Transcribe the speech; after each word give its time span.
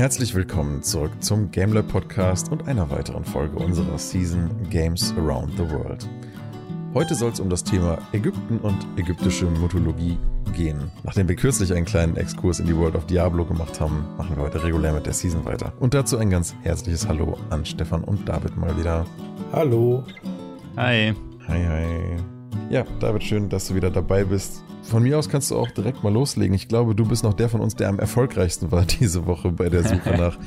Herzlich 0.00 0.34
willkommen 0.34 0.82
zurück 0.82 1.12
zum 1.20 1.50
GameLab 1.50 1.88
Podcast 1.88 2.50
und 2.50 2.66
einer 2.66 2.88
weiteren 2.88 3.22
Folge 3.22 3.58
unserer 3.58 3.98
Season 3.98 4.48
Games 4.70 5.12
Around 5.18 5.58
the 5.58 5.70
World. 5.70 6.08
Heute 6.94 7.14
soll 7.14 7.32
es 7.32 7.38
um 7.38 7.50
das 7.50 7.62
Thema 7.62 7.98
Ägypten 8.14 8.60
und 8.60 8.78
ägyptische 8.96 9.44
Mythologie 9.44 10.16
gehen. 10.56 10.90
Nachdem 11.02 11.28
wir 11.28 11.36
kürzlich 11.36 11.74
einen 11.74 11.84
kleinen 11.84 12.16
Exkurs 12.16 12.60
in 12.60 12.66
die 12.66 12.74
World 12.74 12.96
of 12.96 13.04
Diablo 13.08 13.44
gemacht 13.44 13.78
haben, 13.78 14.06
machen 14.16 14.36
wir 14.36 14.44
heute 14.44 14.64
regulär 14.64 14.94
mit 14.94 15.04
der 15.04 15.12
Season 15.12 15.44
weiter. 15.44 15.74
Und 15.80 15.92
dazu 15.92 16.16
ein 16.16 16.30
ganz 16.30 16.54
herzliches 16.62 17.06
Hallo 17.06 17.36
an 17.50 17.66
Stefan 17.66 18.02
und 18.02 18.26
David 18.26 18.56
mal 18.56 18.74
wieder. 18.78 19.04
Hallo. 19.52 20.04
Hi. 20.78 21.12
Hi, 21.46 21.66
hi. 21.66 22.39
Ja, 22.70 22.84
David, 23.00 23.24
schön, 23.24 23.48
dass 23.48 23.68
du 23.68 23.74
wieder 23.74 23.90
dabei 23.90 24.24
bist. 24.24 24.62
Von 24.82 25.02
mir 25.02 25.18
aus 25.18 25.28
kannst 25.28 25.50
du 25.50 25.56
auch 25.56 25.70
direkt 25.70 26.02
mal 26.02 26.12
loslegen. 26.12 26.54
Ich 26.54 26.68
glaube, 26.68 26.94
du 26.94 27.04
bist 27.04 27.24
noch 27.24 27.34
der 27.34 27.48
von 27.48 27.60
uns, 27.60 27.76
der 27.76 27.88
am 27.88 27.98
erfolgreichsten 27.98 28.70
war 28.72 28.84
diese 29.00 29.26
Woche 29.26 29.50
bei 29.50 29.68
der 29.68 29.82
Suche 29.82 30.10
nach 30.16 30.38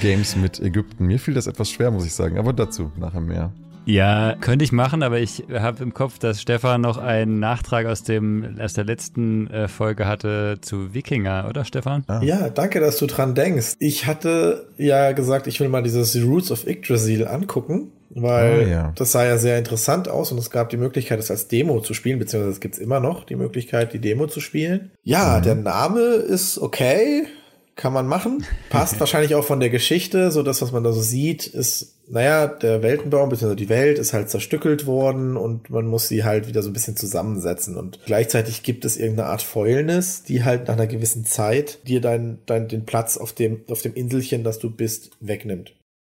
Games 0.00 0.36
mit 0.36 0.60
Ägypten. 0.60 1.06
Mir 1.06 1.18
fiel 1.18 1.34
das 1.34 1.46
etwas 1.46 1.70
schwer, 1.70 1.90
muss 1.90 2.06
ich 2.06 2.14
sagen, 2.14 2.38
aber 2.38 2.52
dazu 2.52 2.92
nachher 2.98 3.20
mehr. 3.20 3.52
Ja, 3.84 4.36
könnte 4.40 4.64
ich 4.64 4.70
machen, 4.70 5.02
aber 5.02 5.18
ich 5.18 5.44
habe 5.52 5.82
im 5.82 5.92
Kopf, 5.92 6.20
dass 6.20 6.40
Stefan 6.40 6.82
noch 6.82 6.98
einen 6.98 7.40
Nachtrag 7.40 7.86
aus, 7.86 8.04
dem, 8.04 8.56
aus 8.60 8.74
der 8.74 8.84
letzten 8.84 9.48
äh, 9.48 9.66
Folge 9.66 10.06
hatte 10.06 10.58
zu 10.60 10.94
Wikinger, 10.94 11.46
oder 11.48 11.64
Stefan? 11.64 12.04
Ah. 12.06 12.22
Ja, 12.22 12.48
danke, 12.48 12.78
dass 12.78 12.98
du 12.98 13.06
dran 13.06 13.34
denkst. 13.34 13.74
Ich 13.80 14.06
hatte 14.06 14.68
ja 14.78 15.10
gesagt, 15.12 15.48
ich 15.48 15.58
will 15.58 15.68
mal 15.68 15.82
dieses 15.82 16.14
Roots 16.22 16.52
of 16.52 16.66
Yggdrasil 16.66 17.26
angucken 17.26 17.90
weil 18.14 18.64
oh, 18.66 18.68
ja. 18.68 18.92
das 18.96 19.12
sah 19.12 19.24
ja 19.24 19.38
sehr 19.38 19.58
interessant 19.58 20.08
aus 20.08 20.32
und 20.32 20.38
es 20.38 20.50
gab 20.50 20.68
die 20.70 20.76
Möglichkeit, 20.76 21.18
es 21.18 21.30
als 21.30 21.48
Demo 21.48 21.80
zu 21.80 21.94
spielen, 21.94 22.18
beziehungsweise 22.18 22.52
es 22.52 22.60
gibt 22.60 22.78
immer 22.78 23.00
noch 23.00 23.24
die 23.24 23.36
Möglichkeit, 23.36 23.92
die 23.92 24.00
Demo 24.00 24.26
zu 24.26 24.40
spielen. 24.40 24.90
Ja, 25.02 25.38
mhm. 25.38 25.42
der 25.44 25.54
Name 25.54 26.00
ist 26.00 26.58
okay, 26.58 27.26
kann 27.74 27.92
man 27.92 28.06
machen, 28.06 28.44
passt 28.68 29.00
wahrscheinlich 29.00 29.34
auch 29.34 29.44
von 29.44 29.60
der 29.60 29.70
Geschichte, 29.70 30.30
so 30.30 30.42
das, 30.42 30.60
was 30.60 30.72
man 30.72 30.84
da 30.84 30.92
so 30.92 31.00
sieht, 31.00 31.46
ist, 31.46 31.96
naja, 32.08 32.46
der 32.46 32.82
Weltenbaum, 32.82 33.30
beziehungsweise 33.30 33.56
die 33.56 33.70
Welt 33.70 33.98
ist 33.98 34.12
halt 34.12 34.28
zerstückelt 34.28 34.86
worden 34.86 35.36
und 35.38 35.70
man 35.70 35.86
muss 35.86 36.08
sie 36.08 36.24
halt 36.24 36.46
wieder 36.48 36.62
so 36.62 36.68
ein 36.68 36.74
bisschen 36.74 36.96
zusammensetzen 36.96 37.76
und 37.76 38.00
gleichzeitig 38.04 38.62
gibt 38.62 38.84
es 38.84 38.98
irgendeine 38.98 39.30
Art 39.30 39.42
Fäulnis, 39.42 40.22
die 40.22 40.44
halt 40.44 40.68
nach 40.68 40.74
einer 40.74 40.86
gewissen 40.86 41.24
Zeit 41.24 41.86
dir 41.88 42.02
dein, 42.02 42.38
dein, 42.44 42.68
den 42.68 42.84
Platz 42.84 43.16
auf 43.16 43.32
dem, 43.32 43.62
auf 43.70 43.80
dem 43.80 43.94
Inselchen, 43.94 44.44
das 44.44 44.58
du 44.58 44.70
bist, 44.70 45.12
wegnimmt. 45.20 45.72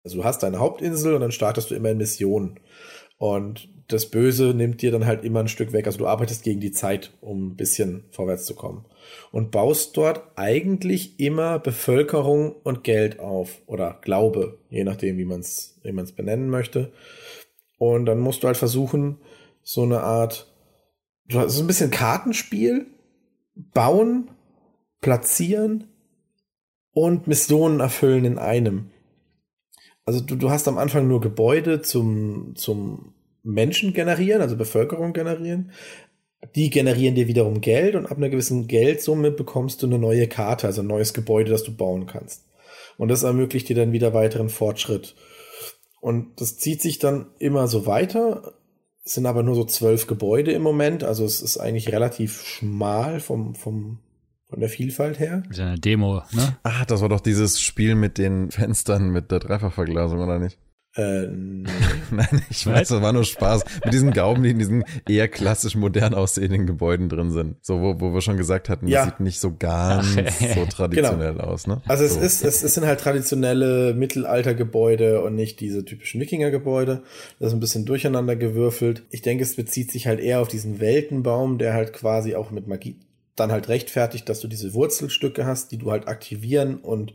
Also 0.08 0.20
du 0.20 0.24
hast 0.24 0.42
deine 0.42 0.60
Hauptinsel 0.60 1.16
und 1.16 1.20
dann 1.20 1.34
startest 1.34 1.70
du 1.70 1.76
immer 1.76 1.90
in 1.90 1.98
Missionen. 1.98 2.62
Und 3.18 3.68
das 3.90 4.06
Böse 4.06 4.54
nimmt 4.54 4.82
dir 4.82 4.90
dann 4.90 5.06
halt 5.06 5.26
immer 5.26 5.42
ein 5.42 5.50
Stück 5.50 5.74
weg. 5.74 5.86
Also 5.86 5.98
du 5.98 6.08
arbeitest 6.08 6.44
gegen 6.44 6.62
die 6.62 6.72
Zeit, 6.72 7.12
um 7.20 7.48
ein 7.48 7.56
bisschen 7.58 8.06
vorwärts 8.12 8.46
zu 8.46 8.56
kommen. 8.56 8.86
Und 9.34 9.52
baust 9.52 9.98
dort 9.98 10.22
eigentlich 10.38 11.20
immer 11.20 11.60
Bevölkerung 11.60 12.54
und 12.54 12.86
Geld 12.86 13.20
auf. 13.20 13.62
Oder 13.66 14.00
Glaube, 14.02 14.60
je 14.70 14.86
nachdem, 14.86 15.18
wie 15.18 15.26
man 15.26 15.42
es 15.42 15.78
wie 15.84 15.92
man's 15.92 16.14
benennen 16.14 16.50
möchte. 16.50 16.94
Und 17.78 18.06
dann 18.06 18.22
musst 18.22 18.44
du 18.44 18.48
halt 18.48 18.56
versuchen, 18.56 19.18
so 19.62 19.84
eine 19.84 20.04
Art, 20.04 20.50
so 21.30 21.62
ein 21.62 21.68
bisschen 21.68 21.92
Kartenspiel, 21.92 22.86
bauen, 23.56 24.32
platzieren 25.02 25.90
und 26.94 27.28
Missionen 27.28 27.82
erfüllen 27.82 28.24
in 28.24 28.38
einem 28.38 28.92
also 30.08 30.22
du, 30.22 30.38
du 30.38 30.50
hast 30.50 30.70
am 30.70 30.78
Anfang 30.78 31.06
nur 31.08 31.20
Gebäude 31.20 31.82
zum, 31.82 32.54
zum 32.56 33.14
Menschen 33.44 33.92
generieren, 33.92 34.42
also 34.42 34.56
Bevölkerung 34.56 35.12
generieren. 35.12 35.72
Die 36.56 36.70
generieren 36.70 37.16
dir 37.16 37.28
wiederum 37.28 37.60
Geld 37.60 37.94
und 37.96 38.06
ab 38.06 38.16
einer 38.16 38.30
gewissen 38.30 38.68
Geldsumme 38.68 39.32
bekommst 39.32 39.84
du 39.84 39.88
eine 39.88 40.00
neue 40.00 40.28
Karte, 40.28 40.66
also 40.66 40.82
ein 40.82 40.88
neues 40.88 41.14
Gebäude, 41.14 41.52
das 41.52 41.64
du 41.64 41.76
bauen 41.76 42.06
kannst. 42.06 42.46
Und 42.98 43.10
das 43.10 43.24
ermöglicht 43.24 43.68
dir 43.68 43.76
dann 43.76 43.92
wieder 43.92 44.14
weiteren 44.14 44.48
Fortschritt. 44.48 45.14
Und 46.00 46.40
das 46.40 46.58
zieht 46.58 46.82
sich 46.82 47.00
dann 47.00 47.28
immer 47.38 47.68
so 47.68 47.86
weiter. 47.86 48.54
Es 49.04 49.14
sind 49.14 49.26
aber 49.26 49.44
nur 49.44 49.56
so 49.56 49.66
zwölf 49.66 50.08
Gebäude 50.08 50.54
im 50.54 50.62
Moment, 50.62 51.04
also 51.04 51.26
es 51.26 51.42
ist 51.42 51.58
eigentlich 51.58 51.92
relativ 51.92 52.44
schmal 52.44 53.20
vom, 53.20 53.56
vom 53.56 54.00
von 54.50 54.60
der 54.60 54.70
Vielfalt 54.70 55.20
her. 55.20 55.44
Das 55.48 55.52
ist 55.52 55.60
ja 55.60 55.68
eine 55.68 55.80
Demo, 55.80 56.22
ne? 56.32 56.58
Ach, 56.64 56.86
das 56.86 57.02
war 57.02 57.10
doch 57.10 57.20
dieses 57.20 57.60
Spiel 57.60 57.96
mit 57.96 58.18
den 58.18 58.52
Fenstern 58.52 59.10
mit 59.10 59.32
der 59.32 59.40
Dreifachverglasung, 59.40 60.20
oder 60.20 60.40
nicht? 60.40 60.58
Äh, 60.96 61.28
nee. 61.28 61.70
Nein, 62.12 62.42
ich 62.50 62.66
weiß, 62.66 62.88
das 62.88 63.02
war 63.02 63.14
nur 63.14 63.24
Spaß. 63.24 63.66
Mit 63.86 63.94
diesen 63.94 64.14
Gauben, 64.14 64.42
die 64.42 64.50
in 64.50 64.58
diesen 64.58 64.84
eher 65.08 65.28
klassisch 65.28 65.76
modern 65.76 66.16
aussehenden 66.16 66.66
Gebäuden 66.66 67.08
drin 67.08 67.30
sind. 67.30 67.58
So, 67.62 67.82
wo, 67.82 68.00
wo 68.00 68.14
wir 68.14 68.22
schon 68.22 68.38
gesagt 68.38 68.68
hatten, 68.68 68.88
ja. 68.88 69.02
das 69.02 69.10
sieht 69.10 69.20
nicht 69.20 69.40
so 69.40 69.54
ganz 69.58 70.18
Ach, 70.18 70.56
so 70.56 70.66
traditionell 70.66 71.34
genau. 71.34 71.44
aus, 71.44 71.68
ne? 71.68 71.82
Also 71.88 72.08
so. 72.08 72.20
es 72.20 72.42
ist, 72.42 72.44
es, 72.44 72.64
es 72.64 72.74
sind 72.74 72.86
halt 72.86 73.00
traditionelle 73.00 73.94
Mittelaltergebäude 73.94 75.22
und 75.22 75.36
nicht 75.36 75.60
diese 75.60 75.86
typischen 75.86 76.20
Wikingergebäude. 76.20 77.04
Das 77.40 77.50
ist 77.50 77.54
ein 77.54 77.60
bisschen 77.60 77.86
durcheinander 77.86 78.36
gewürfelt. 78.36 79.04
Ich 79.12 79.22
denke, 79.22 79.44
es 79.44 79.56
bezieht 79.56 79.92
sich 79.92 80.08
halt 80.08 80.20
eher 80.20 80.40
auf 80.40 80.48
diesen 80.48 80.80
Weltenbaum, 80.80 81.60
der 81.60 81.74
halt 81.74 81.94
quasi 81.94 82.34
auch 82.34 82.50
mit 82.50 82.68
Magie 82.68 82.96
dann 83.40 83.52
halt 83.52 83.70
rechtfertigt, 83.70 84.28
dass 84.30 84.40
du 84.40 84.48
diese 84.48 84.74
Wurzelstücke 84.74 85.46
hast, 85.46 85.72
die 85.72 85.78
du 85.78 85.92
halt 85.92 86.08
aktivieren 86.08 86.78
und 86.78 87.14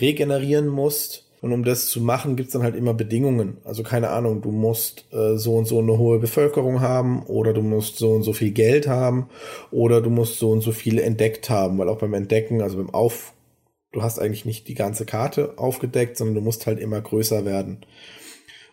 regenerieren 0.00 0.68
musst. 0.68 1.28
Und 1.40 1.52
um 1.52 1.64
das 1.64 1.88
zu 1.88 2.00
machen, 2.00 2.36
gibt's 2.36 2.52
dann 2.52 2.62
halt 2.62 2.76
immer 2.76 2.94
Bedingungen. 2.94 3.56
Also 3.64 3.82
keine 3.82 4.10
Ahnung, 4.10 4.42
du 4.42 4.52
musst 4.52 5.06
äh, 5.12 5.36
so 5.36 5.56
und 5.56 5.64
so 5.66 5.80
eine 5.80 5.98
hohe 5.98 6.20
Bevölkerung 6.20 6.80
haben 6.80 7.24
oder 7.24 7.52
du 7.52 7.62
musst 7.62 7.98
so 7.98 8.12
und 8.12 8.22
so 8.22 8.32
viel 8.32 8.52
Geld 8.52 8.86
haben 8.86 9.28
oder 9.72 10.00
du 10.00 10.08
musst 10.08 10.38
so 10.38 10.52
und 10.52 10.60
so 10.60 10.70
viel 10.70 11.00
entdeckt 11.00 11.50
haben, 11.50 11.78
weil 11.78 11.88
auch 11.88 11.98
beim 11.98 12.14
Entdecken, 12.14 12.62
also 12.62 12.76
beim 12.76 12.90
Auf, 12.90 13.32
du 13.90 14.02
hast 14.02 14.20
eigentlich 14.20 14.44
nicht 14.44 14.68
die 14.68 14.74
ganze 14.74 15.04
Karte 15.04 15.54
aufgedeckt, 15.56 16.16
sondern 16.16 16.36
du 16.36 16.40
musst 16.42 16.66
halt 16.68 16.78
immer 16.78 17.00
größer 17.00 17.44
werden. 17.44 17.84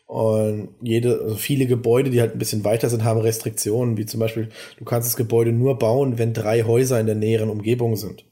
Und 0.10 0.70
jede, 0.82 1.22
also 1.22 1.36
viele 1.36 1.68
Gebäude, 1.68 2.10
die 2.10 2.20
halt 2.20 2.34
ein 2.34 2.40
bisschen 2.40 2.64
weiter 2.64 2.90
sind, 2.90 3.04
haben 3.04 3.20
Restriktionen, 3.20 3.96
wie 3.96 4.08
zum 4.08 4.20
Beispiel, 4.20 4.50
du 4.80 4.84
kannst 4.84 5.08
das 5.08 5.16
Gebäude 5.16 5.52
nur 5.52 5.78
bauen, 5.78 6.18
wenn 6.18 6.34
drei 6.34 6.64
Häuser 6.64 7.00
in 7.00 7.06
der 7.06 7.14
näheren 7.14 7.52
Umgebung 7.52 7.96
sind. 7.96 8.26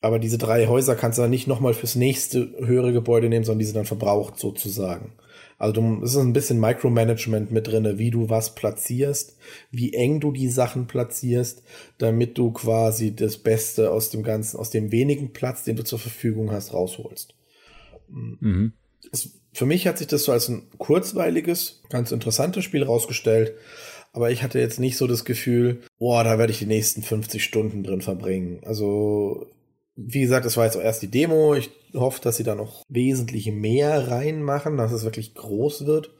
Aber 0.00 0.20
diese 0.20 0.38
drei 0.38 0.68
Häuser 0.68 0.94
kannst 0.94 1.18
du 1.18 1.22
dann 1.22 1.32
nicht 1.32 1.48
nochmal 1.48 1.74
fürs 1.74 1.96
nächste 1.96 2.52
höhere 2.64 2.92
Gebäude 2.92 3.28
nehmen, 3.28 3.44
sondern 3.44 3.58
die 3.58 3.64
sind 3.64 3.74
dann 3.74 3.84
verbraucht 3.84 4.38
sozusagen. 4.38 5.14
Also 5.58 5.72
du, 5.72 6.04
es 6.04 6.12
ist 6.12 6.18
ein 6.18 6.32
bisschen 6.32 6.60
Micromanagement 6.60 7.50
mit 7.50 7.66
drinne, 7.66 7.98
wie 7.98 8.12
du 8.12 8.30
was 8.30 8.54
platzierst, 8.54 9.36
wie 9.72 9.92
eng 9.92 10.20
du 10.20 10.30
die 10.30 10.48
Sachen 10.48 10.86
platzierst, 10.86 11.64
damit 11.98 12.38
du 12.38 12.52
quasi 12.52 13.12
das 13.12 13.38
Beste 13.38 13.90
aus 13.90 14.10
dem 14.10 14.22
Ganzen, 14.22 14.56
aus 14.56 14.70
dem 14.70 14.92
wenigen 14.92 15.32
Platz, 15.32 15.64
den 15.64 15.74
du 15.74 15.82
zur 15.82 15.98
Verfügung 15.98 16.52
hast, 16.52 16.72
rausholst. 16.72 17.34
Mhm. 18.08 18.74
Es 19.10 19.32
für 19.56 19.64
mich 19.64 19.86
hat 19.86 19.96
sich 19.96 20.06
das 20.06 20.24
so 20.24 20.32
als 20.32 20.48
ein 20.48 20.68
kurzweiliges, 20.76 21.80
ganz 21.88 22.12
interessantes 22.12 22.62
Spiel 22.62 22.82
rausgestellt. 22.82 23.54
Aber 24.12 24.30
ich 24.30 24.42
hatte 24.42 24.58
jetzt 24.58 24.78
nicht 24.78 24.98
so 24.98 25.06
das 25.06 25.24
Gefühl, 25.24 25.80
boah, 25.98 26.24
da 26.24 26.38
werde 26.38 26.52
ich 26.52 26.58
die 26.58 26.66
nächsten 26.66 27.02
50 27.02 27.42
Stunden 27.42 27.82
drin 27.82 28.02
verbringen. 28.02 28.60
Also, 28.66 29.46
wie 29.94 30.20
gesagt, 30.20 30.44
das 30.44 30.58
war 30.58 30.66
jetzt 30.66 30.76
auch 30.76 30.82
erst 30.82 31.00
die 31.00 31.10
Demo. 31.10 31.54
Ich 31.54 31.70
hoffe, 31.94 32.20
dass 32.20 32.36
sie 32.36 32.44
da 32.44 32.54
noch 32.54 32.82
wesentlich 32.90 33.50
mehr 33.50 34.08
reinmachen, 34.08 34.76
dass 34.76 34.92
es 34.92 35.04
wirklich 35.04 35.34
groß 35.34 35.86
wird. 35.86 36.10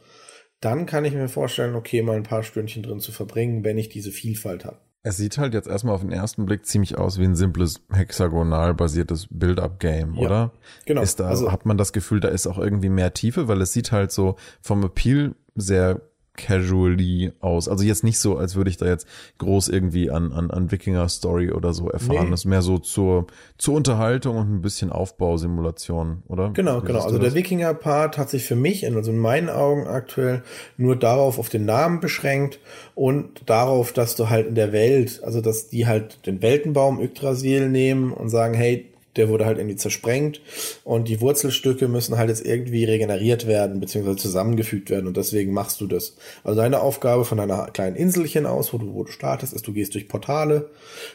Dann 0.61 0.87
kann 0.87 1.05
ich 1.05 1.13
mir 1.13 1.29
vorstellen, 1.29 1.75
okay, 1.75 2.01
mal 2.01 2.17
ein 2.17 2.23
paar 2.23 2.43
Stündchen 2.43 2.83
drin 2.83 3.01
zu 3.01 3.13
verbringen, 3.13 3.65
wenn 3.65 3.77
ich 3.77 3.91
diese 3.91 4.13
Vielfalt 4.13 4.65
habe. 4.65 4.79
Es 5.09 5.19
sieht 5.19 5.39
halt 5.39 5.55
jetzt 5.55 5.69
erstmal 5.69 5.94
auf 5.94 6.00
den 6.00 6.11
ersten 6.11 6.47
Blick 6.47 6.67
ziemlich 6.67 6.99
aus 6.99 7.21
wie 7.21 7.25
ein 7.25 7.37
simples 7.37 7.81
hexagonal 7.93 8.75
basiertes 8.75 9.28
Build-up-Game, 9.31 10.15
ja, 10.15 10.21
oder? 10.21 10.53
Genau. 10.84 11.00
Ist 11.00 11.21
da, 11.21 11.28
also, 11.28 11.53
hat 11.53 11.65
man 11.65 11.78
das 11.78 11.93
Gefühl, 11.93 12.19
da 12.19 12.27
ist 12.27 12.49
auch 12.49 12.59
irgendwie 12.59 12.89
mehr 12.89 13.15
Tiefe, 13.15 13.47
weil 13.47 13.61
es 13.61 13.72
sieht 13.72 13.93
halt 13.93 14.11
so 14.11 14.34
vom 14.61 14.83
Appeal 14.83 15.37
sehr 15.55 16.00
casually 16.37 17.33
aus. 17.41 17.69
Also 17.69 17.85
jetzt 17.85 18.05
nicht 18.05 18.19
so, 18.19 18.37
als 18.37 18.57
würde 18.57 18.71
ich 18.71 18.77
da 18.77 18.87
jetzt 18.87 19.07
groß 19.39 19.69
irgendwie 19.69 20.11
an, 20.11 20.33
an, 20.33 20.51
an 20.51 20.71
Wikinger-Story 20.71 21.53
oder 21.53 21.72
so 21.72 21.89
erfahren. 21.91 22.27
Nee. 22.27 22.31
Das 22.31 22.41
ist 22.41 22.45
mehr 22.47 22.63
so 22.63 22.78
zur, 22.78 23.27
zur 23.59 23.75
Unterhaltung 23.75 24.37
und 24.37 24.55
ein 24.55 24.63
bisschen 24.63 24.93
Aufbausimulation, 24.93 26.22
oder? 26.28 26.51
Genau, 26.53 26.83
Wie 26.83 26.87
genau. 26.87 27.01
Also 27.01 27.19
das? 27.19 27.33
der 27.33 27.34
Wikinger-Part 27.34 28.19
hat 28.19 28.31
sich 28.31 28.45
für 28.45 28.57
mich, 28.57 28.87
also 28.87 29.10
in 29.10 29.19
meinen 29.19 29.49
Augen 29.49 29.87
aktuell, 29.87 30.43
nur 30.77 30.97
darauf 30.97 31.39
auf 31.39 31.49
den 31.49 31.65
Namen 31.65 32.01
beschränkt 32.01 32.60
und 32.95 33.49
darauf, 33.49 33.93
dass 33.93 34.16
du 34.16 34.31
halt 34.31 34.47
in 34.47 34.55
der 34.55 34.72
Welt, 34.72 35.21
also 35.25 35.41
dass 35.41 35.69
die 35.69 35.87
halt 35.87 36.27
den 36.27 36.43
Weltenbaum 36.43 37.01
Yggdrasil 37.01 37.69
nehmen 37.69 38.13
und 38.13 38.28
sagen, 38.28 38.55
hey, 38.55 38.87
der 39.16 39.28
wurde 39.28 39.47
halt 39.47 39.59
irgendwie 39.59 39.77
zersprengt. 39.77 40.41
Und 40.84 41.09
die 41.09 41.21
Wurzelstücke 41.21 41.89
müssen 41.89 42.16
halt 42.16 42.28
jetzt 42.28 42.45
irgendwie 42.45 42.84
regeneriert 42.84 43.47
werden, 43.47 43.80
beziehungsweise 43.80 44.16
zusammengefügt 44.16 44.91
werden. 44.91 45.07
Und 45.07 45.16
deswegen 45.16 45.53
machst 45.53 45.80
du 45.80 45.86
das. 45.86 46.16
Also 46.45 46.60
deine 46.60 46.80
Aufgabe 46.80 47.24
von 47.24 47.39
deiner 47.39 47.66
kleinen 47.71 47.97
Inselchen 47.97 48.47
aus, 48.47 48.72
wo 48.72 48.78
du, 48.78 48.95
wo 48.95 49.04
du 49.04 49.13
startest, 49.13 49.53
ist, 49.53 49.66
du 49.66 49.72
gehst 49.72 49.95
durch 49.95 50.09
Portale, 50.09 50.71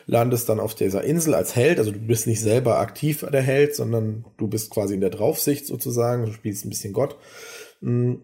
landest 0.07 0.50
dann 0.50 0.59
auf 0.59 0.75
dieser 0.75 1.03
Insel 1.03 1.33
als 1.33 1.56
Held, 1.56 1.80
also 1.80 1.92
du 1.92 2.00
bist 2.00 2.27
nicht 2.27 2.42
selber 2.42 2.80
aktiv 2.80 3.25
der 3.31 3.42
Held, 3.42 3.75
sondern 3.75 4.25
du 4.38 4.47
bist 4.47 4.71
quasi 4.71 4.94
in 4.94 5.01
der 5.01 5.09
Draufsicht 5.09 5.65
sozusagen, 5.65 6.25
du 6.25 6.33
spielst 6.33 6.65
ein 6.65 6.69
bisschen 6.69 6.94
Gott. 6.94 7.18
Mm, 7.81 8.15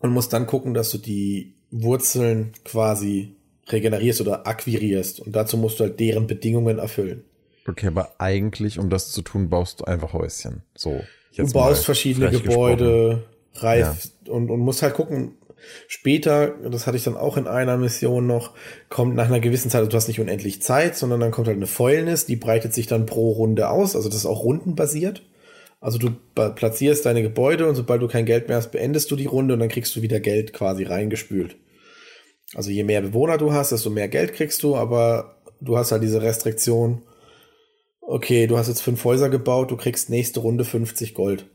und 0.00 0.10
musst 0.10 0.32
dann 0.32 0.46
gucken, 0.46 0.74
dass 0.74 0.90
du 0.90 0.98
die 0.98 1.54
Wurzeln 1.70 2.52
quasi 2.64 3.36
regenerierst 3.68 4.20
oder 4.20 4.46
akquirierst. 4.46 5.20
Und 5.20 5.36
dazu 5.36 5.56
musst 5.56 5.78
du 5.78 5.84
halt 5.84 6.00
deren 6.00 6.26
Bedingungen 6.26 6.78
erfüllen. 6.78 7.24
Okay, 7.70 7.86
aber 7.86 8.14
eigentlich, 8.18 8.78
um 8.78 8.90
das 8.90 9.12
zu 9.12 9.22
tun, 9.22 9.48
baust 9.48 9.80
du 9.80 9.84
einfach 9.84 10.12
Häuschen. 10.12 10.62
So. 10.74 11.02
du 11.36 11.52
baust 11.52 11.84
verschiedene 11.84 12.30
Gebäude, 12.30 13.24
reif 13.54 14.10
ja. 14.26 14.32
und, 14.32 14.50
und 14.50 14.60
musst 14.60 14.82
halt 14.82 14.94
gucken, 14.94 15.36
Später, 15.88 16.54
das 16.70 16.86
hatte 16.86 16.96
ich 16.96 17.04
dann 17.04 17.16
auch 17.16 17.36
in 17.36 17.46
einer 17.46 17.76
Mission 17.76 18.26
noch, 18.26 18.54
kommt 18.88 19.14
nach 19.14 19.26
einer 19.26 19.40
gewissen 19.40 19.70
Zeit, 19.70 19.80
also 19.80 19.90
du 19.90 19.96
hast 19.96 20.08
nicht 20.08 20.20
unendlich 20.20 20.62
Zeit, 20.62 20.96
sondern 20.96 21.20
dann 21.20 21.30
kommt 21.30 21.48
halt 21.48 21.56
eine 21.56 21.66
Fäulnis, 21.66 22.26
die 22.26 22.36
breitet 22.36 22.72
sich 22.72 22.86
dann 22.86 23.06
pro 23.06 23.32
Runde 23.32 23.68
aus, 23.68 23.94
also 23.94 24.08
das 24.08 24.18
ist 24.18 24.26
auch 24.26 24.42
rundenbasiert. 24.42 25.22
Also 25.80 25.98
du 25.98 26.10
platzierst 26.34 27.06
deine 27.06 27.22
Gebäude 27.22 27.66
und 27.66 27.74
sobald 27.74 28.02
du 28.02 28.08
kein 28.08 28.26
Geld 28.26 28.48
mehr 28.48 28.58
hast, 28.58 28.70
beendest 28.70 29.10
du 29.10 29.16
die 29.16 29.26
Runde 29.26 29.54
und 29.54 29.60
dann 29.60 29.70
kriegst 29.70 29.96
du 29.96 30.02
wieder 30.02 30.20
Geld 30.20 30.52
quasi 30.52 30.84
reingespült. 30.84 31.56
Also 32.54 32.70
je 32.70 32.84
mehr 32.84 33.00
Bewohner 33.00 33.38
du 33.38 33.52
hast, 33.52 33.72
desto 33.72 33.88
mehr 33.88 34.08
Geld 34.08 34.34
kriegst 34.34 34.62
du, 34.62 34.76
aber 34.76 35.36
du 35.60 35.78
hast 35.78 35.90
halt 35.92 36.02
diese 36.02 36.20
Restriktion, 36.20 37.02
okay, 38.10 38.46
du 38.46 38.58
hast 38.58 38.68
jetzt 38.68 38.82
fünf 38.82 39.04
Häuser 39.04 39.28
gebaut, 39.28 39.70
du 39.70 39.76
kriegst 39.76 40.10
nächste 40.10 40.40
Runde 40.40 40.64
50 40.64 41.14
Gold. 41.14 41.46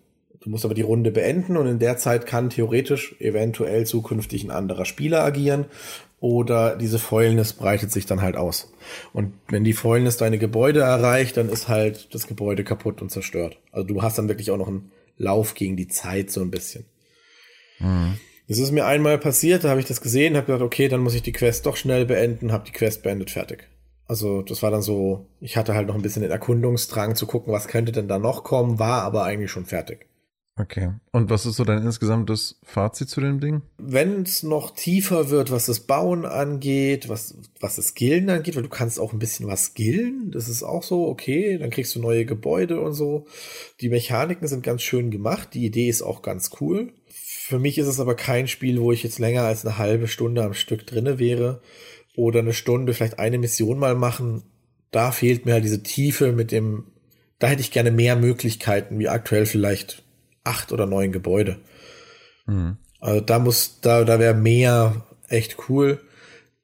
Du 0.41 0.49
musst 0.49 0.63
aber 0.63 0.75
die 0.75 0.83
Runde 0.83 1.11
beenden 1.11 1.57
und 1.57 1.67
in 1.67 1.79
der 1.79 1.97
Zeit 1.97 2.27
kann 2.27 2.51
theoretisch 2.51 3.15
eventuell 3.19 3.85
zukünftig 3.85 4.43
ein 4.43 4.51
anderer 4.51 4.85
Spieler 4.85 5.23
agieren 5.23 5.65
oder 6.19 6.75
diese 6.75 6.99
Fäulnis 6.99 7.53
breitet 7.53 7.91
sich 7.91 8.05
dann 8.05 8.21
halt 8.21 8.35
aus. 8.35 8.71
Und 9.11 9.33
wenn 9.49 9.63
die 9.63 9.73
Fäulnis 9.73 10.17
deine 10.17 10.37
Gebäude 10.37 10.81
erreicht, 10.81 11.37
dann 11.37 11.49
ist 11.49 11.67
halt 11.67 12.13
das 12.13 12.27
Gebäude 12.27 12.63
kaputt 12.63 13.01
und 13.01 13.11
zerstört. 13.11 13.57
Also 13.71 13.87
du 13.87 14.01
hast 14.03 14.17
dann 14.17 14.27
wirklich 14.29 14.51
auch 14.51 14.57
noch 14.57 14.67
einen 14.67 14.91
Lauf 15.17 15.55
gegen 15.55 15.75
die 15.75 15.87
Zeit 15.87 16.29
so 16.29 16.41
ein 16.41 16.51
bisschen. 16.51 16.85
Mhm. 17.79 18.17
Das 18.47 18.59
ist 18.59 18.71
mir 18.71 18.85
einmal 18.85 19.17
passiert, 19.17 19.63
da 19.63 19.69
habe 19.69 19.79
ich 19.79 19.87
das 19.87 20.01
gesehen, 20.01 20.37
habe 20.37 20.45
gedacht, 20.45 20.61
okay, 20.61 20.87
dann 20.87 21.01
muss 21.01 21.15
ich 21.15 21.23
die 21.23 21.31
Quest 21.31 21.65
doch 21.65 21.75
schnell 21.75 22.05
beenden, 22.05 22.51
habe 22.51 22.65
die 22.65 22.71
Quest 22.71 23.01
beendet, 23.01 23.31
fertig. 23.31 23.67
Also 24.07 24.41
das 24.41 24.61
war 24.61 24.71
dann 24.71 24.81
so, 24.81 25.25
ich 25.39 25.57
hatte 25.57 25.73
halt 25.73 25.87
noch 25.87 25.95
ein 25.95 26.01
bisschen 26.01 26.21
den 26.21 26.31
Erkundungsdrang 26.31 27.15
zu 27.15 27.25
gucken, 27.25 27.53
was 27.53 27.67
könnte 27.67 27.91
denn 27.91 28.07
da 28.07 28.19
noch 28.19 28.43
kommen, 28.43 28.77
war 28.77 29.01
aber 29.01 29.23
eigentlich 29.23 29.51
schon 29.51 29.65
fertig. 29.65 30.07
Okay. 30.57 30.93
Und 31.11 31.29
was 31.29 31.45
ist 31.45 31.57
so 31.57 31.65
dein 31.65 31.83
insgesamtes 31.83 32.59
Fazit 32.63 33.09
zu 33.09 33.19
dem 33.19 33.41
Ding? 33.41 33.61
Wenn 33.77 34.21
es 34.21 34.41
noch 34.41 34.73
tiefer 34.73 35.29
wird, 35.29 35.51
was 35.51 35.65
das 35.65 35.81
Bauen 35.81 36.25
angeht, 36.25 37.09
was, 37.09 37.35
was 37.59 37.75
das 37.75 37.89
Skillen 37.89 38.29
angeht, 38.29 38.55
weil 38.55 38.63
du 38.63 38.69
kannst 38.69 38.97
auch 38.97 39.11
ein 39.11 39.19
bisschen 39.19 39.47
was 39.47 39.65
skillen, 39.65 40.31
das 40.31 40.47
ist 40.47 40.63
auch 40.63 40.83
so, 40.83 41.07
okay, 41.07 41.57
dann 41.57 41.71
kriegst 41.71 41.93
du 41.95 41.99
neue 41.99 42.25
Gebäude 42.25 42.79
und 42.79 42.93
so. 42.93 43.25
Die 43.81 43.89
Mechaniken 43.89 44.47
sind 44.47 44.63
ganz 44.63 44.81
schön 44.81 45.11
gemacht, 45.11 45.49
die 45.53 45.65
Idee 45.65 45.89
ist 45.89 46.03
auch 46.03 46.21
ganz 46.21 46.51
cool. 46.61 46.93
Für 47.09 47.59
mich 47.59 47.77
ist 47.77 47.87
es 47.87 47.99
aber 47.99 48.15
kein 48.15 48.47
Spiel, 48.47 48.79
wo 48.79 48.93
ich 48.93 49.03
jetzt 49.03 49.19
länger 49.19 49.43
als 49.43 49.65
eine 49.65 49.77
halbe 49.77 50.07
Stunde 50.07 50.41
am 50.41 50.53
Stück 50.53 50.87
drinne 50.87 51.19
wäre 51.19 51.61
oder 52.17 52.39
eine 52.39 52.53
Stunde 52.53 52.93
vielleicht 52.93 53.19
eine 53.19 53.37
Mission 53.37 53.79
mal 53.79 53.95
machen. 53.95 54.43
Da 54.91 55.11
fehlt 55.11 55.45
mir 55.45 55.53
halt 55.53 55.63
diese 55.63 55.83
Tiefe 55.83 56.31
mit 56.31 56.51
dem, 56.51 56.85
da 57.39 57.47
hätte 57.47 57.61
ich 57.61 57.71
gerne 57.71 57.91
mehr 57.91 58.15
Möglichkeiten, 58.15 58.99
wie 58.99 59.09
aktuell 59.09 59.45
vielleicht 59.45 60.03
acht 60.43 60.71
oder 60.71 60.85
neun 60.85 61.11
Gebäude. 61.11 61.59
Mhm. 62.45 62.77
Also 62.99 63.21
da 63.21 63.39
muss, 63.39 63.81
da, 63.81 64.03
da 64.03 64.19
wäre 64.19 64.33
mehr 64.33 65.05
echt 65.27 65.69
cool. 65.69 66.01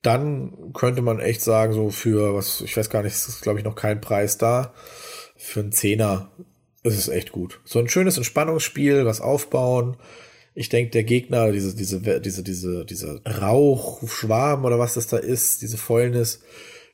Dann 0.01 0.73
könnte 0.73 1.01
man 1.01 1.19
echt 1.19 1.41
sagen, 1.41 1.73
so 1.73 1.91
für 1.91 2.33
was, 2.33 2.61
ich 2.61 2.75
weiß 2.75 2.89
gar 2.89 3.03
nicht, 3.03 3.13
es 3.13 3.27
ist 3.27 3.41
glaube 3.41 3.59
ich 3.59 3.65
noch 3.65 3.75
kein 3.75 4.01
Preis 4.01 4.37
da. 4.37 4.73
Für 5.37 5.59
einen 5.59 5.71
Zehner 5.71 6.31
ist 6.83 6.97
es 6.97 7.09
echt 7.09 7.31
gut. 7.31 7.61
So 7.65 7.79
ein 7.79 7.89
schönes 7.89 8.17
Entspannungsspiel, 8.17 9.05
was 9.05 9.21
aufbauen. 9.21 9.97
Ich 10.53 10.69
denke, 10.69 10.91
der 10.91 11.03
Gegner, 11.03 11.51
diese, 11.51 11.75
diese, 11.75 12.01
diese, 12.21 12.43
diese, 12.43 12.85
diese 12.85 13.21
Rauchschwarm 13.25 14.65
oder 14.65 14.79
was 14.79 14.95
das 14.95 15.07
da 15.07 15.17
ist, 15.17 15.61
diese 15.61 15.77
Fäulnis, 15.77 16.41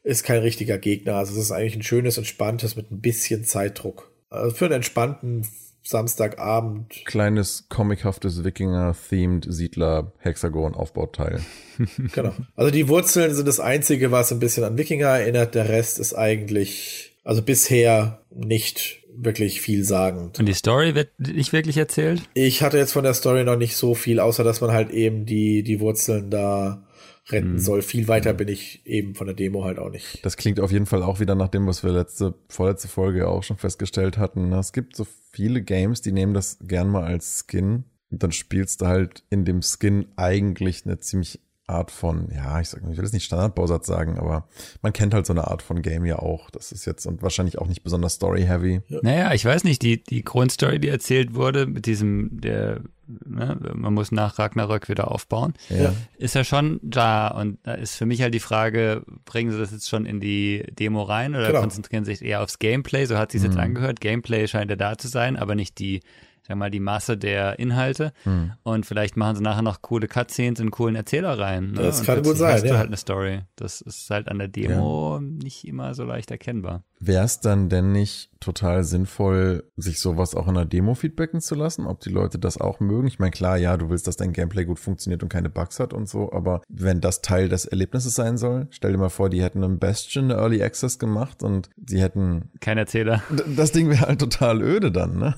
ist 0.03 0.23
kein 0.23 0.41
richtiger 0.41 0.77
Gegner. 0.77 1.15
Also 1.15 1.33
es 1.33 1.39
ist 1.39 1.51
eigentlich 1.51 1.75
ein 1.75 1.83
schönes, 1.83 2.17
entspanntes 2.17 2.75
mit 2.75 2.91
ein 2.91 3.01
bisschen 3.01 3.43
Zeitdruck. 3.43 4.11
Also 4.29 4.55
für 4.55 4.65
einen 4.65 4.75
entspannten 4.75 5.45
Samstagabend. 5.83 7.03
Kleines, 7.05 7.67
comichaftes 7.69 8.43
Wikinger-themed 8.43 9.45
Siedler-Hexagon-Aufbauteil. 9.49 11.41
genau. 12.13 12.33
Also 12.55 12.71
die 12.71 12.87
Wurzeln 12.89 13.33
sind 13.33 13.47
das 13.47 13.59
Einzige, 13.59 14.11
was 14.11 14.31
ein 14.31 14.39
bisschen 14.39 14.63
an 14.63 14.77
Wikinger 14.77 15.07
erinnert. 15.07 15.55
Der 15.55 15.69
Rest 15.69 15.99
ist 15.99 16.13
eigentlich, 16.13 17.17
also 17.23 17.41
bisher 17.41 18.21
nicht 18.29 19.03
wirklich 19.17 19.61
viel 19.61 19.83
sagend. 19.83 20.39
Und 20.39 20.45
die 20.45 20.53
Story 20.53 20.95
wird 20.95 21.19
nicht 21.19 21.53
wirklich 21.53 21.77
erzählt? 21.77 22.21
Ich 22.33 22.61
hatte 22.61 22.77
jetzt 22.77 22.93
von 22.93 23.03
der 23.03 23.13
Story 23.13 23.43
noch 23.43 23.57
nicht 23.57 23.75
so 23.75 23.95
viel, 23.95 24.19
außer 24.19 24.43
dass 24.43 24.61
man 24.61 24.71
halt 24.71 24.91
eben 24.91 25.25
die, 25.25 25.63
die 25.63 25.79
Wurzeln 25.79 26.29
da 26.29 26.87
retten 27.29 27.53
mhm. 27.53 27.59
soll. 27.59 27.81
Viel 27.81 28.07
weiter 28.07 28.33
bin 28.33 28.47
ich 28.47 28.85
eben 28.85 29.15
von 29.15 29.27
der 29.27 29.35
Demo 29.35 29.63
halt 29.65 29.79
auch 29.79 29.89
nicht. 29.89 30.23
Das 30.25 30.37
klingt 30.37 30.59
auf 30.59 30.71
jeden 30.71 30.85
Fall 30.85 31.03
auch 31.03 31.19
wieder 31.19 31.35
nach 31.35 31.49
dem, 31.49 31.67
was 31.67 31.83
wir 31.83 31.91
letzte, 31.91 32.35
vorletzte 32.49 32.87
Folge 32.87 33.27
auch 33.27 33.43
schon 33.43 33.57
festgestellt 33.57 34.17
hatten. 34.17 34.53
Es 34.53 34.71
gibt 34.71 34.95
so 34.95 35.05
viele 35.31 35.61
Games, 35.61 36.01
die 36.01 36.11
nehmen 36.11 36.33
das 36.33 36.57
gern 36.61 36.89
mal 36.89 37.03
als 37.03 37.45
Skin 37.47 37.83
und 38.09 38.23
dann 38.23 38.31
spielst 38.31 38.81
du 38.81 38.87
halt 38.87 39.23
in 39.29 39.45
dem 39.45 39.61
Skin 39.61 40.07
eigentlich 40.15 40.85
eine 40.85 40.99
ziemlich 40.99 41.41
Art 41.67 41.91
von, 41.91 42.29
ja, 42.33 42.61
ich 42.61 42.69
sag, 42.69 42.81
ich 42.81 42.97
will 42.97 43.03
jetzt 43.03 43.13
nicht 43.13 43.25
Standardbausatz 43.25 43.85
sagen, 43.87 44.17
aber 44.17 44.47
man 44.81 44.93
kennt 44.93 45.13
halt 45.13 45.25
so 45.25 45.33
eine 45.33 45.47
Art 45.47 45.61
von 45.61 45.81
Game 45.81 46.05
ja 46.05 46.17
auch. 46.19 46.49
Das 46.49 46.71
ist 46.71 46.85
jetzt 46.85 47.05
und 47.05 47.21
wahrscheinlich 47.21 47.57
auch 47.57 47.67
nicht 47.67 47.83
besonders 47.83 48.13
story-heavy. 48.13 48.81
Ja. 48.87 48.99
Naja, 49.01 49.33
ich 49.33 49.43
weiß 49.43 49.65
nicht, 49.65 49.81
die, 49.81 50.01
die 50.01 50.23
Grundstory, 50.23 50.79
die 50.79 50.87
erzählt 50.87 51.35
wurde, 51.35 51.65
mit 51.65 51.85
diesem, 51.85 52.39
der, 52.39 52.79
ne, 53.05 53.59
man 53.73 53.93
muss 53.93 54.13
nach 54.13 54.39
Ragnarök 54.39 54.87
wieder 54.87 55.11
aufbauen, 55.11 55.55
ja. 55.67 55.93
ist 56.17 56.35
ja 56.35 56.45
schon 56.45 56.79
da. 56.83 57.27
Und 57.27 57.59
da 57.63 57.73
ist 57.73 57.95
für 57.95 58.05
mich 58.05 58.21
halt 58.21 58.33
die 58.33 58.39
Frage, 58.39 59.03
bringen 59.25 59.51
sie 59.51 59.59
das 59.59 59.71
jetzt 59.71 59.89
schon 59.89 60.05
in 60.05 60.21
die 60.21 60.63
Demo 60.71 61.03
rein 61.03 61.35
oder 61.35 61.47
genau. 61.47 61.59
konzentrieren 61.59 62.05
sie 62.05 62.15
sich 62.15 62.25
eher 62.25 62.41
aufs 62.41 62.59
Gameplay? 62.59 63.05
So 63.05 63.17
hat 63.17 63.33
sie 63.33 63.39
es 63.39 63.43
mhm. 63.43 63.49
jetzt 63.49 63.59
angehört. 63.59 63.99
Gameplay 63.99 64.47
scheint 64.47 64.69
ja 64.69 64.77
da 64.77 64.97
zu 64.97 65.09
sein, 65.09 65.35
aber 65.35 65.53
nicht 65.53 65.79
die 65.79 65.99
sag 66.47 66.57
mal, 66.57 66.71
die 66.71 66.79
Masse 66.79 67.17
der 67.17 67.59
Inhalte. 67.59 68.13
Hm. 68.23 68.53
Und 68.63 68.85
vielleicht 68.85 69.17
machen 69.17 69.35
sie 69.35 69.43
nachher 69.43 69.61
noch 69.61 69.81
coole 69.81 70.07
Cutscenes 70.07 70.59
in 70.59 70.71
coolen 70.71 70.95
Erzähler 70.95 71.37
rein. 71.37 71.71
Ne? 71.71 71.81
Das 71.81 72.03
kann 72.03 72.23
gut 72.23 72.37
sein. 72.37 72.53
Hast 72.53 72.65
ja. 72.65 72.71
du 72.71 72.77
halt 72.77 72.87
eine 72.87 72.97
Story. 72.97 73.41
Das 73.55 73.81
ist 73.81 74.09
halt 74.09 74.27
an 74.29 74.39
der 74.39 74.47
Demo 74.47 75.15
ja. 75.15 75.21
nicht 75.21 75.67
immer 75.67 75.93
so 75.93 76.03
leicht 76.03 76.31
erkennbar. 76.31 76.83
Wäre 76.99 77.25
es 77.25 77.39
dann 77.39 77.69
denn 77.69 77.91
nicht 77.91 78.31
total 78.39 78.83
sinnvoll, 78.83 79.63
sich 79.77 79.99
sowas 79.99 80.35
auch 80.35 80.47
in 80.47 80.55
der 80.55 80.65
Demo 80.65 80.95
feedbacken 80.95 81.41
zu 81.41 81.55
lassen, 81.55 81.85
ob 81.85 81.99
die 81.99 82.09
Leute 82.09 82.39
das 82.39 82.59
auch 82.59 82.79
mögen? 82.79 83.07
Ich 83.07 83.19
meine, 83.19 83.31
klar, 83.31 83.57
ja, 83.57 83.77
du 83.77 83.89
willst, 83.89 84.07
dass 84.07 84.17
dein 84.17 84.33
Gameplay 84.33 84.65
gut 84.65 84.79
funktioniert 84.79 85.21
und 85.21 85.29
keine 85.29 85.49
Bugs 85.49 85.79
hat 85.79 85.93
und 85.93 86.09
so, 86.09 86.31
aber 86.31 86.61
wenn 86.67 87.01
das 87.01 87.21
Teil 87.21 87.49
des 87.49 87.65
Erlebnisses 87.65 88.15
sein 88.15 88.37
soll, 88.37 88.67
stell 88.71 88.91
dir 88.91 88.97
mal 88.97 89.09
vor, 89.09 89.29
die 89.29 89.43
hätten 89.43 89.63
einen 89.63 89.79
Bastion 89.79 90.31
Early 90.31 90.63
Access 90.63 90.97
gemacht 90.97 91.43
und 91.43 91.69
sie 91.85 92.01
hätten. 92.01 92.51
Kein 92.61 92.77
Erzähler. 92.77 93.21
Das 93.55 93.71
Ding 93.71 93.89
wäre 93.89 94.07
halt 94.07 94.19
total 94.19 94.61
öde 94.61 94.91
dann, 94.91 95.17
ne? 95.17 95.35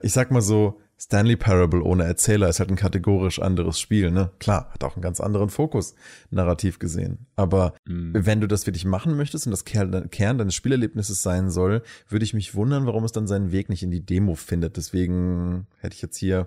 Ich 0.00 0.12
sag 0.12 0.30
mal 0.30 0.42
so, 0.42 0.80
Stanley 1.02 1.34
Parable 1.34 1.82
ohne 1.82 2.04
Erzähler 2.04 2.48
ist 2.48 2.60
halt 2.60 2.70
ein 2.70 2.76
kategorisch 2.76 3.40
anderes 3.40 3.80
Spiel, 3.80 4.12
ne? 4.12 4.30
Klar, 4.38 4.70
hat 4.72 4.84
auch 4.84 4.94
einen 4.94 5.02
ganz 5.02 5.20
anderen 5.20 5.50
Fokus, 5.50 5.96
narrativ 6.30 6.78
gesehen. 6.78 7.26
Aber 7.34 7.74
mhm. 7.84 8.12
wenn 8.14 8.40
du 8.40 8.46
das 8.46 8.66
wirklich 8.66 8.84
machen 8.84 9.16
möchtest 9.16 9.46
und 9.46 9.50
das 9.50 9.64
Kern, 9.64 10.10
Kern 10.10 10.38
deines 10.38 10.54
Spielerlebnisses 10.54 11.20
sein 11.20 11.50
soll, 11.50 11.82
würde 12.08 12.24
ich 12.24 12.34
mich 12.34 12.54
wundern, 12.54 12.86
warum 12.86 13.02
es 13.02 13.10
dann 13.10 13.26
seinen 13.26 13.50
Weg 13.50 13.68
nicht 13.68 13.82
in 13.82 13.90
die 13.90 14.06
Demo 14.06 14.36
findet. 14.36 14.76
Deswegen 14.76 15.66
hätte 15.80 15.96
ich 15.96 16.02
jetzt 16.02 16.18
hier 16.18 16.46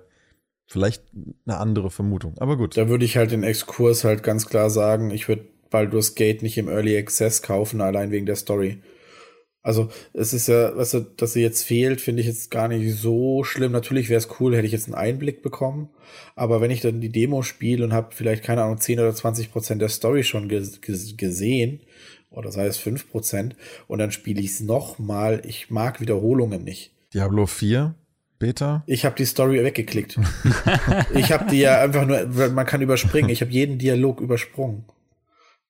vielleicht 0.66 1.04
eine 1.46 1.58
andere 1.58 1.92
Vermutung. 1.92 2.38
Aber 2.38 2.56
gut. 2.56 2.78
Da 2.78 2.88
würde 2.88 3.04
ich 3.04 3.18
halt 3.18 3.32
den 3.32 3.44
Exkurs 3.44 4.06
halt 4.06 4.24
ganz 4.24 4.48
klar 4.48 4.70
sagen, 4.70 5.12
ich 5.12 5.28
würde 5.28 5.50
Baldur's 5.70 6.16
Gate 6.16 6.44
nicht 6.44 6.58
im 6.58 6.70
Early 6.70 6.98
Access 6.98 7.42
kaufen, 7.42 7.82
allein 7.82 8.10
wegen 8.12 8.26
der 8.26 8.38
Story. 8.38 8.82
Also 9.66 9.90
es 10.14 10.32
ist 10.32 10.48
ja, 10.48 10.78
weißt 10.78 10.94
du, 10.94 11.00
dass 11.18 11.34
sie 11.34 11.42
jetzt 11.42 11.64
fehlt, 11.64 12.00
finde 12.00 12.22
ich 12.22 12.28
jetzt 12.28 12.52
gar 12.52 12.68
nicht 12.68 12.96
so 12.96 13.44
schlimm. 13.44 13.72
Natürlich 13.72 14.10
wäre 14.10 14.20
es 14.20 14.30
cool, 14.40 14.56
hätte 14.56 14.68
ich 14.68 14.72
jetzt 14.72 14.86
einen 14.86 14.94
Einblick 14.94 15.42
bekommen. 15.42 15.90
Aber 16.36 16.62
wenn 16.62 16.70
ich 16.70 16.82
dann 16.82 17.02
die 17.02 17.12
Demo 17.12 17.42
spiele 17.42 17.84
und 17.84 17.92
habe 17.92 18.14
vielleicht, 18.14 18.44
keine 18.44 18.62
Ahnung, 18.62 18.78
10 18.78 19.00
oder 19.00 19.16
20 19.16 19.52
Prozent 19.52 19.82
der 19.82 19.90
Story 19.90 20.24
schon 20.24 20.50
gesehen, 20.50 21.80
oder 22.30 22.52
sei 22.52 22.68
es 22.68 22.78
5 22.78 23.10
Prozent, 23.10 23.56
und 23.88 23.98
dann 23.98 24.12
spiele 24.12 24.40
ich 24.40 24.52
es 24.52 24.60
nochmal, 24.60 25.42
ich 25.44 25.72
mag 25.72 26.00
Wiederholungen 26.00 26.64
nicht. 26.64 26.92
Diablo 27.16 27.48
4? 27.48 27.96
Beta? 28.38 28.84
Ich 28.86 29.04
habe 29.04 29.16
die 29.16 29.26
Story 29.26 29.64
weggeklickt. 29.64 30.20
ich 31.16 31.32
habe 31.32 31.50
die 31.50 31.62
ja 31.62 31.82
einfach 31.82 32.06
nur, 32.06 32.52
man 32.52 32.68
kann 32.68 32.82
überspringen. 32.84 33.32
Ich 33.32 33.42
habe 33.42 33.52
jeden 33.52 33.80
Dialog 33.80 34.22
übersprungen. 34.22 34.86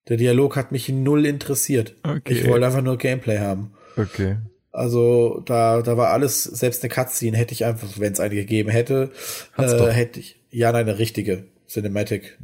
Der 0.09 0.17
Dialog 0.17 0.57
hat 0.57 0.73
mich 0.73 0.89
null 0.89 1.25
interessiert. 1.25 1.95
Okay. 2.03 2.33
Ich 2.33 2.47
wollte 2.49 2.65
einfach 2.65 2.81
nur 2.81 2.97
Gameplay 2.97 3.39
haben. 3.39 3.71
Okay. 3.97 4.37
Also 4.71 5.41
da, 5.45 5.81
da 5.81 5.95
war 5.95 6.09
alles, 6.09 6.43
selbst 6.43 6.83
eine 6.83 6.89
Cutscene 6.89 7.37
hätte 7.37 7.53
ich 7.53 7.63
einfach, 7.63 7.87
wenn 7.97 8.11
es 8.11 8.19
eine 8.19 8.35
gegeben 8.35 8.69
hätte, 8.69 9.11
äh, 9.57 9.87
hätte 9.91 10.19
ich, 10.19 10.37
ja, 10.51 10.71
nein, 10.73 10.87
eine 10.87 10.99
richtige 10.99 11.45
Cinematic. 11.67 12.37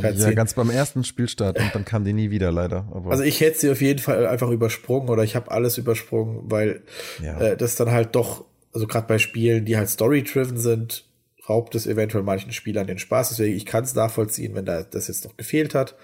Cutscene. 0.00 0.28
Ja, 0.28 0.32
ganz 0.32 0.54
beim 0.54 0.70
ersten 0.70 1.02
Spielstart 1.02 1.58
und 1.58 1.74
dann 1.74 1.84
kam 1.86 2.04
die 2.04 2.12
nie 2.12 2.30
wieder, 2.30 2.52
leider. 2.52 2.86
Aber 2.92 3.10
also 3.10 3.24
ich 3.24 3.40
hätte 3.40 3.58
sie 3.58 3.70
auf 3.70 3.80
jeden 3.80 3.98
Fall 4.00 4.26
einfach 4.26 4.50
übersprungen 4.50 5.08
oder 5.08 5.24
ich 5.24 5.34
habe 5.34 5.50
alles 5.50 5.78
übersprungen, 5.78 6.42
weil 6.50 6.82
ja. 7.22 7.40
äh, 7.40 7.56
das 7.56 7.74
dann 7.74 7.90
halt 7.90 8.14
doch, 8.14 8.44
also 8.74 8.86
gerade 8.86 9.06
bei 9.06 9.18
Spielen, 9.18 9.64
die 9.64 9.76
halt 9.78 9.88
story-driven 9.88 10.58
sind, 10.58 11.06
raubt 11.48 11.74
es 11.74 11.86
eventuell 11.86 12.22
manchen 12.22 12.52
Spielern 12.52 12.86
den 12.86 12.98
Spaß. 12.98 13.30
Deswegen, 13.30 13.56
ich 13.56 13.66
kann 13.66 13.84
es 13.84 13.94
nachvollziehen, 13.94 14.54
wenn 14.54 14.66
da 14.66 14.82
das 14.82 15.08
jetzt 15.08 15.24
noch 15.24 15.36
gefehlt 15.36 15.74
hat. 15.74 15.96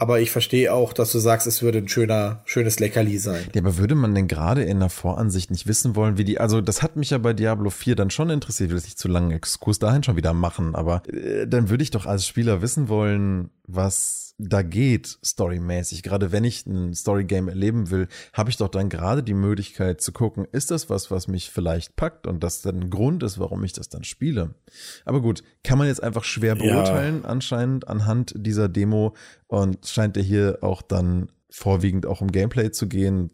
Aber 0.00 0.20
ich 0.20 0.30
verstehe 0.30 0.72
auch, 0.72 0.92
dass 0.92 1.10
du 1.10 1.18
sagst, 1.18 1.48
es 1.48 1.60
würde 1.60 1.78
ein 1.78 1.88
schöner, 1.88 2.40
schönes 2.44 2.78
Leckerli 2.78 3.18
sein. 3.18 3.48
Ja, 3.52 3.60
aber 3.62 3.78
würde 3.78 3.96
man 3.96 4.14
denn 4.14 4.28
gerade 4.28 4.62
in 4.62 4.78
der 4.78 4.90
Voransicht 4.90 5.50
nicht 5.50 5.66
wissen 5.66 5.96
wollen, 5.96 6.16
wie 6.16 6.24
die, 6.24 6.38
also 6.38 6.60
das 6.60 6.82
hat 6.82 6.94
mich 6.94 7.10
ja 7.10 7.18
bei 7.18 7.32
Diablo 7.32 7.68
4 7.68 7.96
dann 7.96 8.10
schon 8.10 8.30
interessiert, 8.30 8.68
ich 8.68 8.70
will 8.70 8.78
jetzt 8.78 8.86
nicht 8.86 8.98
zu 8.98 9.08
langen 9.08 9.32
Exkurs 9.32 9.80
dahin 9.80 10.04
schon 10.04 10.16
wieder 10.16 10.34
machen, 10.34 10.76
aber 10.76 11.02
äh, 11.08 11.48
dann 11.48 11.68
würde 11.68 11.82
ich 11.82 11.90
doch 11.90 12.06
als 12.06 12.28
Spieler 12.28 12.62
wissen 12.62 12.88
wollen, 12.88 13.50
was 13.66 14.28
da 14.38 14.62
geht, 14.62 15.18
storymäßig. 15.24 16.04
Gerade 16.04 16.30
wenn 16.30 16.44
ich 16.44 16.64
ein 16.64 16.94
Storygame 16.94 17.50
erleben 17.50 17.90
will, 17.90 18.06
habe 18.32 18.50
ich 18.50 18.56
doch 18.56 18.68
dann 18.68 18.88
gerade 18.88 19.24
die 19.24 19.34
Möglichkeit 19.34 20.00
zu 20.00 20.12
gucken, 20.12 20.46
ist 20.52 20.70
das 20.70 20.88
was, 20.88 21.10
was 21.10 21.26
mich 21.26 21.50
vielleicht 21.50 21.96
packt 21.96 22.26
und 22.26 22.44
das 22.44 22.62
dann 22.62 22.82
ein 22.82 22.90
Grund 22.90 23.24
ist, 23.24 23.40
warum 23.40 23.64
ich 23.64 23.72
das 23.72 23.88
dann 23.88 24.04
spiele. 24.04 24.54
Aber 25.04 25.20
gut, 25.20 25.42
kann 25.64 25.76
man 25.76 25.88
jetzt 25.88 26.02
einfach 26.02 26.22
schwer 26.22 26.54
beurteilen, 26.54 27.22
ja. 27.24 27.28
anscheinend 27.28 27.88
anhand 27.88 28.32
dieser 28.36 28.68
Demo 28.68 29.14
und 29.48 29.86
scheint 29.86 30.16
ja 30.16 30.22
hier 30.22 30.58
auch 30.62 30.82
dann 30.82 31.30
vorwiegend 31.50 32.06
auch 32.06 32.20
um 32.20 32.30
Gameplay 32.30 32.70
zu 32.70 32.86
gehen. 32.88 33.30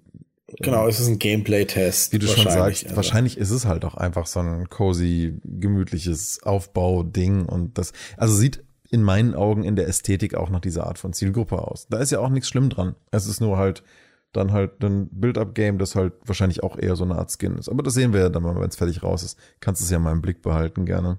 Genau, 0.61 0.87
es 0.87 1.00
ist 1.00 1.09
ein 1.09 1.18
Gameplay-Test. 1.18 2.12
Wie 2.12 2.18
du 2.18 2.26
schon 2.26 2.44
sagst, 2.44 2.85
also. 2.85 2.97
wahrscheinlich 2.97 3.38
ist 3.38 3.50
es 3.50 3.66
halt 3.66 3.85
auch 3.85 3.97
einfach 3.97 4.26
so 4.26 4.40
ein 4.40 4.68
cozy, 4.68 5.38
gemütliches 5.44 6.42
Aufbau-Ding 6.42 7.47
und 7.47 7.76
das, 7.76 7.92
also 8.16 8.35
sieht 8.35 8.62
in 8.90 9.02
meinen 9.02 9.35
Augen 9.35 9.64
in 9.64 9.75
der 9.75 9.88
Ästhetik 9.88 10.35
auch 10.35 10.50
nach 10.50 10.61
dieser 10.61 10.87
Art 10.87 10.99
von 10.99 11.12
Zielgruppe 11.12 11.61
aus. 11.61 11.88
Da 11.88 11.99
ist 11.99 12.12
ja 12.12 12.21
auch 12.21 12.28
nichts 12.28 12.49
schlimm 12.49 12.71
dran. 12.71 12.94
Es 13.11 13.26
ist 13.26 13.40
nur 13.40 13.59
halt 13.59 13.83
dann 14.33 14.52
halt 14.52 14.83
ein 14.83 15.09
Build-up-Game, 15.11 15.78
das 15.78 15.94
halt 15.94 16.12
wahrscheinlich 16.25 16.62
auch 16.62 16.76
eher 16.78 16.97
so 16.97 17.04
eine 17.04 17.16
Art 17.16 17.30
Skin 17.30 17.56
ist. 17.56 17.68
Aber 17.68 17.83
das 17.83 17.94
sehen 17.94 18.12
wir 18.12 18.21
ja 18.21 18.28
dann 18.28 18.42
mal, 18.42 18.54
wenn 18.54 18.68
es 18.68 18.76
fertig 18.76 19.02
raus 19.02 19.23
ist. 19.23 19.38
Kannst 19.61 19.83
es 19.83 19.90
ja 19.90 19.99
mal 19.99 20.12
im 20.12 20.23
Blick 20.23 20.42
behalten, 20.42 20.85
gerne. 20.85 21.18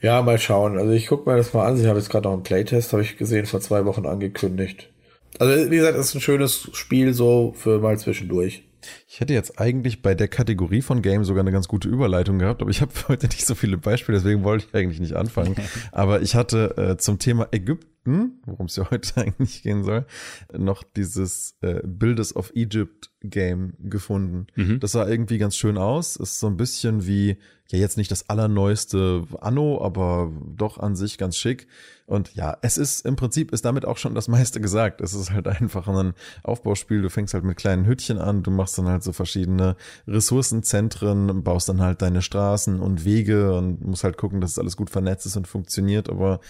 Ja, 0.00 0.22
mal 0.22 0.38
schauen. 0.38 0.78
Also 0.78 0.92
ich 0.92 1.06
gucke 1.06 1.28
mir 1.28 1.36
das 1.36 1.52
mal 1.52 1.66
an. 1.66 1.78
Ich 1.78 1.86
habe 1.86 1.98
jetzt 1.98 2.10
gerade 2.10 2.28
noch 2.28 2.34
einen 2.34 2.42
Playtest, 2.42 2.92
habe 2.92 3.02
ich 3.02 3.16
gesehen, 3.16 3.46
vor 3.46 3.60
zwei 3.60 3.84
Wochen 3.84 4.06
angekündigt. 4.06 4.90
Also 5.38 5.70
wie 5.70 5.76
gesagt, 5.76 5.98
es 5.98 6.06
ist 6.06 6.14
ein 6.14 6.20
schönes 6.20 6.70
Spiel 6.72 7.12
so 7.12 7.54
für 7.56 7.80
mal 7.80 7.98
zwischendurch. 7.98 8.64
Ich 9.08 9.20
hätte 9.20 9.32
jetzt 9.32 9.58
eigentlich 9.58 10.02
bei 10.02 10.14
der 10.14 10.28
Kategorie 10.28 10.82
von 10.82 11.02
Game 11.02 11.24
sogar 11.24 11.42
eine 11.42 11.52
ganz 11.52 11.68
gute 11.68 11.88
Überleitung 11.88 12.38
gehabt, 12.38 12.60
aber 12.60 12.70
ich 12.70 12.80
habe 12.80 12.92
heute 13.08 13.26
nicht 13.26 13.46
so 13.46 13.54
viele 13.54 13.78
Beispiele, 13.78 14.18
deswegen 14.18 14.44
wollte 14.44 14.66
ich 14.68 14.74
eigentlich 14.74 15.00
nicht 15.00 15.14
anfangen. 15.14 15.56
aber 15.92 16.22
ich 16.22 16.34
hatte 16.34 16.76
äh, 16.76 16.96
zum 16.96 17.18
Thema 17.18 17.48
Ägypten, 17.50 17.93
worum 18.04 18.66
es 18.66 18.76
ja 18.76 18.88
heute 18.90 19.20
eigentlich 19.20 19.62
gehen 19.62 19.84
soll, 19.84 20.06
noch 20.52 20.82
dieses 20.82 21.56
äh, 21.60 21.80
Builders 21.84 22.36
of 22.36 22.52
Egypt 22.54 23.10
Game 23.24 23.74
gefunden. 23.78 24.46
Mhm. 24.54 24.80
Das 24.80 24.92
sah 24.92 25.08
irgendwie 25.08 25.38
ganz 25.38 25.56
schön 25.56 25.78
aus. 25.78 26.16
Ist 26.16 26.38
so 26.38 26.46
ein 26.46 26.58
bisschen 26.58 27.06
wie, 27.06 27.38
ja 27.70 27.78
jetzt 27.78 27.96
nicht 27.96 28.10
das 28.10 28.28
allerneueste 28.28 29.24
Anno, 29.40 29.82
aber 29.82 30.30
doch 30.54 30.78
an 30.78 30.94
sich 30.94 31.16
ganz 31.16 31.38
schick. 31.38 31.66
Und 32.06 32.34
ja, 32.34 32.58
es 32.60 32.76
ist 32.76 33.06
im 33.06 33.16
Prinzip 33.16 33.50
ist 33.52 33.64
damit 33.64 33.86
auch 33.86 33.96
schon 33.96 34.14
das 34.14 34.28
meiste 34.28 34.60
gesagt. 34.60 35.00
Es 35.00 35.14
ist 35.14 35.30
halt 35.30 35.48
einfach 35.48 35.88
ein 35.88 36.12
Aufbauspiel. 36.42 37.00
Du 37.00 37.08
fängst 37.08 37.32
halt 37.32 37.44
mit 37.44 37.56
kleinen 37.56 37.86
Hütchen 37.86 38.18
an, 38.18 38.42
du 38.42 38.50
machst 38.50 38.76
dann 38.76 38.88
halt 38.88 39.02
so 39.02 39.12
verschiedene 39.12 39.76
Ressourcenzentren, 40.06 41.42
baust 41.42 41.70
dann 41.70 41.80
halt 41.80 42.02
deine 42.02 42.20
Straßen 42.20 42.78
und 42.80 43.06
Wege 43.06 43.54
und 43.56 43.82
musst 43.84 44.04
halt 44.04 44.18
gucken, 44.18 44.42
dass 44.42 44.52
es 44.52 44.58
alles 44.58 44.76
gut 44.76 44.90
vernetzt 44.90 45.24
ist 45.24 45.36
und 45.36 45.48
funktioniert. 45.48 46.10
Aber 46.10 46.40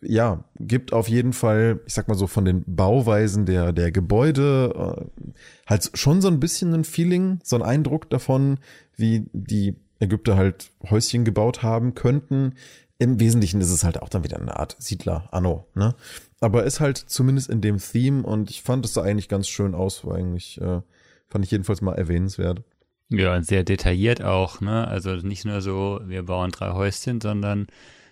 ja, 0.00 0.44
gibt 0.58 0.92
auf 0.92 1.08
jeden 1.08 1.32
Fall, 1.32 1.80
ich 1.86 1.94
sag 1.94 2.08
mal 2.08 2.14
so, 2.14 2.26
von 2.26 2.44
den 2.44 2.62
Bauweisen 2.66 3.46
der, 3.46 3.72
der 3.72 3.90
Gebäude 3.90 4.96
äh, 4.96 5.32
halt 5.66 5.90
schon 5.94 6.20
so 6.20 6.28
ein 6.28 6.40
bisschen 6.40 6.72
ein 6.72 6.84
Feeling, 6.84 7.40
so 7.42 7.56
ein 7.56 7.62
Eindruck 7.62 8.08
davon, 8.10 8.58
wie 8.96 9.26
die 9.32 9.74
Ägypter 9.98 10.36
halt 10.36 10.70
Häuschen 10.88 11.24
gebaut 11.24 11.62
haben 11.62 11.94
könnten. 11.94 12.54
Im 12.98 13.18
Wesentlichen 13.18 13.60
ist 13.60 13.70
es 13.70 13.82
halt 13.82 14.00
auch 14.00 14.08
dann 14.08 14.24
wieder 14.24 14.40
eine 14.40 14.56
Art 14.56 14.76
Siedler, 14.78 15.28
Anno, 15.32 15.66
ne? 15.74 15.94
Aber 16.40 16.64
ist 16.64 16.80
halt 16.80 16.96
zumindest 16.96 17.50
in 17.50 17.60
dem 17.60 17.78
Theme 17.78 18.22
und 18.22 18.50
ich 18.50 18.62
fand 18.62 18.84
es 18.84 18.92
da 18.92 19.02
eigentlich 19.02 19.28
ganz 19.28 19.48
schön 19.48 19.74
aus, 19.74 20.04
war 20.06 20.16
eigentlich, 20.16 20.60
äh, 20.60 20.80
fand 21.28 21.44
ich 21.44 21.50
jedenfalls 21.50 21.82
mal 21.82 21.94
erwähnenswert. 21.94 22.62
Ja, 23.08 23.42
sehr 23.42 23.64
detailliert 23.64 24.22
auch, 24.22 24.60
ne? 24.60 24.86
Also 24.86 25.16
nicht 25.16 25.44
nur 25.44 25.60
so, 25.60 26.00
wir 26.04 26.22
bauen 26.22 26.52
drei 26.52 26.72
Häuschen, 26.72 27.20
sondern 27.20 27.66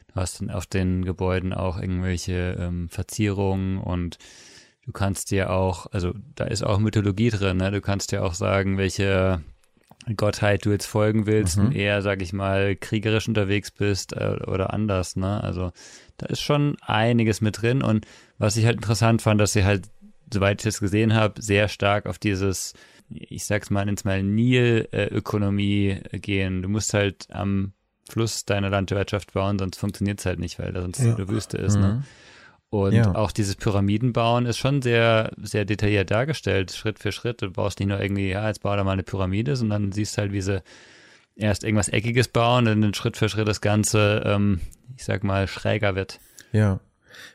du 0.08 0.14
hast 0.20 0.40
dann 0.40 0.50
auf 0.50 0.66
den 0.66 1.04
Gebäuden 1.04 1.52
auch 1.52 1.80
irgendwelche 1.80 2.56
ähm, 2.58 2.88
Verzierungen 2.88 3.78
und 3.78 4.18
du 4.84 4.92
kannst 4.92 5.30
dir 5.30 5.50
auch, 5.50 5.86
also 5.92 6.14
da 6.34 6.44
ist 6.44 6.62
auch 6.62 6.78
Mythologie 6.78 7.30
drin, 7.30 7.58
ne? 7.58 7.70
Du 7.70 7.80
kannst 7.80 8.12
dir 8.12 8.24
auch 8.24 8.34
sagen, 8.34 8.78
welche 8.78 9.42
Gottheit 10.16 10.64
du 10.64 10.70
jetzt 10.70 10.86
folgen 10.86 11.26
willst 11.26 11.58
mhm. 11.58 11.66
und 11.66 11.76
eher, 11.76 12.02
sag 12.02 12.22
ich 12.22 12.32
mal, 12.32 12.76
kriegerisch 12.76 13.28
unterwegs 13.28 13.70
bist 13.70 14.14
äh, 14.14 14.38
oder 14.46 14.72
anders, 14.72 15.16
ne? 15.16 15.42
Also 15.42 15.72
da 16.16 16.26
ist 16.26 16.40
schon 16.40 16.76
einiges 16.80 17.40
mit 17.40 17.60
drin 17.60 17.82
und 17.82 18.06
was 18.38 18.56
ich 18.56 18.64
halt 18.64 18.76
interessant 18.76 19.22
fand, 19.22 19.40
dass 19.40 19.52
sie 19.52 19.64
halt, 19.64 19.88
soweit 20.32 20.60
ich 20.60 20.64
das 20.64 20.80
gesehen 20.80 21.14
habe, 21.14 21.40
sehr 21.40 21.68
stark 21.68 22.06
auf 22.06 22.18
dieses, 22.18 22.72
ich 23.10 23.44
sag's 23.44 23.70
mal, 23.70 23.88
ins 23.88 24.04
mal 24.04 24.22
Nil-Ökonomie 24.22 26.00
gehen. 26.12 26.62
Du 26.62 26.68
musst 26.68 26.94
halt 26.94 27.28
am 27.30 27.72
Fluss 28.10 28.44
deiner 28.44 28.70
Landwirtschaft 28.70 29.32
bauen, 29.32 29.58
sonst 29.58 29.78
funktioniert's 29.78 30.26
halt 30.26 30.38
nicht, 30.38 30.58
weil 30.58 30.72
da 30.72 30.82
sonst 30.82 31.00
ja. 31.00 31.14
eine 31.14 31.28
Wüste 31.28 31.56
ist, 31.56 31.76
ne? 31.76 31.80
mhm. 31.80 31.86
ne? 31.98 32.02
Und 32.70 32.92
ja. 32.92 33.14
auch 33.14 33.32
dieses 33.32 33.56
Pyramidenbauen 33.56 34.44
ist 34.44 34.58
schon 34.58 34.82
sehr, 34.82 35.32
sehr 35.40 35.64
detailliert 35.64 36.10
dargestellt, 36.10 36.70
Schritt 36.72 36.98
für 36.98 37.12
Schritt. 37.12 37.40
Du 37.40 37.50
baust 37.50 37.78
nicht 37.80 37.88
nur 37.88 37.98
irgendwie, 37.98 38.28
ja, 38.28 38.46
jetzt 38.46 38.60
bau 38.60 38.76
da 38.76 38.84
mal 38.84 38.92
eine 38.92 39.02
Pyramide, 39.02 39.56
sondern 39.56 39.90
siehst 39.90 40.18
halt, 40.18 40.32
wie 40.32 40.42
sie 40.42 40.62
erst 41.34 41.64
irgendwas 41.64 41.88
Eckiges 41.88 42.28
bauen 42.28 42.68
und 42.68 42.82
dann 42.82 42.92
Schritt 42.92 43.16
für 43.16 43.30
Schritt 43.30 43.48
das 43.48 43.62
Ganze, 43.62 44.22
ähm, 44.26 44.60
ich 44.96 45.04
sag 45.04 45.24
mal, 45.24 45.48
schräger 45.48 45.94
wird. 45.94 46.20
Ja. 46.52 46.80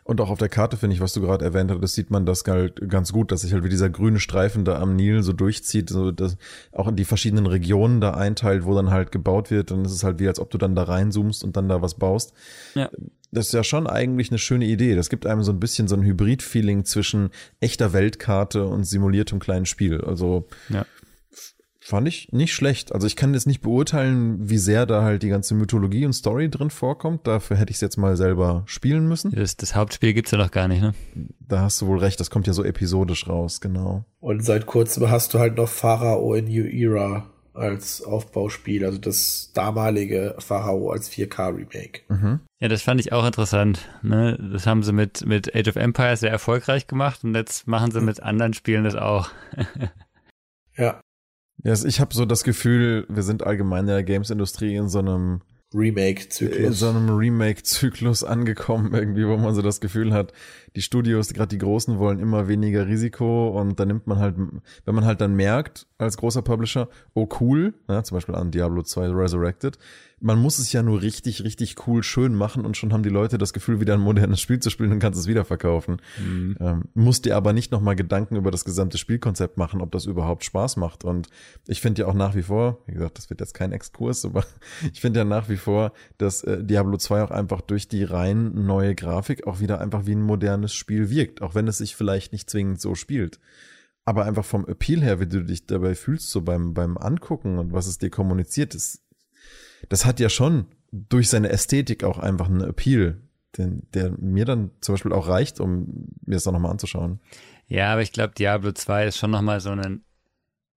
Und 0.04 0.22
auch 0.22 0.30
auf 0.30 0.40
der 0.40 0.50
Karte, 0.50 0.78
finde 0.78 0.96
ich, 0.96 1.02
was 1.02 1.14
du 1.14 1.22
gerade 1.22 1.46
erwähnt 1.46 1.72
hast, 1.72 1.82
das 1.82 1.94
sieht 1.94 2.12
man 2.12 2.26
das 2.26 2.44
halt 2.46 2.90
ganz 2.90 3.12
gut, 3.12 3.32
dass 3.32 3.42
sich 3.42 3.54
halt 3.54 3.64
wie 3.64 3.70
dieser 3.70 3.90
grüne 3.90 4.20
Streifen 4.20 4.66
da 4.66 4.80
am 4.80 4.96
Nil 4.96 5.24
so 5.24 5.34
durchzieht, 5.34 5.90
so 5.90 6.12
dass 6.12 6.38
auch 6.72 6.88
in 6.88 6.96
die 6.96 7.06
verschiedenen 7.06 7.46
Regionen 7.46 8.02
da 8.02 8.12
einteilt, 8.12 8.66
wo 8.66 8.76
dann 8.76 8.92
halt 8.92 9.12
gebaut 9.12 9.52
wird. 9.52 9.72
Dann 9.72 9.86
ist 9.86 9.92
es 9.92 10.04
halt 10.04 10.20
wie, 10.20 10.28
als 10.28 10.40
ob 10.40 10.50
du 10.50 10.58
dann 10.58 10.76
da 10.76 10.84
reinzoomst 10.84 11.44
und 11.44 11.58
dann 11.58 11.70
da 11.70 11.82
was 11.82 11.96
baust. 11.96 12.34
Ja. 12.76 12.90
Das 13.32 13.48
ist 13.48 13.54
ja 13.54 13.64
schon 13.64 13.88
eigentlich 13.88 14.30
eine 14.30 14.38
schöne 14.38 14.66
Idee. 14.66 14.96
Das 14.96 15.10
gibt 15.10 15.26
einem 15.26 15.42
so 15.42 15.52
ein 15.52 15.60
bisschen 15.60 15.88
so 15.88 15.96
ein 15.96 16.04
Hybrid-Feeling 16.04 16.86
zwischen 16.86 17.32
echter 17.60 17.92
Weltkarte 17.92 18.66
und 18.68 18.84
simuliertem 18.84 19.40
kleinen 19.40 19.66
Spiel. 19.66 20.02
Also 20.02 20.48
ja 20.70 20.86
fand 21.84 22.08
ich 22.08 22.32
nicht 22.32 22.54
schlecht. 22.54 22.94
Also 22.94 23.08
ich 23.08 23.16
kann 23.16 23.34
jetzt 23.34 23.48
nicht 23.48 23.62
beurteilen, 23.62 24.50
wie 24.50 24.58
sehr 24.58 24.86
da 24.86 25.04
halt 25.04 25.24
die 25.24 25.30
ganze 25.30 25.54
Mythologie 25.54 26.06
und 26.06 26.14
Story 26.14 26.50
drin 26.50 26.70
vorkommt. 26.70 27.28
Dafür 27.28 27.58
hätte 27.58 27.72
ich 27.72 27.78
es 27.78 27.82
jetzt 27.82 27.98
mal 27.98 28.16
selber 28.16 28.64
spielen 28.66 29.08
müssen. 29.08 29.32
Das, 29.32 29.58
das 29.58 29.76
Hauptspiel 29.76 30.14
gibt's 30.14 30.32
ja 30.32 30.38
noch 30.38 30.52
gar 30.52 30.68
nicht, 30.68 30.82
ne? 30.82 30.94
Da 31.40 31.62
hast 31.62 31.82
du 31.82 31.88
wohl 31.88 32.00
recht, 32.00 32.20
das 32.20 32.30
kommt 32.30 32.48
ja 32.48 32.54
so 32.54 32.64
episodisch 32.64 33.28
raus, 33.28 33.62
genau. 33.62 34.06
Und 34.20 34.44
seit 34.46 34.66
kurzem 34.66 35.10
hast 35.10 35.34
du 35.34 35.40
halt 35.40 35.58
noch 35.58 35.70
Pharao 35.70 36.34
in 36.34 36.46
New 36.46 36.66
Era 36.66 37.30
als 37.54 38.02
Aufbauspiel, 38.02 38.84
also 38.84 38.98
das 38.98 39.52
damalige 39.54 40.36
Pharao 40.40 40.90
als 40.90 41.12
4K-Remake. 41.12 42.02
Mhm. 42.08 42.40
Ja, 42.60 42.68
das 42.68 42.82
fand 42.82 43.00
ich 43.00 43.14
auch 43.14 43.26
interessant. 43.26 43.88
Ne? 44.02 44.38
Das 44.52 44.66
haben 44.66 44.84
sie 44.84 44.94
mit, 44.94 45.26
mit 45.26 45.56
Age 45.56 45.68
of 45.68 45.76
Empires 45.76 46.22
sehr 46.22 46.32
erfolgreich 46.32 46.88
gemacht 46.88 47.24
und 47.24 47.36
jetzt 47.36 47.68
machen 47.68 47.92
sie 47.92 48.02
mit 48.02 48.24
anderen 48.24 48.54
Spielen 48.54 48.86
das 48.86 48.96
auch. 48.96 49.30
ja, 50.78 51.00
ja, 51.64 51.74
ich 51.74 52.00
habe 52.00 52.14
so 52.14 52.26
das 52.26 52.44
Gefühl, 52.44 53.06
wir 53.10 53.24
sind 53.24 53.44
allgemein 53.44 53.82
in 53.82 53.88
der 53.88 54.04
Games-Industrie 54.04 54.76
in 54.76 54.90
so 54.90 55.00
einem 55.00 55.42
Remake-Zyklus. 55.74 56.60
In 56.60 56.74
so 56.74 56.90
einem 56.90 57.10
Remake-Zyklus 57.10 58.24
angekommen, 58.24 58.94
irgendwie, 58.94 59.28
wo 59.28 59.38
man 59.38 59.56
so 59.56 59.62
das 59.62 59.82
Gefühl 59.82 60.14
hat, 60.14 60.34
die 60.76 60.82
Studios, 60.82 61.34
gerade 61.34 61.50
die 61.50 61.58
Großen, 61.58 62.00
wollen 62.00 62.20
immer 62.20 62.48
weniger 62.48 62.88
Risiko 62.88 63.50
und 63.60 63.80
dann 63.80 63.88
nimmt 63.90 64.08
man 64.08 64.20
halt, 64.20 64.36
wenn 64.38 64.96
man 64.96 65.06
halt 65.06 65.22
dann 65.22 65.36
merkt, 65.36 65.88
als 65.98 66.18
großer 66.18 66.42
Publisher, 66.42 66.90
oh 67.14 67.28
cool, 67.40 67.74
ja, 67.88 68.04
zum 68.04 68.18
Beispiel 68.18 68.36
an 68.36 68.52
Diablo 68.52 68.84
2 68.84 69.10
Resurrected, 69.10 69.78
man 70.24 70.40
muss 70.40 70.58
es 70.58 70.72
ja 70.72 70.82
nur 70.82 71.02
richtig, 71.02 71.44
richtig 71.44 71.86
cool 71.86 72.02
schön 72.02 72.34
machen 72.34 72.66
und 72.66 72.78
schon 72.78 72.94
haben 72.94 73.04
die 73.04 73.10
Leute 73.10 73.38
das 73.38 73.52
Gefühl, 73.52 73.82
wieder 73.82 73.94
ein 73.94 74.00
modernes 74.00 74.40
Spiel 74.40 74.58
zu 74.60 74.70
spielen 74.70 74.94
und 74.94 75.00
kannst 75.00 75.20
es 75.20 75.28
wieder 75.28 75.44
verkaufen. 75.44 75.98
Mhm. 76.18 76.56
Ähm, 76.62 76.84
musst 76.94 77.26
dir 77.26 77.36
aber 77.36 77.52
nicht 77.52 77.74
nochmal 77.74 77.98
Gedanken 77.98 78.38
über 78.38 78.50
das 78.50 78.64
gesamte 78.64 78.98
Spielkonzept 78.98 79.58
machen, 79.58 79.82
ob 79.82 79.92
das 79.92 80.06
überhaupt 80.06 80.46
Spaß 80.46 80.78
macht. 80.78 81.04
Und 81.04 81.28
ich 81.68 81.82
finde 81.82 82.04
ja 82.04 82.08
auch 82.08 82.14
nach 82.14 82.36
wie 82.36 82.42
vor, 82.42 82.80
wie 82.86 82.94
gesagt, 82.94 83.18
das 83.18 83.30
wird 83.30 83.42
jetzt 83.42 83.54
kein 83.54 83.74
Exkurs, 83.74 84.24
aber 84.26 84.46
ich 84.94 85.02
finde 85.02 85.20
ja 85.20 85.26
nach 85.26 85.50
wie 85.50 85.58
vor, 85.58 85.92
dass 86.18 86.42
äh, 86.44 86.64
Diablo 86.64 86.96
2 86.96 87.24
auch 87.24 87.32
einfach 87.32 87.60
durch 87.60 87.90
die 87.90 88.06
rein 88.06 88.66
neue 88.66 88.96
Grafik 88.96 89.46
auch 89.46 89.60
wieder 89.60 89.82
einfach 89.82 90.06
wie 90.06 90.16
ein 90.16 90.22
modernes 90.22 90.63
Spiel 90.72 91.10
wirkt, 91.10 91.42
auch 91.42 91.56
wenn 91.56 91.68
es 91.68 91.80
sich 91.80 91.96
vielleicht 91.96 92.32
nicht 92.32 92.50
zwingend 92.50 92.80
so 92.80 92.96
spielt 92.96 93.40
aber 94.06 94.26
einfach 94.26 94.46
vom 94.46 94.68
Appeal 94.68 95.02
her, 95.02 95.20
wie 95.20 95.28
du 95.28 95.44
dich 95.44 95.66
dabei 95.66 95.96
fühlst, 95.96 96.30
so 96.30 96.42
beim, 96.42 96.74
beim 96.74 96.98
Angucken 96.98 97.58
und 97.58 97.72
was 97.72 97.88
es 97.88 97.98
dir 97.98 98.10
kommuniziert, 98.10 98.76
ist 98.76 99.02
das 99.90 100.06
hat 100.06 100.20
ja 100.20 100.30
schon 100.30 100.68
durch 100.92 101.30
seine 101.30 101.50
Ästhetik 101.50 102.04
auch 102.04 102.20
einfach 102.20 102.48
einen 102.48 102.62
Appeal, 102.62 103.22
den, 103.58 103.88
der 103.94 104.12
mir 104.12 104.46
dann 104.46 104.72
zum 104.82 104.94
Beispiel 104.94 105.14
auch 105.14 105.28
reicht, 105.28 105.60
um 105.60 106.08
mir 106.26 106.36
das 106.36 106.44
dann 106.44 106.54
nochmal 106.54 106.72
anzuschauen. 106.72 107.20
Ja, 107.68 107.92
aber 107.92 108.02
ich 108.02 108.12
glaube, 108.12 108.34
Diablo 108.34 108.72
2 108.72 109.08
ist 109.08 109.18
schon 109.18 109.32
nochmal 109.32 109.60
so 109.60 109.72
ein, 109.72 110.04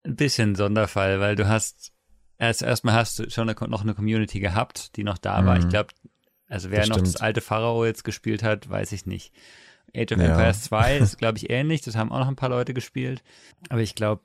ein 0.03 0.15
bisschen 0.15 0.55
Sonderfall, 0.55 1.19
weil 1.19 1.35
du 1.35 1.47
hast, 1.47 1.93
erst 2.37 2.61
erstmal 2.61 2.95
hast 2.95 3.19
du 3.19 3.29
schon 3.29 3.49
eine, 3.49 3.69
noch 3.69 3.81
eine 3.81 3.93
Community 3.93 4.39
gehabt, 4.39 4.95
die 4.95 5.03
noch 5.03 5.17
da 5.17 5.45
war. 5.45 5.57
Ich 5.57 5.65
mhm. 5.65 5.69
glaube, 5.69 5.89
also 6.47 6.71
wer 6.71 6.79
das 6.79 6.89
noch 6.89 6.99
das 6.99 7.17
alte 7.17 7.41
Pharao 7.41 7.85
jetzt 7.85 8.03
gespielt 8.03 8.43
hat, 8.43 8.69
weiß 8.69 8.91
ich 8.91 9.05
nicht. 9.05 9.33
Age 9.95 10.13
of 10.13 10.19
ja. 10.19 10.25
Empires 10.25 10.63
2 10.63 10.97
ist, 10.99 11.17
glaube 11.17 11.37
ich, 11.37 11.49
ähnlich. 11.49 11.81
Das 11.81 11.95
haben 11.95 12.11
auch 12.11 12.19
noch 12.19 12.27
ein 12.27 12.35
paar 12.35 12.49
Leute 12.49 12.73
gespielt. 12.73 13.23
Aber 13.69 13.81
ich 13.81 13.95
glaube, 13.95 14.21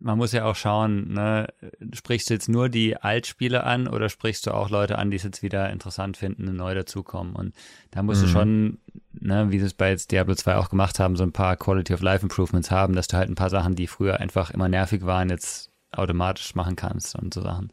man 0.00 0.18
muss 0.18 0.32
ja 0.32 0.44
auch 0.44 0.56
schauen, 0.56 1.14
ne, 1.14 1.48
sprichst 1.92 2.28
du 2.28 2.34
jetzt 2.34 2.48
nur 2.48 2.68
die 2.68 2.96
Altspiele 2.96 3.64
an 3.64 3.88
oder 3.88 4.08
sprichst 4.08 4.46
du 4.46 4.52
auch 4.52 4.68
Leute 4.68 4.98
an, 4.98 5.10
die 5.10 5.16
es 5.16 5.22
jetzt 5.22 5.42
wieder 5.42 5.70
interessant 5.70 6.16
finden 6.16 6.54
neu 6.54 6.74
dazukommen? 6.74 7.34
Und 7.34 7.54
da 7.90 8.02
musst 8.02 8.22
mhm. 8.22 8.26
du 8.26 8.32
schon, 8.32 8.78
ne, 9.12 9.50
wie 9.50 9.58
sie 9.58 9.66
es 9.66 9.74
bei 9.74 9.90
jetzt 9.90 10.12
Diablo 10.12 10.34
2 10.34 10.56
auch 10.56 10.68
gemacht 10.68 10.98
haben, 10.98 11.16
so 11.16 11.22
ein 11.22 11.32
paar 11.32 11.56
Quality 11.56 11.94
of 11.94 12.02
Life 12.02 12.22
Improvements 12.22 12.70
haben, 12.70 12.94
dass 12.94 13.08
du 13.08 13.16
halt 13.16 13.30
ein 13.30 13.34
paar 13.34 13.50
Sachen, 13.50 13.74
die 13.74 13.86
früher 13.86 14.20
einfach 14.20 14.50
immer 14.50 14.68
nervig 14.68 15.06
waren, 15.06 15.30
jetzt 15.30 15.70
automatisch 15.90 16.54
machen 16.54 16.76
kannst 16.76 17.16
und 17.16 17.32
so 17.32 17.42
Sachen. 17.42 17.72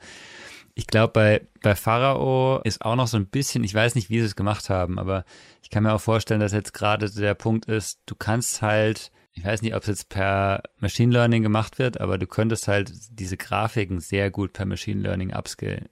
Ich 0.79 0.87
glaube, 0.87 1.11
bei, 1.11 1.41
bei 1.61 1.75
Pharao 1.75 2.61
ist 2.63 2.85
auch 2.85 2.95
noch 2.95 3.07
so 3.07 3.17
ein 3.17 3.25
bisschen, 3.25 3.65
ich 3.65 3.73
weiß 3.73 3.95
nicht, 3.95 4.09
wie 4.09 4.19
sie 4.19 4.27
es 4.27 4.37
gemacht 4.37 4.69
haben, 4.69 4.97
aber 4.97 5.25
ich 5.61 5.69
kann 5.69 5.83
mir 5.83 5.93
auch 5.93 5.99
vorstellen, 5.99 6.39
dass 6.39 6.53
jetzt 6.53 6.73
gerade 6.73 7.11
der 7.11 7.33
Punkt 7.33 7.65
ist, 7.65 7.99
du 8.05 8.15
kannst 8.15 8.61
halt 8.61 9.11
ich 9.33 9.45
weiß 9.45 9.61
nicht, 9.61 9.75
ob 9.75 9.83
es 9.83 9.87
jetzt 9.87 10.09
per 10.09 10.63
Machine 10.79 11.13
Learning 11.13 11.43
gemacht 11.43 11.79
wird, 11.79 12.01
aber 12.01 12.17
du 12.17 12.27
könntest 12.27 12.67
halt 12.67 12.91
diese 13.11 13.37
Grafiken 13.37 13.99
sehr 13.99 14.31
gut 14.31 14.53
per 14.53 14.65
Machine 14.65 15.01
Learning 15.01 15.33
upscalen. 15.33 15.87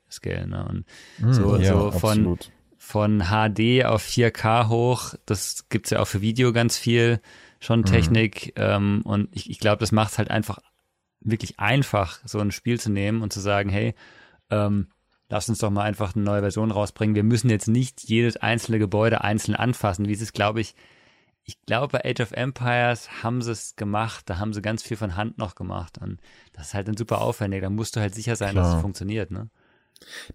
Ne? 0.49 0.65
Und 0.67 0.85
mm, 1.19 1.33
so, 1.33 1.55
ja, 1.55 1.73
so 1.73 1.91
von, 1.91 2.37
von 2.77 3.19
HD 3.19 3.85
auf 3.85 4.03
4K 4.03 4.67
hoch, 4.67 5.13
das 5.25 5.69
gibt's 5.69 5.91
ja 5.91 5.99
auch 5.99 6.07
für 6.07 6.21
Video 6.21 6.51
ganz 6.51 6.77
viel 6.77 7.21
schon 7.59 7.81
mhm. 7.81 7.85
Technik. 7.85 8.53
Mm. 8.57 8.61
Ähm, 8.61 9.01
und 9.05 9.29
ich, 9.31 9.49
ich 9.49 9.59
glaube, 9.59 9.79
das 9.79 9.91
macht 9.91 10.11
es 10.11 10.17
halt 10.17 10.31
einfach 10.31 10.57
wirklich 11.21 11.59
einfach, 11.59 12.19
so 12.25 12.39
ein 12.39 12.51
Spiel 12.51 12.79
zu 12.79 12.91
nehmen 12.91 13.21
und 13.21 13.31
zu 13.31 13.39
sagen, 13.39 13.69
hey, 13.69 13.93
ähm, 14.49 14.87
lass 15.29 15.49
uns 15.49 15.59
doch 15.59 15.69
mal 15.69 15.83
einfach 15.83 16.15
eine 16.15 16.23
neue 16.23 16.41
Version 16.41 16.71
rausbringen. 16.71 17.15
Wir 17.15 17.23
müssen 17.23 17.49
jetzt 17.49 17.67
nicht 17.67 18.03
jedes 18.03 18.37
einzelne 18.37 18.79
Gebäude 18.79 19.21
einzeln 19.21 19.55
anfassen, 19.55 20.07
wie 20.07 20.13
es 20.13 20.21
ist, 20.21 20.33
glaube 20.33 20.61
ich, 20.61 20.75
ich 21.47 21.65
glaube, 21.65 21.87
bei 21.87 22.03
Age 22.03 22.19
of 22.19 22.31
Empires 22.33 23.23
haben 23.23 23.41
sie 23.41 23.51
es 23.51 23.77
gemacht, 23.77 24.29
da 24.29 24.37
haben 24.37 24.53
sie 24.53 24.61
ganz 24.61 24.83
viel 24.83 24.97
von 24.97 25.15
Hand 25.15 25.37
noch 25.37 25.55
gemacht. 25.55 25.97
Und 25.97 26.19
das 26.51 26.67
ist 26.67 26.73
halt 26.73 26.89
dann 26.89 26.97
super 26.97 27.21
aufwendig. 27.21 27.61
Da 27.61 27.69
musst 27.69 27.95
du 27.95 28.01
halt 28.01 28.13
sicher 28.13 28.35
sein, 28.35 28.51
Klar. 28.51 28.65
dass 28.65 28.75
es 28.75 28.81
funktioniert, 28.81 29.31
ne? 29.31 29.49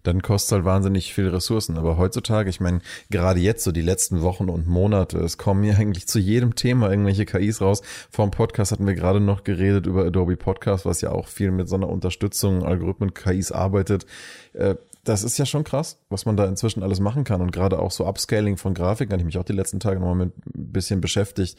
Dann 0.03 0.21
kostet 0.21 0.53
halt 0.53 0.65
wahnsinnig 0.65 1.13
viel 1.13 1.27
Ressourcen. 1.27 1.77
Aber 1.77 1.97
heutzutage, 1.97 2.49
ich 2.49 2.59
meine, 2.59 2.81
gerade 3.09 3.39
jetzt, 3.39 3.63
so 3.63 3.71
die 3.71 3.81
letzten 3.81 4.21
Wochen 4.21 4.49
und 4.49 4.67
Monate, 4.67 5.19
es 5.19 5.37
kommen 5.37 5.63
ja 5.63 5.75
eigentlich 5.77 6.07
zu 6.07 6.19
jedem 6.19 6.55
Thema 6.55 6.89
irgendwelche 6.89 7.25
KIs 7.25 7.61
raus. 7.61 7.81
Vor 8.09 8.25
dem 8.25 8.31
Podcast 8.31 8.71
hatten 8.71 8.87
wir 8.87 8.95
gerade 8.95 9.19
noch 9.19 9.43
geredet 9.43 9.85
über 9.85 10.05
Adobe 10.05 10.37
Podcast, 10.37 10.85
was 10.85 11.01
ja 11.01 11.11
auch 11.11 11.27
viel 11.27 11.51
mit 11.51 11.69
so 11.69 11.75
einer 11.75 11.89
Unterstützung, 11.89 12.63
Algorithmen, 12.63 13.13
KIs 13.13 13.51
arbeitet. 13.51 14.05
Äh, 14.53 14.75
das 15.03 15.23
ist 15.23 15.37
ja 15.37 15.45
schon 15.45 15.65
krass, 15.65 15.97
was 16.09 16.25
man 16.25 16.37
da 16.37 16.45
inzwischen 16.45 16.81
alles 16.81 16.99
machen 16.99 17.25
kann. 17.25 17.41
Und 17.41 17.51
gerade 17.51 17.79
auch 17.79 17.91
so 17.91 18.07
Upscaling 18.07 18.57
von 18.57 18.73
Grafiken, 18.73 19.09
da 19.09 19.15
habe 19.15 19.21
ich 19.21 19.25
mich 19.25 19.37
auch 19.37 19.43
die 19.43 19.53
letzten 19.53 19.79
Tage 19.79 19.99
nochmal 19.99 20.15
mit 20.27 20.33
ein 20.37 20.71
bisschen 20.71 21.01
beschäftigt. 21.01 21.57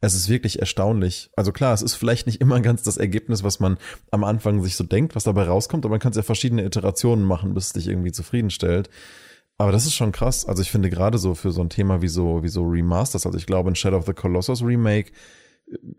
Es 0.00 0.14
ist 0.14 0.28
wirklich 0.28 0.60
erstaunlich. 0.60 1.30
Also 1.36 1.52
klar, 1.52 1.74
es 1.74 1.82
ist 1.82 1.94
vielleicht 1.94 2.26
nicht 2.26 2.40
immer 2.40 2.60
ganz 2.60 2.82
das 2.82 2.96
Ergebnis, 2.96 3.42
was 3.42 3.60
man 3.60 3.76
am 4.10 4.24
Anfang 4.24 4.62
sich 4.62 4.76
so 4.76 4.84
denkt, 4.84 5.14
was 5.14 5.24
dabei 5.24 5.44
rauskommt, 5.44 5.84
aber 5.84 5.94
man 5.94 6.00
kann 6.00 6.10
es 6.10 6.16
ja 6.16 6.22
verschiedene 6.22 6.64
Iterationen 6.64 7.24
machen, 7.24 7.52
bis 7.52 7.66
es 7.66 7.72
dich 7.74 7.88
irgendwie 7.88 8.12
zufriedenstellt. 8.12 8.88
Aber 9.58 9.72
das 9.72 9.84
ist 9.84 9.94
schon 9.94 10.12
krass. 10.12 10.46
Also 10.46 10.62
ich 10.62 10.70
finde 10.70 10.88
gerade 10.88 11.18
so 11.18 11.34
für 11.34 11.52
so 11.52 11.60
ein 11.60 11.68
Thema 11.68 12.00
wie 12.00 12.08
so, 12.08 12.42
wie 12.42 12.48
so 12.48 12.64
Remasters, 12.64 13.26
also 13.26 13.36
ich 13.36 13.44
glaube, 13.44 13.68
in 13.68 13.76
Shadow 13.76 13.98
of 13.98 14.06
the 14.06 14.14
Colossus 14.14 14.62
Remake 14.62 15.12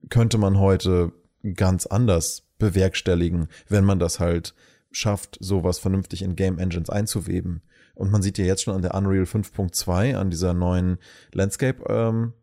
könnte 0.10 0.40
man 0.40 0.58
heute 0.58 1.12
ganz 1.54 1.86
anders 1.86 2.44
bewerkstelligen, 2.58 3.50
wenn 3.68 3.86
man 3.86 4.00
das 4.00 4.20
halt 4.20 4.56
schafft, 4.92 5.38
sowas 5.40 5.78
vernünftig 5.78 6.24
in 6.24 6.36
Game 6.36 6.58
Engines 6.58 6.90
einzuweben. 6.90 7.62
Und 7.94 8.12
man 8.12 8.22
sieht 8.24 8.40
ja 8.40 8.46
jetzt 8.46 8.64
schon 8.64 8.74
an 8.74 8.82
der 8.82 8.96
Unreal 8.96 9.26
5.2, 9.26 10.16
an 10.16 10.32
dieser 10.32 10.54
neuen 10.54 10.98
Landscape 11.34 11.84
ähm, 11.88 12.34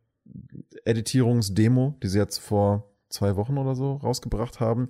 Editierungsdemo, 0.84 1.96
die 2.02 2.08
sie 2.08 2.18
jetzt 2.18 2.38
vor 2.38 2.84
zwei 3.08 3.36
Wochen 3.36 3.58
oder 3.58 3.74
so 3.74 3.94
rausgebracht 3.94 4.60
haben, 4.60 4.88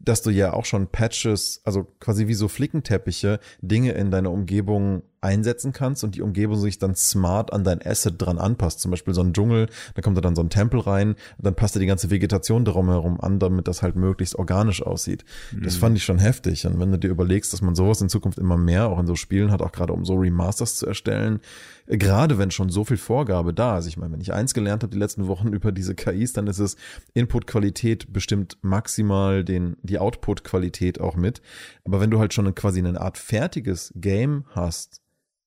dass 0.00 0.22
du 0.22 0.30
ja 0.30 0.52
auch 0.52 0.64
schon 0.64 0.88
Patches, 0.88 1.60
also 1.64 1.86
quasi 2.00 2.26
wie 2.26 2.34
so 2.34 2.48
Flickenteppiche, 2.48 3.38
Dinge 3.60 3.92
in 3.92 4.10
deiner 4.10 4.32
Umgebung 4.32 5.02
einsetzen 5.20 5.72
kannst 5.72 6.02
und 6.02 6.14
die 6.14 6.22
Umgebung 6.22 6.58
sich 6.58 6.78
dann 6.78 6.94
smart 6.94 7.52
an 7.52 7.62
dein 7.62 7.84
Asset 7.84 8.14
dran 8.18 8.38
anpasst. 8.38 8.80
Zum 8.80 8.90
Beispiel 8.90 9.12
so 9.12 9.22
ein 9.22 9.32
Dschungel, 9.32 9.68
da 9.94 10.02
kommt 10.02 10.16
da 10.16 10.22
dann 10.22 10.34
so 10.34 10.42
ein 10.42 10.48
Tempel 10.48 10.80
rein, 10.80 11.14
dann 11.38 11.54
passt 11.54 11.76
er 11.76 11.80
die 11.80 11.86
ganze 11.86 12.10
Vegetation 12.10 12.64
drumherum 12.64 13.20
an, 13.20 13.38
damit 13.38 13.68
das 13.68 13.82
halt 13.82 13.96
möglichst 13.96 14.36
organisch 14.36 14.82
aussieht. 14.82 15.24
Mhm. 15.52 15.62
Das 15.62 15.76
fand 15.76 15.96
ich 15.96 16.04
schon 16.04 16.18
heftig. 16.18 16.66
Und 16.66 16.80
wenn 16.80 16.90
du 16.90 16.98
dir 16.98 17.10
überlegst, 17.10 17.52
dass 17.52 17.60
man 17.60 17.74
sowas 17.74 18.00
in 18.00 18.08
Zukunft 18.08 18.38
immer 18.38 18.56
mehr 18.56 18.88
auch 18.88 18.98
in 18.98 19.06
so 19.06 19.14
Spielen 19.14 19.50
hat, 19.50 19.60
auch 19.60 19.72
gerade 19.72 19.92
um 19.92 20.04
so 20.04 20.14
Remasters 20.14 20.76
zu 20.76 20.86
erstellen, 20.86 21.40
äh, 21.86 21.98
gerade 21.98 22.38
wenn 22.38 22.50
schon 22.50 22.70
so 22.70 22.84
viel 22.84 22.96
Vorgabe 22.96 23.52
da 23.52 23.78
ist. 23.78 23.86
Ich 23.86 23.98
meine, 23.98 24.12
wenn 24.12 24.20
ich 24.20 24.32
eins 24.32 24.54
gelernt 24.54 24.82
habe 24.82 24.92
die 24.92 24.98
letzten 24.98 25.26
Wochen 25.26 25.48
über 25.52 25.70
diese 25.70 25.94
KIs, 25.94 26.32
dann 26.32 26.46
ist 26.46 26.60
es 26.60 26.76
Input-Qualität 27.12 28.12
bestimmt 28.12 28.56
maximal 28.62 29.44
den, 29.44 29.76
die 29.90 29.98
Output-Qualität 29.98 31.00
auch 31.00 31.16
mit. 31.16 31.42
Aber 31.84 32.00
wenn 32.00 32.10
du 32.10 32.18
halt 32.18 32.32
schon 32.32 32.54
quasi 32.54 32.78
eine 32.78 33.00
Art 33.00 33.18
fertiges 33.18 33.92
Game 33.96 34.44
hast, 34.50 35.00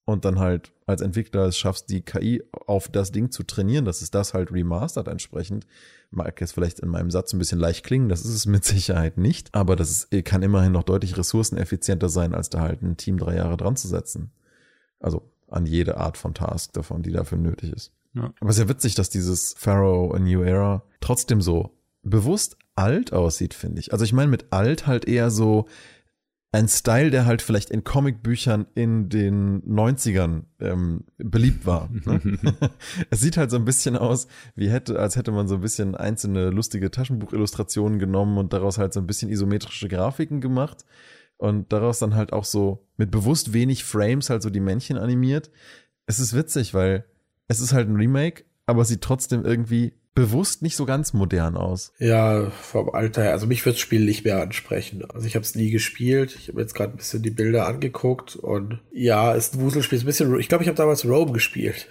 und 0.06 0.26
dann 0.26 0.40
halt 0.40 0.74
als 0.86 1.02
Entwickler 1.02 1.46
es 1.46 1.58
schaffst, 1.58 1.90
die 1.90 2.02
KI 2.02 2.44
auf 2.52 2.90
das 2.90 3.12
Ding 3.12 3.32
zu 3.32 3.44
trainieren, 3.44 3.86
dass 3.86 4.02
es 4.02 4.12
das 4.12 4.34
halt 4.34 4.52
remastert 4.52 5.08
entsprechend, 5.08 5.66
mag 6.12 6.42
es 6.42 6.52
vielleicht 6.52 6.80
in 6.80 6.90
meinem 6.90 7.10
Satz 7.10 7.34
ein 7.34 7.40
bisschen 7.40 7.60
leicht 7.60 7.86
klingen, 7.86 8.10
das 8.10 8.26
ist 8.26 8.34
es 8.34 8.46
mit 8.46 8.66
Sicherheit 8.66 9.18
nicht, 9.18 9.54
aber 9.56 9.76
das 9.76 9.90
ist, 10.12 10.26
kann 10.26 10.44
immerhin 10.44 10.74
noch 10.74 10.84
deutlich 10.84 11.18
ressourceneffizienter 11.18 12.10
sein, 12.10 12.34
als 12.34 12.50
da 12.50 12.62
halt 12.62 12.82
ein 12.82 12.98
Team 12.98 13.18
drei 13.18 13.36
Jahre 13.36 13.58
dran 13.58 13.76
zu 13.76 13.88
setzen. 13.88 14.32
Also 15.00 15.32
an 15.50 15.66
jede 15.66 15.98
Art 15.98 16.18
von 16.18 16.34
Task 16.34 16.74
davon, 16.74 17.04
die 17.04 17.12
dafür 17.12 17.38
nötig 17.38 17.72
ist. 17.72 17.94
Ja. 18.14 18.34
Aber 18.40 18.50
es 18.50 18.58
ist 18.58 18.64
ja 18.64 18.70
witzig, 18.70 18.96
dass 18.96 19.10
dieses 19.10 19.56
Pharaoh 19.58 20.12
A 20.12 20.20
New 20.20 20.42
Era 20.42 20.84
trotzdem 21.00 21.42
so 21.42 21.72
bewusst 22.04 22.58
alt 22.76 23.14
aussieht, 23.14 23.54
finde 23.54 23.80
ich. 23.80 23.92
Also 23.94 24.06
ich 24.06 24.14
meine 24.14 24.32
mit 24.32 24.48
alt 24.52 24.88
halt 24.88 25.06
eher 25.06 25.30
so, 25.30 25.68
ein 26.54 26.68
Style, 26.68 27.10
der 27.10 27.26
halt 27.26 27.42
vielleicht 27.42 27.72
in 27.72 27.84
Comicbüchern 27.84 28.68
in 28.76 29.10
den 29.10 29.64
90ern 29.64 30.44
ähm, 30.60 31.04
beliebt 31.18 31.66
war. 31.66 31.90
Ne? 31.92 32.22
es 33.10 33.22
sieht 33.22 33.38
halt 33.38 33.50
so 33.50 33.58
ein 33.58 33.66
bisschen 33.66 33.98
aus, 33.98 34.28
wie 34.56 34.70
hätte, 34.70 35.00
als 35.00 35.16
hätte 35.16 35.32
man 35.32 35.48
so 35.48 35.56
ein 35.56 35.62
bisschen 35.62 35.96
einzelne 35.96 36.52
lustige 36.52 36.92
Taschenbuchillustrationen 36.92 37.98
genommen 37.98 38.38
und 38.38 38.54
daraus 38.54 38.78
halt 38.78 38.94
so 38.94 39.00
ein 39.00 39.08
bisschen 39.08 39.32
isometrische 39.32 39.88
Grafiken 39.88 40.42
gemacht 40.42 40.86
und 41.38 41.74
daraus 41.74 41.98
dann 41.98 42.14
halt 42.14 42.34
auch 42.34 42.46
so 42.46 42.86
mit 42.98 43.10
bewusst 43.10 43.54
wenig 43.54 43.84
Frames 43.84 44.30
halt 44.30 44.44
so 44.44 44.52
die 44.52 44.60
Männchen 44.60 44.98
animiert. 45.00 45.50
Es 46.06 46.20
ist 46.20 46.36
witzig, 46.36 46.76
weil 46.76 47.04
es 47.48 47.62
ist 47.62 47.74
halt 47.74 47.90
ein 47.90 47.96
Remake, 47.96 48.44
aber 48.68 48.84
es 48.84 48.90
sieht 48.90 49.02
trotzdem 49.02 49.44
irgendwie 49.44 49.94
bewusst 50.16 50.62
nicht 50.62 50.76
so 50.76 50.86
ganz 50.86 51.14
modern 51.14 51.58
aus. 51.58 51.92
Ja, 51.98 52.50
vom 52.50 52.90
Alter 52.90 53.24
her. 53.24 53.32
Also 53.32 53.48
mich 53.48 53.66
wird 53.66 53.76
das 53.76 53.82
Spiel 53.82 54.06
nicht 54.06 54.26
mehr 54.26 54.42
ansprechen. 54.42 55.04
Also 55.14 55.26
ich 55.28 55.36
habe 55.36 55.44
es 55.44 55.56
nie 55.56 55.72
gespielt. 55.72 56.36
Ich 56.40 56.50
habe 56.50 56.62
jetzt 56.62 56.76
gerade 56.76 56.94
ein 56.94 56.98
bisschen 56.98 57.24
die 57.24 57.32
Bilder 57.32 57.68
angeguckt 57.68 58.36
und 58.36 58.80
ja, 58.92 59.34
ist 59.34 59.56
ein 59.56 59.62
Wuselspiel. 59.62 59.98
Ist 59.98 60.04
ein 60.04 60.08
bisschen. 60.08 60.40
Ich 60.40 60.50
glaube, 60.50 60.64
ich 60.64 60.68
habe 60.68 60.78
damals 60.78 61.06
Rome 61.06 61.32
gespielt. 61.32 61.88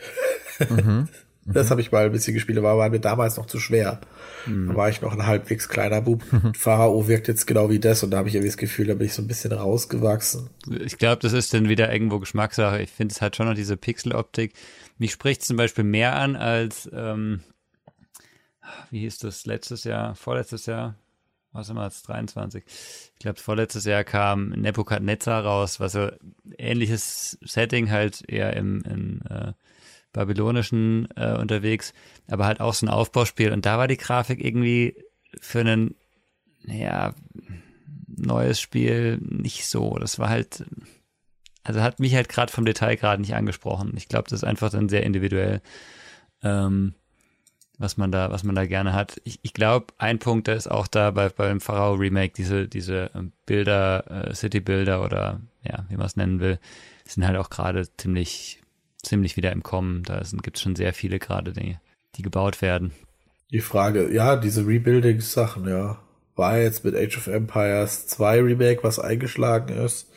Mhm. 0.69 1.09
Das 1.45 1.71
habe 1.71 1.81
ich 1.81 1.91
mal 1.91 2.05
ein 2.05 2.13
bisschen 2.13 2.35
gespielt, 2.35 2.59
aber 2.59 2.79
war 2.79 2.89
mir 2.89 3.01
damals 3.01 3.37
noch 3.37 3.47
zu 3.47 3.59
schwer. 3.59 4.01
Mhm. 4.47 4.69
Da 4.69 4.77
war 4.77 4.89
ich 4.89 5.01
noch 5.01 5.13
ein 5.13 5.27
halbwegs 5.27 5.69
kleiner 5.69 6.01
Bub. 6.01 6.23
Mhm. 6.33 6.55
Pharao 6.57 7.09
wirkt 7.09 7.27
jetzt 7.27 7.47
genau 7.47 7.69
wie 7.69 7.81
das 7.81 8.05
und 8.05 8.13
da 8.13 8.19
habe 8.19 8.29
ich 8.29 8.37
irgendwie 8.37 8.51
das 8.51 8.57
Gefühl, 8.57 8.87
da 8.87 8.95
bin 8.95 9.07
ich 9.07 9.15
so 9.15 9.23
ein 9.23 9.27
bisschen 9.27 9.53
rausgewachsen. 9.53 10.51
Ich 10.85 10.99
glaube, 10.99 11.21
das 11.21 11.33
ist 11.33 11.53
dann 11.53 11.69
wieder 11.69 11.93
irgendwo 11.93 12.21
Geschmackssache. 12.21 12.81
Ich 12.81 12.91
finde 12.91 13.13
es 13.13 13.21
halt 13.21 13.35
schon 13.35 13.47
noch 13.47 13.55
diese 13.55 13.77
Pixeloptik. 13.77 14.53
Mich 14.99 15.11
spricht 15.11 15.43
zum 15.43 15.57
Beispiel 15.57 15.83
mehr 15.83 16.15
an 16.15 16.37
als 16.37 16.89
ähm, 16.95 17.41
wie 18.91 19.01
hieß 19.01 19.19
das, 19.19 19.47
letztes 19.47 19.85
Jahr, 19.85 20.15
vorletztes 20.15 20.67
Jahr, 20.67 20.95
was 21.53 21.69
immer 21.69 21.85
jetzt 21.85 22.09
23. 22.09 22.65
Ich 22.67 23.19
glaube, 23.19 23.39
vorletztes 23.39 23.85
Jahr 23.85 24.05
kam 24.05 24.51
Nebuchadnezzar 24.51 25.45
raus, 25.45 25.81
was 25.81 25.93
so 25.93 26.11
ähnliches 26.59 27.39
Setting 27.43 27.91
halt 27.91 28.23
eher 28.29 28.55
im, 28.55 28.83
im 28.83 29.21
äh, 29.29 29.53
babylonischen 30.13 31.09
äh, 31.17 31.37
unterwegs, 31.37 31.93
aber 32.29 32.47
halt 32.47 32.61
auch 32.61 32.75
so 32.75 32.87
ein 32.87 32.91
Aufbauspiel. 32.91 33.53
Und 33.53 33.67
da 33.67 33.79
war 33.79 33.89
die 33.89 33.97
Grafik 33.97 34.43
irgendwie 34.43 34.97
für 35.41 35.61
ein 35.61 35.95
ja, 36.65 37.15
neues 38.07 38.61
Spiel 38.61 39.19
nicht 39.19 39.67
so. 39.67 39.97
Das 39.99 40.19
war 40.19 40.29
halt, 40.29 40.65
also 41.65 41.83
hat 41.83 42.01
mich 42.01 42.15
halt 42.15 42.29
gerade 42.29 42.53
vom 42.53 42.65
Detail 42.65 42.97
gerade 42.97 43.21
nicht 43.21 43.35
angesprochen. 43.35 43.95
Ich 43.97 44.09
glaube, 44.09 44.25
das 44.25 44.41
ist 44.41 44.45
einfach 44.45 44.71
dann 44.71 44.89
sehr 44.89 45.03
individuell. 45.03 45.61
Ähm, 46.43 46.95
was 47.79 47.97
man 47.97 48.13
da, 48.13 48.31
was 48.31 48.45
man 48.45 48.55
da 48.55 48.67
gerne 48.67 48.93
hat. 48.93 49.21
Ich, 49.25 49.41
ich 49.43 49.55
glaube, 49.55 49.87
ein 49.99 50.19
Punkt, 50.19 50.47
der 50.47 50.57
ist 50.57 50.71
auch 50.71 50.87
da 50.87 51.11
bei, 51.11 51.29
beim 51.29 51.61
Pharao 51.61 51.95
Remake, 51.95 52.33
diese, 52.37 52.69
diese 52.69 53.11
ähm, 53.15 53.33
Bilder, 53.47 54.29
äh, 54.29 54.35
City-Bilder 54.35 55.05
oder 55.05 55.41
ja, 55.63 55.85
wie 55.89 55.97
man 55.97 56.07
es 56.07 56.17
nennen 56.17 56.41
will, 56.41 56.59
sind 57.05 57.27
halt 57.27 57.37
auch 57.37 57.51
gerade 57.51 57.87
ziemlich, 57.97 58.61
ziemlich 59.03 59.37
wieder 59.37 59.53
im 59.53 59.63
Kommen. 59.63 60.03
Da 60.05 60.23
gibt 60.43 60.57
es 60.57 60.63
schon 60.63 60.77
sehr 60.77 60.93
viele 60.93 61.19
gerade, 61.19 61.53
die, 61.53 61.77
die 62.17 62.23
gebaut 62.23 62.63
werden. 62.63 62.93
Die 63.51 63.61
Frage, 63.61 64.13
ja, 64.13 64.37
diese 64.37 64.67
Rebuilding-Sachen, 64.67 65.69
ja. 65.69 65.99
War 66.35 66.59
jetzt 66.59 66.85
mit 66.85 66.95
Age 66.95 67.19
of 67.19 67.27
Empires 67.27 68.07
2 68.07 68.41
Remake, 68.41 68.83
was 68.83 68.99
eingeschlagen 68.99 69.69
ist. 69.69 70.09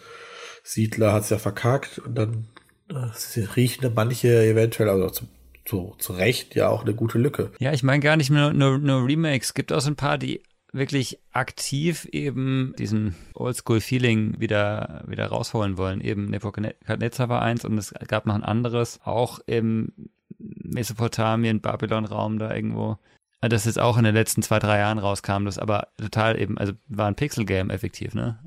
Siedler 0.63 1.11
hat's 1.11 1.29
ja 1.29 1.37
verkackt 1.37 1.99
und 1.99 2.15
dann 2.15 2.47
äh, 2.89 3.39
riechen 3.55 3.91
manche 3.93 4.45
eventuell, 4.45 4.89
also 4.89 5.09
zum 5.09 5.27
zu, 5.65 5.95
zu 5.97 6.13
Recht 6.13 6.55
ja 6.55 6.69
auch 6.69 6.83
eine 6.83 6.93
gute 6.93 7.17
Lücke. 7.17 7.51
Ja, 7.59 7.73
ich 7.73 7.83
meine 7.83 7.99
gar 7.99 8.15
nicht 8.15 8.29
nur, 8.29 8.53
nur, 8.53 8.77
nur 8.77 9.05
Remakes. 9.05 9.47
Es 9.47 9.53
gibt 9.53 9.73
auch 9.73 9.81
so 9.81 9.89
ein 9.89 9.95
paar, 9.95 10.17
die 10.17 10.41
wirklich 10.71 11.19
aktiv 11.31 12.05
eben 12.11 12.73
diesen 12.77 13.15
Oldschool-Feeling 13.33 14.39
wieder, 14.39 15.03
wieder 15.07 15.27
rausholen 15.27 15.77
wollen. 15.77 16.01
Eben 16.01 16.25
Nebuchadnezzar 16.25 17.29
war 17.29 17.41
eins 17.41 17.65
und 17.65 17.77
es 17.77 17.93
gab 18.07 18.25
noch 18.25 18.35
ein 18.35 18.43
anderes, 18.43 18.99
auch 19.03 19.39
im 19.45 19.93
Mesopotamien, 20.37 21.61
Babylon-Raum 21.61 22.39
da 22.39 22.53
irgendwo. 22.53 22.97
Das 23.41 23.65
jetzt 23.65 23.79
auch 23.79 23.97
in 23.97 24.03
den 24.03 24.15
letzten 24.15 24.41
zwei, 24.41 24.59
drei 24.59 24.79
Jahren 24.79 24.97
rauskam, 24.97 25.45
das 25.45 25.59
aber 25.59 25.89
total 25.97 26.39
eben, 26.39 26.57
also 26.57 26.73
war 26.87 27.07
ein 27.07 27.15
Pixel-Game 27.15 27.69
effektiv, 27.69 28.15
ne? 28.15 28.39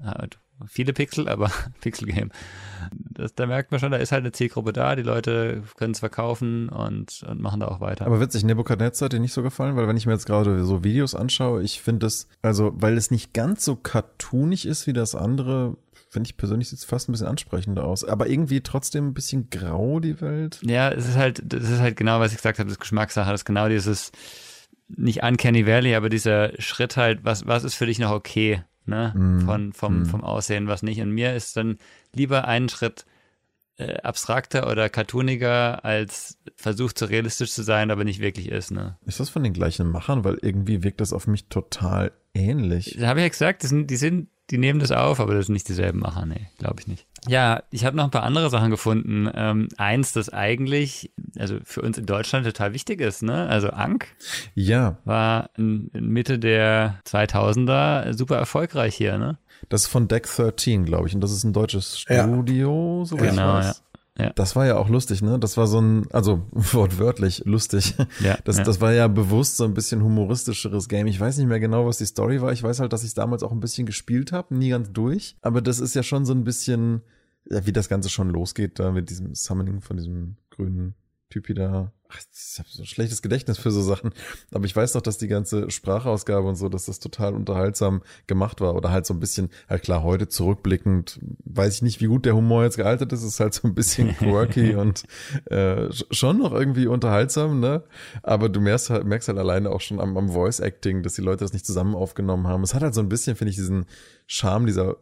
Viele 0.67 0.93
Pixel, 0.93 1.29
aber 1.29 1.51
Pixel-Game. 1.81 2.31
da 3.37 3.47
merkt 3.47 3.71
man 3.71 3.81
schon, 3.81 3.93
da 3.93 3.99
ist 3.99 4.13
halt 4.13 4.23
eine 4.23 4.33
Zielgruppe 4.33 4.73
da, 4.73 4.97
die 4.97 5.03
Leute 5.03 5.63
können 5.77 5.93
es 5.93 6.01
verkaufen 6.01 6.69
und, 6.69 7.25
und 7.29 7.41
machen 7.41 7.61
da 7.61 7.69
auch 7.69 7.81
weiter. 7.81 8.07
Aber 8.07 8.21
witzig, 8.21 8.45
Nebukadnezar 8.45 9.07
hat 9.07 9.13
dir 9.13 9.21
nicht 9.21 9.33
so 9.33 9.43
gefallen, 9.43 9.77
weil 9.77 9.89
wenn 9.89 9.97
ich 9.97 10.07
mir 10.07 10.13
jetzt 10.13 10.27
gerade 10.27 10.65
so 10.65 10.85
Videos 10.85 11.15
anschaue, 11.15 11.63
ich 11.63 11.81
finde 11.83 12.07
es, 12.07 12.29
also 12.43 12.73
weil 12.75 12.97
es 12.97 13.11
nicht 13.11 13.33
ganz 13.33 13.65
so 13.65 13.77
cartoonig 13.77 14.67
ist 14.67 14.87
wie 14.87 14.93
das 14.93 15.15
andere, 15.15 15.77
finde 16.11 16.29
ich 16.29 16.37
persönlich 16.37 16.69
sieht 16.69 16.79
es 16.79 16.85
fast 16.85 17.09
ein 17.09 17.13
bisschen 17.13 17.27
ansprechender 17.27 17.85
aus. 17.85 18.05
Aber 18.05 18.29
irgendwie 18.29 18.61
trotzdem 18.61 19.09
ein 19.09 19.15
bisschen 19.15 19.51
grau, 19.51 20.01
die 20.01 20.21
Welt. 20.21 20.61
Ja, 20.63 20.91
es 20.91 21.09
ist 21.09 21.17
halt, 21.17 21.43
das 21.45 21.69
ist 21.69 21.81
halt 21.81 21.97
genau, 21.97 22.21
was 22.21 22.33
ich 22.33 22.39
gesagt 22.39 22.59
habe, 22.59 22.69
das 22.69 22.79
Geschmackssache, 22.79 23.31
das 23.31 23.43
ist 23.43 23.45
genau 23.45 23.69
dieses, 23.69 24.13
nicht 24.89 25.23
Uncanny 25.23 25.67
Valley, 25.67 25.95
aber 25.95 26.09
dieser 26.09 26.53
Schritt 26.61 26.97
halt, 26.97 27.21
was, 27.25 27.47
was 27.47 27.65
ist 27.65 27.75
für 27.75 27.87
dich 27.87 27.99
noch 27.99 28.11
okay? 28.11 28.63
Ne? 28.89 29.13
Mm. 29.15 29.41
Von, 29.41 29.73
vom, 29.73 30.01
mm. 30.01 30.07
vom 30.07 30.25
Aussehen, 30.25 30.67
was 30.67 30.83
nicht. 30.83 31.01
Und 31.01 31.13
mir 31.13 31.35
ist 31.35 31.57
dann 31.57 31.79
lieber 32.15 32.47
einen 32.47 32.69
Schritt 32.69 33.07
äh, 33.79 33.97
abstrakter 34.03 34.71
oder 34.71 34.89
cartooniger, 34.89 35.85
als 35.85 36.39
versucht 36.57 36.99
so 36.99 37.07
realistisch 37.07 37.53
zu 37.53 37.63
sein, 37.63 37.91
aber 37.91 38.05
nicht 38.05 38.21
wirklich 38.21 38.49
ist, 38.51 38.71
ne? 38.71 38.99
Ist 39.07 39.21
das 39.21 39.31
von 39.31 39.43
den 39.43 39.53
gleichen 39.53 39.91
Machern? 39.91 40.25
Weil 40.25 40.39
irgendwie 40.43 40.83
wirkt 40.83 41.01
das 41.01 41.13
auf 41.13 41.27
mich 41.27 41.47
total 41.47 42.13
ähnlich. 42.35 42.97
Da 42.99 43.09
habe 43.09 43.21
ich 43.21 43.25
ja 43.25 43.29
gesagt, 43.31 43.63
das 43.63 43.71
sind, 43.71 43.89
die 43.89 43.97
sind 43.97 44.29
die 44.51 44.59
nehmen 44.59 44.81
das 44.81 44.93
auf, 44.93 45.21
aber 45.21 45.35
das 45.35 45.47
sind 45.47 45.53
nicht 45.53 45.69
dieselben 45.69 45.99
Macher, 45.99 46.25
nee, 46.25 46.49
glaube 46.57 46.77
ich 46.81 46.87
nicht. 46.87 47.07
Ja, 47.27 47.65
ich 47.71 47.85
habe 47.85 47.97
noch 47.97 48.05
ein 48.05 48.11
paar 48.11 48.23
andere 48.23 48.49
Sachen 48.49 48.71
gefunden. 48.71 49.31
Ähm, 49.35 49.69
eins, 49.77 50.13
das 50.13 50.31
eigentlich, 50.31 51.13
also 51.39 51.59
für 51.65 51.83
uns 51.83 51.99
in 51.99 52.07
Deutschland 52.07 52.47
total 52.47 52.73
wichtig 52.73 53.01
ist, 53.01 53.23
ne? 53.23 53.47
Also 53.49 53.71
Ank. 53.71 54.07
Ja. 54.55 54.97
War 55.05 55.51
in, 55.59 55.91
in 55.93 56.09
Mitte 56.09 56.39
der 56.39 57.01
2000er 57.07 58.15
super 58.15 58.37
erfolgreich 58.37 58.95
hier, 58.95 59.19
ne? 59.19 59.39
Das 59.69 59.83
ist 59.83 59.87
von 59.89 60.09
Deck 60.09 60.27
13, 60.27 60.85
glaube 60.85 61.09
ich, 61.09 61.15
und 61.15 61.21
das 61.21 61.33
ist 61.33 61.45
ein 61.45 61.53
deutsches 61.53 61.99
Studio, 61.99 63.01
ja. 63.01 63.05
so 63.05 63.17
genau, 63.17 63.61
ja. 63.61 63.75
Ja. 64.19 64.33
Das 64.35 64.57
war 64.57 64.67
ja 64.67 64.77
auch 64.77 64.89
lustig, 64.89 65.23
ne? 65.23 65.39
Das 65.39 65.57
war 65.57 65.69
so 65.69 65.81
ein, 65.81 66.11
also 66.11 66.43
wortwörtlich 66.51 67.45
lustig. 67.45 67.95
Ja, 68.19 68.37
das, 68.45 68.59
ja. 68.59 68.65
das 68.65 68.81
war 68.81 68.93
ja 68.93 69.07
bewusst 69.07 69.57
so 69.57 69.65
ein 69.65 69.75
bisschen 69.75 70.03
humoristischeres 70.03 70.89
Game. 70.89 71.07
Ich 71.07 71.21
weiß 71.21 71.39
nicht 71.39 71.47
mehr 71.47 71.61
genau, 71.61 71.87
was 71.87 71.99
die 71.99 72.07
Story 72.07 72.43
war. 72.43 72.53
Ich 72.53 72.63
weiß 72.63 72.81
halt, 72.81 72.93
dass 72.93 73.05
ich 73.05 73.15
damals 73.15 73.45
auch 73.45 73.53
ein 73.53 73.61
bisschen 73.61 73.87
gespielt 73.87 74.33
habe, 74.33 74.57
nie 74.57 74.71
ganz 74.71 74.91
durch. 74.93 75.37
Aber 75.41 75.63
das 75.63 75.79
ist 75.79 75.95
ja 75.95 76.03
schon 76.03 76.27
so 76.27 76.33
ein 76.33 76.43
bisschen, 76.43 77.03
ja, 77.49 77.65
wie 77.65 77.73
das 77.73 77.89
Ganze 77.89 78.09
schon 78.09 78.31
losgeht, 78.31 78.81
da 78.81 78.91
mit 78.91 79.09
diesem 79.09 79.37
Summoning 79.37 79.83
von 79.83 79.97
diesem 79.97 80.37
grünen 80.51 80.97
Typi 81.31 81.55
da. 81.55 81.93
Ach, 82.11 82.19
ich 82.19 82.59
habe 82.59 82.69
so 82.71 82.83
ein 82.83 82.87
schlechtes 82.87 83.21
Gedächtnis 83.21 83.59
für 83.59 83.71
so 83.71 83.83
Sachen. 83.83 84.13
Aber 84.51 84.65
ich 84.65 84.75
weiß 84.75 84.93
doch, 84.93 85.03
dass 85.03 85.19
die 85.19 85.29
ganze 85.29 85.71
Sprachausgabe 85.71 86.49
und 86.49 86.55
so, 86.55 86.71
dass 86.71 86.87
das 86.87 87.01
total 87.01 87.35
unterhaltsam 87.35 88.03
gemacht 88.27 88.63
war. 88.63 88.75
Oder 88.75 88.91
halt 88.91 89.05
so 89.05 89.13
ein 89.13 89.21
bisschen, 89.21 89.51
halt 89.69 89.83
klar, 89.83 90.03
heute 90.03 90.27
zurückblickend, 90.27 91.21
weiß 91.45 91.77
ich 91.77 91.83
nicht, 91.83 92.01
wie 92.01 92.07
gut 92.07 92.25
der 92.25 92.35
Humor 92.35 92.65
jetzt 92.65 92.79
gealtert 92.79 93.13
ist. 93.13 93.23
Ist 93.23 93.41
halt 93.41 93.53
so 93.53 93.69
ein 93.69 93.75
bisschen 93.75 94.09
quirky 94.17 94.75
und 94.75 95.05
äh, 95.51 95.93
schon 96.11 96.39
noch 96.39 96.53
irgendwie 96.53 96.87
unterhaltsam, 96.87 97.61
ne? 97.61 97.85
Aber 98.23 98.49
du 98.49 98.61
merkst 98.61 98.89
halt, 98.89 99.05
merkst 99.05 99.29
halt 99.29 99.39
alleine 99.39 99.71
auch 99.71 99.83
schon 99.83 100.01
am, 100.01 100.17
am 100.17 100.31
Voice-Acting, 100.31 101.03
dass 101.03 101.15
die 101.15 101.23
Leute 101.23 101.45
das 101.45 101.53
nicht 101.53 101.67
zusammen 101.67 101.95
aufgenommen 101.95 102.47
haben. 102.47 102.63
Es 102.63 102.73
hat 102.73 102.83
halt 102.83 102.95
so 102.95 103.03
ein 103.03 103.11
bisschen, 103.11 103.37
finde 103.37 103.51
ich, 103.51 103.57
diesen 103.57 103.85
Charme 104.27 104.65
dieser 104.65 104.97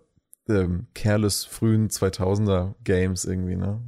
ähm, 0.49 0.89
careless 0.95 1.45
frühen 1.45 1.89
2000er 1.89 2.75
Games 2.83 3.25
irgendwie, 3.25 3.57
ne? 3.57 3.81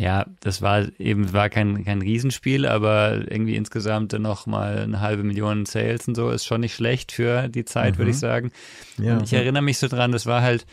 Ja, 0.00 0.24
das 0.40 0.62
war 0.62 0.88
eben, 0.98 1.34
war 1.34 1.50
kein, 1.50 1.84
kein 1.84 2.00
Riesenspiel, 2.00 2.64
aber 2.64 3.30
irgendwie 3.30 3.54
insgesamt 3.54 4.14
noch 4.14 4.46
mal 4.46 4.78
eine 4.78 5.00
halbe 5.00 5.24
Million 5.24 5.66
Sales 5.66 6.08
und 6.08 6.14
so 6.14 6.30
ist 6.30 6.46
schon 6.46 6.62
nicht 6.62 6.74
schlecht 6.74 7.12
für 7.12 7.50
die 7.50 7.66
Zeit, 7.66 7.94
mhm. 7.94 7.98
würde 7.98 8.10
ich 8.12 8.18
sagen. 8.18 8.50
Ja, 8.96 9.18
und 9.18 9.24
ich 9.24 9.34
erinnere 9.34 9.62
mich 9.62 9.76
so 9.76 9.88
dran, 9.88 10.10
das 10.10 10.24
war 10.24 10.40
halt, 10.40 10.64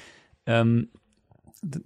ähm, 0.45 0.87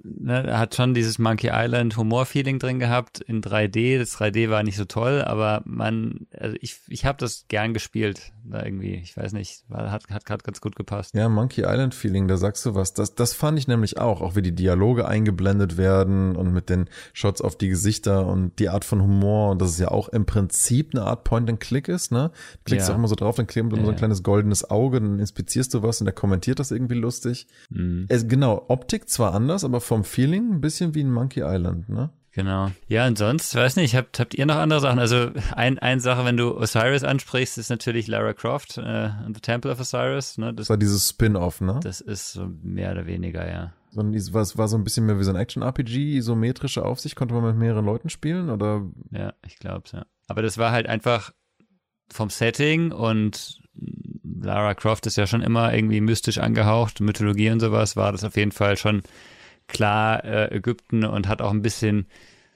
ne, 0.03 0.55
hat 0.55 0.75
schon 0.75 0.93
dieses 0.93 1.17
Monkey 1.17 1.49
Island 1.51 1.97
Humor-Feeling 1.97 2.59
drin 2.59 2.77
gehabt 2.77 3.21
in 3.21 3.41
3D. 3.41 3.97
Das 3.97 4.15
3D 4.19 4.51
war 4.51 4.61
nicht 4.61 4.77
so 4.77 4.85
toll, 4.85 5.23
aber 5.23 5.63
man, 5.65 6.27
also 6.37 6.55
ich, 6.61 6.77
ich 6.89 7.05
habe 7.05 7.17
das 7.17 7.45
gern 7.47 7.73
gespielt. 7.73 8.33
Da 8.43 8.63
irgendwie, 8.65 8.95
ich 8.95 9.15
weiß 9.15 9.33
nicht, 9.33 9.63
war, 9.67 9.91
hat, 9.91 10.09
hat, 10.09 10.29
hat 10.29 10.43
ganz 10.43 10.61
gut 10.61 10.75
gepasst. 10.75 11.13
Ja, 11.13 11.29
Monkey 11.29 11.61
Island 11.61 11.93
Feeling, 11.93 12.27
da 12.27 12.37
sagst 12.37 12.65
du 12.65 12.75
was. 12.75 12.93
Das, 12.93 13.15
das 13.15 13.33
fand 13.33 13.59
ich 13.59 13.67
nämlich 13.67 13.99
auch, 13.99 14.21
auch 14.21 14.35
wie 14.35 14.41
die 14.41 14.55
Dialoge 14.55 15.07
eingeblendet 15.07 15.77
werden 15.77 16.35
und 16.35 16.51
mit 16.51 16.69
den 16.69 16.89
Shots 17.13 17.41
auf 17.41 17.55
die 17.55 17.69
Gesichter 17.69 18.25
und 18.25 18.57
die 18.59 18.69
Art 18.69 18.85
von 18.85 19.01
Humor 19.01 19.51
und 19.51 19.61
das 19.61 19.71
ist 19.71 19.79
ja 19.79 19.89
auch 19.89 20.09
im 20.09 20.25
Prinzip 20.25 20.91
eine 20.93 21.03
Art 21.03 21.23
Point-and-Click 21.23 21.87
ist, 21.87 22.11
ne? 22.11 22.31
Klickst 22.65 22.87
ja. 22.87 22.93
auch 22.93 22.97
immer 22.97 23.07
so 23.07 23.15
drauf, 23.15 23.35
dann 23.35 23.47
klemmt 23.47 23.75
ja, 23.75 23.83
so 23.83 23.89
ein 23.89 23.95
kleines 23.95 24.23
goldenes 24.23 24.69
Auge, 24.69 24.99
dann 25.01 25.19
inspizierst 25.19 25.73
du 25.73 25.83
was 25.83 26.01
und 26.01 26.05
der 26.05 26.13
kommentiert 26.13 26.59
das 26.59 26.71
irgendwie 26.71 26.95
lustig. 26.95 27.47
Mhm. 27.69 28.05
Es, 28.09 28.27
genau, 28.27 28.65
Optik 28.67 29.09
zwar 29.09 29.33
anders, 29.33 29.63
aber 29.63 29.81
vom 29.81 30.03
Feeling 30.03 30.51
ein 30.51 30.61
bisschen 30.61 30.95
wie 30.95 31.03
ein 31.03 31.11
Monkey 31.11 31.41
Island, 31.43 31.89
ne? 31.89 32.09
Genau. 32.33 32.71
Ja, 32.87 33.07
und 33.07 33.17
sonst, 33.17 33.53
weiß 33.55 33.75
nicht, 33.75 33.93
habt, 33.93 34.19
habt 34.19 34.33
ihr 34.33 34.45
noch 34.45 34.55
andere 34.55 34.79
Sachen? 34.79 34.99
Also 34.99 35.31
ein, 35.53 35.79
eine 35.79 35.99
Sache, 35.99 36.23
wenn 36.23 36.37
du 36.37 36.57
Osiris 36.57 37.03
ansprichst, 37.03 37.57
ist 37.57 37.69
natürlich 37.69 38.07
Lara 38.07 38.33
Croft 38.33 38.77
äh, 38.77 39.09
und 39.25 39.35
The 39.35 39.41
Temple 39.41 39.71
of 39.71 39.79
Osiris. 39.81 40.37
Ne? 40.37 40.53
Das, 40.53 40.67
das 40.67 40.69
war 40.69 40.77
dieses 40.77 41.09
Spin-off, 41.09 41.59
ne? 41.59 41.81
Das 41.83 41.99
ist 41.99 42.31
so 42.31 42.49
mehr 42.63 42.91
oder 42.91 43.05
weniger, 43.05 43.49
ja. 43.49 43.73
So 43.91 44.01
ein, 44.01 44.13
was 44.33 44.57
war 44.57 44.69
so 44.69 44.77
ein 44.77 44.85
bisschen 44.85 45.05
mehr 45.05 45.19
wie 45.19 45.23
so 45.25 45.31
ein 45.31 45.35
Action-RPG, 45.35 46.15
isometrische 46.15 46.85
Aufsicht, 46.85 47.17
konnte 47.17 47.33
man 47.33 47.43
mit 47.43 47.57
mehreren 47.57 47.85
Leuten 47.85 48.09
spielen, 48.09 48.49
oder? 48.49 48.83
Ja, 49.11 49.33
ich 49.45 49.57
glaub's, 49.59 49.91
ja. 49.91 50.05
Aber 50.27 50.41
das 50.41 50.57
war 50.57 50.71
halt 50.71 50.87
einfach 50.87 51.31
vom 52.09 52.29
Setting 52.29 52.93
und 52.93 53.59
Lara 54.23 54.73
Croft 54.75 55.05
ist 55.07 55.17
ja 55.17 55.27
schon 55.27 55.41
immer 55.41 55.73
irgendwie 55.73 55.99
mystisch 55.99 56.37
angehaucht, 56.37 57.01
Mythologie 57.01 57.49
und 57.49 57.59
sowas, 57.59 57.97
war 57.97 58.13
das 58.13 58.23
auf 58.23 58.37
jeden 58.37 58.53
Fall 58.53 58.77
schon 58.77 59.01
klar 59.71 60.23
äh, 60.23 60.55
Ägypten 60.55 61.03
und 61.03 61.27
hat 61.27 61.41
auch 61.41 61.51
ein 61.51 61.61
bisschen, 61.61 62.07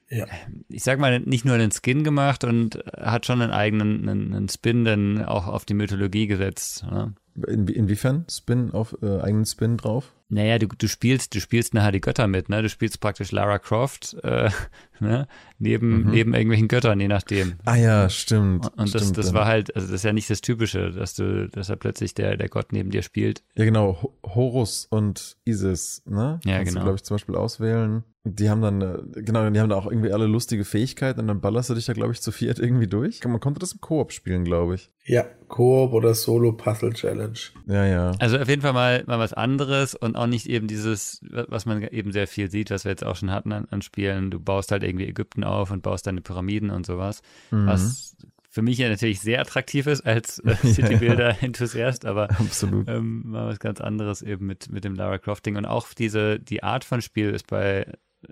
ja. 0.09 0.25
ich 0.69 0.83
sag 0.83 0.99
mal, 0.99 1.19
nicht 1.19 1.45
nur 1.45 1.55
einen 1.55 1.71
Skin 1.71 2.03
gemacht 2.03 2.43
und 2.43 2.83
hat 2.97 3.25
schon 3.25 3.41
einen 3.41 3.51
eigenen 3.51 4.07
einen, 4.07 4.33
einen 4.33 4.49
Spin 4.49 4.85
dann 4.85 5.25
auch 5.25 5.47
auf 5.47 5.65
die 5.65 5.73
Mythologie 5.73 6.27
gesetzt. 6.27 6.85
Ne? 6.89 7.13
In, 7.47 7.67
inwiefern 7.67 8.25
Spin 8.29 8.71
auf 8.71 8.97
äh, 9.01 9.19
eigenen 9.19 9.45
Spin 9.45 9.77
drauf? 9.77 10.13
Naja, 10.29 10.57
du, 10.57 10.67
du 10.67 10.87
spielst, 10.87 11.35
du 11.35 11.39
spielst 11.39 11.73
nachher 11.73 11.91
die 11.91 12.01
Götter 12.01 12.27
mit, 12.27 12.49
ne? 12.49 12.61
Du 12.61 12.69
spielst 12.69 12.99
praktisch 12.99 13.31
Lara 13.31 13.59
Croft, 13.59 14.15
äh, 14.23 14.49
ne? 14.99 15.27
Neben, 15.59 16.03
mhm. 16.03 16.11
neben 16.11 16.33
irgendwelchen 16.33 16.67
Göttern, 16.67 16.99
je 16.99 17.07
nachdem. 17.07 17.55
Ah 17.65 17.75
ja, 17.75 18.09
stimmt. 18.09 18.71
Und 18.77 18.95
das, 18.95 19.03
stimmt, 19.03 19.17
das 19.17 19.33
war 19.33 19.45
halt, 19.45 19.75
also 19.75 19.87
das 19.87 19.95
ist 19.95 20.03
ja 20.03 20.13
nicht 20.13 20.29
das 20.29 20.41
Typische, 20.41 20.91
dass 20.91 21.13
du, 21.13 21.49
dass 21.49 21.69
er 21.69 21.75
plötzlich 21.75 22.13
der, 22.13 22.37
der 22.37 22.49
Gott 22.49 22.71
neben 22.71 22.89
dir 22.89 23.03
spielt. 23.03 23.43
Ja, 23.55 23.65
genau. 23.65 24.13
Horus 24.23 24.87
und 24.89 25.37
Isis, 25.45 26.01
ne? 26.05 26.39
Ja, 26.45 26.57
Kannst 26.57 26.69
genau. 26.69 26.79
du, 26.79 26.85
glaube 26.85 26.95
ich, 26.95 27.03
zum 27.03 27.15
Beispiel 27.15 27.35
auswählen. 27.35 28.03
Die 28.27 28.49
haben 28.49 28.61
dann, 28.61 28.81
äh, 28.81 29.21
genau, 29.21 29.47
die 29.47 29.59
haben 29.59 29.69
da 29.69 29.75
auch 29.75 29.85
irgendwie 29.85 30.11
alle 30.11 30.25
lustige 30.25 30.65
Fähigkeiten 30.65 31.19
und 31.19 31.27
dann 31.27 31.41
ballerst 31.41 31.69
du 31.69 31.75
dich 31.75 31.85
da, 31.85 31.93
glaube 31.93 32.11
ich, 32.11 32.21
zu 32.21 32.31
viert 32.31 32.57
irgendwie 32.57 32.87
durch. 32.87 33.23
Man 33.23 33.39
konnte 33.39 33.59
das 33.59 33.73
im 33.73 33.81
Koop 33.81 34.11
spielen, 34.11 34.43
glaube 34.43 34.75
ich. 34.75 34.89
Ja, 35.05 35.25
Koop 35.47 35.93
oder 35.93 36.15
Solo 36.15 36.51
Puzzle 36.53 36.93
Challenge. 36.93 37.37
Ja, 37.67 37.85
ja. 37.85 38.11
Also 38.17 38.39
auf 38.39 38.49
jeden 38.49 38.63
Fall 38.63 38.73
mal, 38.73 39.03
mal 39.05 39.19
was 39.19 39.33
anderes 39.33 39.93
und 39.93 40.15
auch 40.15 40.25
nicht 40.25 40.49
eben 40.49 40.67
dieses, 40.67 41.21
was 41.29 41.67
man 41.67 41.83
eben 41.83 42.11
sehr 42.11 42.25
viel 42.25 42.49
sieht, 42.49 42.71
was 42.71 42.83
wir 42.83 42.89
jetzt 42.89 43.05
auch 43.05 43.15
schon 43.15 43.29
hatten 43.29 43.51
an, 43.51 43.67
an 43.69 43.83
Spielen. 43.83 44.31
Du 44.31 44.39
baust 44.39 44.71
halt 44.71 44.81
irgendwie 44.81 45.05
Ägypten 45.07 45.43
auf 45.43 45.69
und 45.69 45.83
baust 45.83 46.07
deine 46.07 46.21
Pyramiden 46.21 46.71
und 46.71 46.87
sowas. 46.87 47.21
Mhm. 47.51 47.67
Was 47.67 48.17
für 48.55 48.61
mich 48.61 48.77
ja 48.77 48.87
natürlich 48.87 49.19
sehr 49.19 49.41
attraktiv 49.41 49.85
ist 49.85 50.05
als 50.05 50.39
äh, 50.45 50.55
Citybuilder-Enthusiast, 50.55 52.05
aber 52.05 52.31
Absolut. 52.31 52.87
Ähm, 52.87 53.23
mal 53.25 53.47
was 53.47 53.59
ganz 53.59 53.81
anderes 53.81 54.21
eben 54.21 54.47
mit, 54.47 54.71
mit 54.71 54.83
dem 54.83 54.95
Lara 54.95 55.17
Croft-Ding. 55.17 55.57
Und 55.57 55.65
auch 55.65 55.89
diese, 55.93 56.39
die 56.39 56.63
Art 56.63 56.85
von 56.85 57.01
Spiel 57.01 57.31
ist 57.31 57.47
bei 57.47 57.85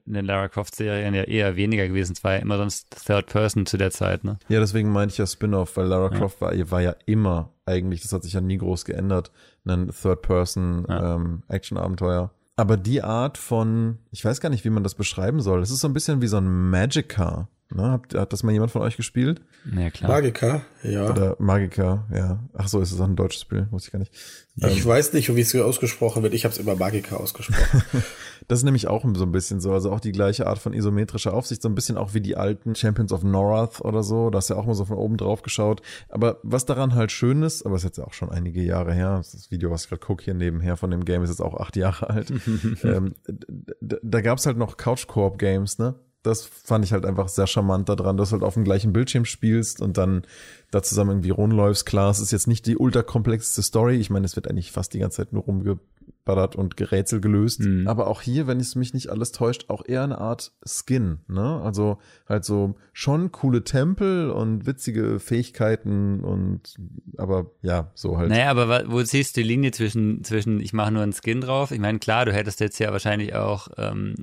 in 0.06 0.14
den 0.14 0.26
Lara 0.26 0.48
Croft-Serien 0.48 1.14
ja 1.14 1.24
eher 1.24 1.56
weniger 1.56 1.88
gewesen. 1.88 2.14
Es 2.14 2.24
war 2.24 2.34
ja 2.34 2.40
immer 2.40 2.58
sonst 2.58 3.06
Third 3.06 3.28
Person 3.28 3.66
zu 3.66 3.78
der 3.78 3.92
Zeit, 3.92 4.24
ne? 4.24 4.38
Ja, 4.50 4.60
deswegen 4.60 4.92
meinte 4.92 5.14
ich 5.14 5.18
ja 5.18 5.28
Spin-off, 5.28 5.78
weil 5.78 5.88
Lara 5.88 6.12
ja. 6.12 6.18
Croft 6.18 6.42
war, 6.42 6.54
war 6.72 6.82
ja 6.82 6.96
immer 7.06 7.54
eigentlich, 7.66 8.02
das 8.02 8.14
hat 8.14 8.24
sich 8.24 8.34
ja 8.34 8.42
nie 8.42 8.58
groß 8.58 8.86
geändert, 8.86 9.32
ein 9.66 9.90
Third 9.90 10.22
Person 10.22 10.86
ja. 10.88 11.16
ähm, 11.16 11.44
Action-Abenteuer. 11.48 12.32
Aber 12.56 12.78
die 12.78 13.02
Art 13.02 13.38
von, 13.38 13.98
ich 14.12 14.24
weiß 14.24 14.40
gar 14.40 14.50
nicht, 14.50 14.64
wie 14.64 14.70
man 14.70 14.84
das 14.84 14.94
beschreiben 14.94 15.42
soll. 15.42 15.62
Es 15.62 15.72
ist 15.72 15.80
so 15.80 15.88
ein 15.88 15.94
bisschen 15.94 16.22
wie 16.22 16.28
so 16.28 16.38
ein 16.38 16.70
Magic 16.70 17.10
Car. 17.10 17.50
Ne? 17.74 17.92
Hat, 17.92 18.14
hat 18.14 18.34
das 18.34 18.44
mal 18.44 18.52
jemand 18.52 18.72
von 18.72 18.82
euch 18.82 18.98
gespielt? 18.98 19.42
Ja, 19.76 19.90
klar. 19.90 20.12
Magica, 20.12 20.62
ja. 20.84 21.10
Oder 21.10 21.36
Magica, 21.40 22.06
ja. 22.14 22.40
Ach 22.54 22.68
so, 22.68 22.80
ist 22.80 22.92
es 22.92 23.00
auch 23.00 23.06
ein 23.06 23.16
deutsches 23.16 23.42
Spiel? 23.42 23.68
Wusste 23.72 23.88
ich 23.88 23.92
gar 23.92 24.00
nicht. 24.00 24.14
Ich 24.56 24.80
ähm, 24.80 24.86
weiß 24.86 25.14
nicht, 25.14 25.36
wie 25.36 25.42
es 25.42 25.56
ausgesprochen 25.56 26.22
wird. 26.22 26.36
Ich 26.36 26.46
habe 26.46 26.54
es 26.54 26.60
immer 26.60 26.76
Magica 26.76 27.16
ausgesprochen. 27.16 27.84
das 28.48 28.60
ist 28.60 28.64
nämlich 28.64 28.88
auch 28.88 29.04
so 29.16 29.24
ein 29.24 29.32
bisschen 29.32 29.60
so. 29.60 29.74
Also 29.74 29.92
auch 29.92 30.00
die 30.00 30.12
gleiche 30.12 30.46
Art 30.46 30.60
von 30.60 30.74
isometrischer 30.74 31.34
Aufsicht. 31.34 31.64
So 31.64 31.70
ein 31.70 31.74
bisschen 31.74 31.98
auch 31.98 32.14
wie 32.14 32.22
die 32.22 32.38
alten 32.38 32.76
Champions 32.76 33.12
of 33.12 33.24
Norath 33.24 33.82
oder 33.82 34.04
so. 34.04 34.30
Da 34.30 34.38
hast 34.38 34.52
du 34.52 34.54
ja 34.54 34.60
auch 34.60 34.66
mal 34.68 34.76
so 34.76 34.86
von 34.86 34.98
oben 34.98 35.18
drauf 35.18 35.42
geschaut. 35.42 35.82
Aber 36.10 36.40
was 36.44 36.66
daran 36.66 36.94
halt 36.94 37.12
schön 37.12 37.42
ist, 37.42 37.66
aber 37.66 37.76
es 37.76 37.82
ist 37.82 37.98
jetzt 37.98 38.00
auch 38.00 38.14
schon 38.14 38.30
einige 38.30 38.62
Jahre 38.62 38.94
her. 38.94 39.18
Das 39.18 39.50
Video, 39.50 39.72
was 39.72 39.86
ich 39.86 39.90
gerade 39.90 40.06
gucke 40.06 40.24
hier 40.24 40.36
nebenher 40.36 40.78
von 40.78 40.92
dem 40.92 41.06
Game, 41.06 41.24
ist 41.24 41.30
jetzt 41.32 41.42
auch 41.42 41.60
acht 41.60 41.76
Jahre 41.76 42.10
alt. 42.10 42.32
ähm, 42.84 43.16
da 43.82 43.98
da 44.04 44.22
gab 44.22 44.38
es 44.38 44.46
halt 44.46 44.58
noch 44.58 44.78
Couch-Koop-Games, 44.78 45.80
ne? 45.80 45.96
Das 46.24 46.46
fand 46.46 46.86
ich 46.86 46.94
halt 46.94 47.06
einfach 47.06 47.28
sehr 47.28 47.48
charmant 47.48 47.90
daran, 47.90 48.18
dass 48.18 48.30
du 48.30 48.34
halt 48.34 48.44
auf 48.44 48.54
dem 48.54 48.64
gleichen 48.64 48.94
Bildschirm 48.94 49.26
spielst 49.26 49.82
und 49.82 49.98
dann 49.98 50.24
da 50.72 50.82
zusammen 50.82 51.12
irgendwie 51.12 51.32
rumläufst. 51.32 51.86
Klar, 51.86 52.10
es 52.10 52.20
ist 52.20 52.32
jetzt 52.32 52.48
nicht 52.48 52.66
die 52.66 52.78
ultrakomplexeste 52.78 53.62
Story. 53.62 53.98
Ich 53.98 54.10
meine, 54.10 54.26
es 54.26 54.36
wird 54.36 54.50
eigentlich 54.50 54.72
fast 54.72 54.94
die 54.94 55.00
ganze 55.00 55.18
Zeit 55.18 55.34
nur 55.34 55.48
rumgeballert 56.24 56.56
und 56.56 56.78
Gerätsel 56.78 57.22
gelöst. 57.22 57.62
Mhm. 57.62 57.88
Aber 57.88 58.08
auch 58.08 58.22
hier, 58.22 58.48
wenn 58.48 58.60
es 58.60 58.76
mich 58.76 58.94
nicht 58.94 59.10
alles 59.10 59.32
täuscht, 59.32 59.70
auch 59.70 59.84
eher 59.86 60.04
eine 60.04 60.18
Art 60.18 60.52
Skin, 60.66 61.20
ne? 61.28 61.62
Also 61.64 62.00
halt 62.28 62.46
so 62.46 62.76
schon 62.94 63.32
coole 63.32 63.64
Tempel 63.64 64.30
und 64.30 64.66
witzige 64.66 65.20
Fähigkeiten 65.20 66.24
und 66.24 66.76
aber 67.18 67.52
ja, 67.62 67.92
so 67.94 68.18
halt. 68.18 68.30
Naja, 68.30 68.50
aber 68.50 68.84
wo 68.88 69.02
siehst 69.04 69.36
du 69.36 69.42
die 69.42 69.48
Linie 69.48 69.72
zwischen, 69.72 70.24
zwischen 70.24 70.60
ich 70.60 70.74
mache 70.74 70.92
nur 70.92 71.04
einen 71.04 71.14
Skin 71.14 71.42
drauf? 71.42 71.72
Ich 71.72 71.80
meine, 71.80 72.00
klar, 72.00 72.26
du 72.26 72.34
hättest 72.34 72.60
jetzt 72.60 72.80
ja 72.80 72.92
wahrscheinlich 72.92 73.36
auch 73.36 73.68
ähm, 73.78 74.16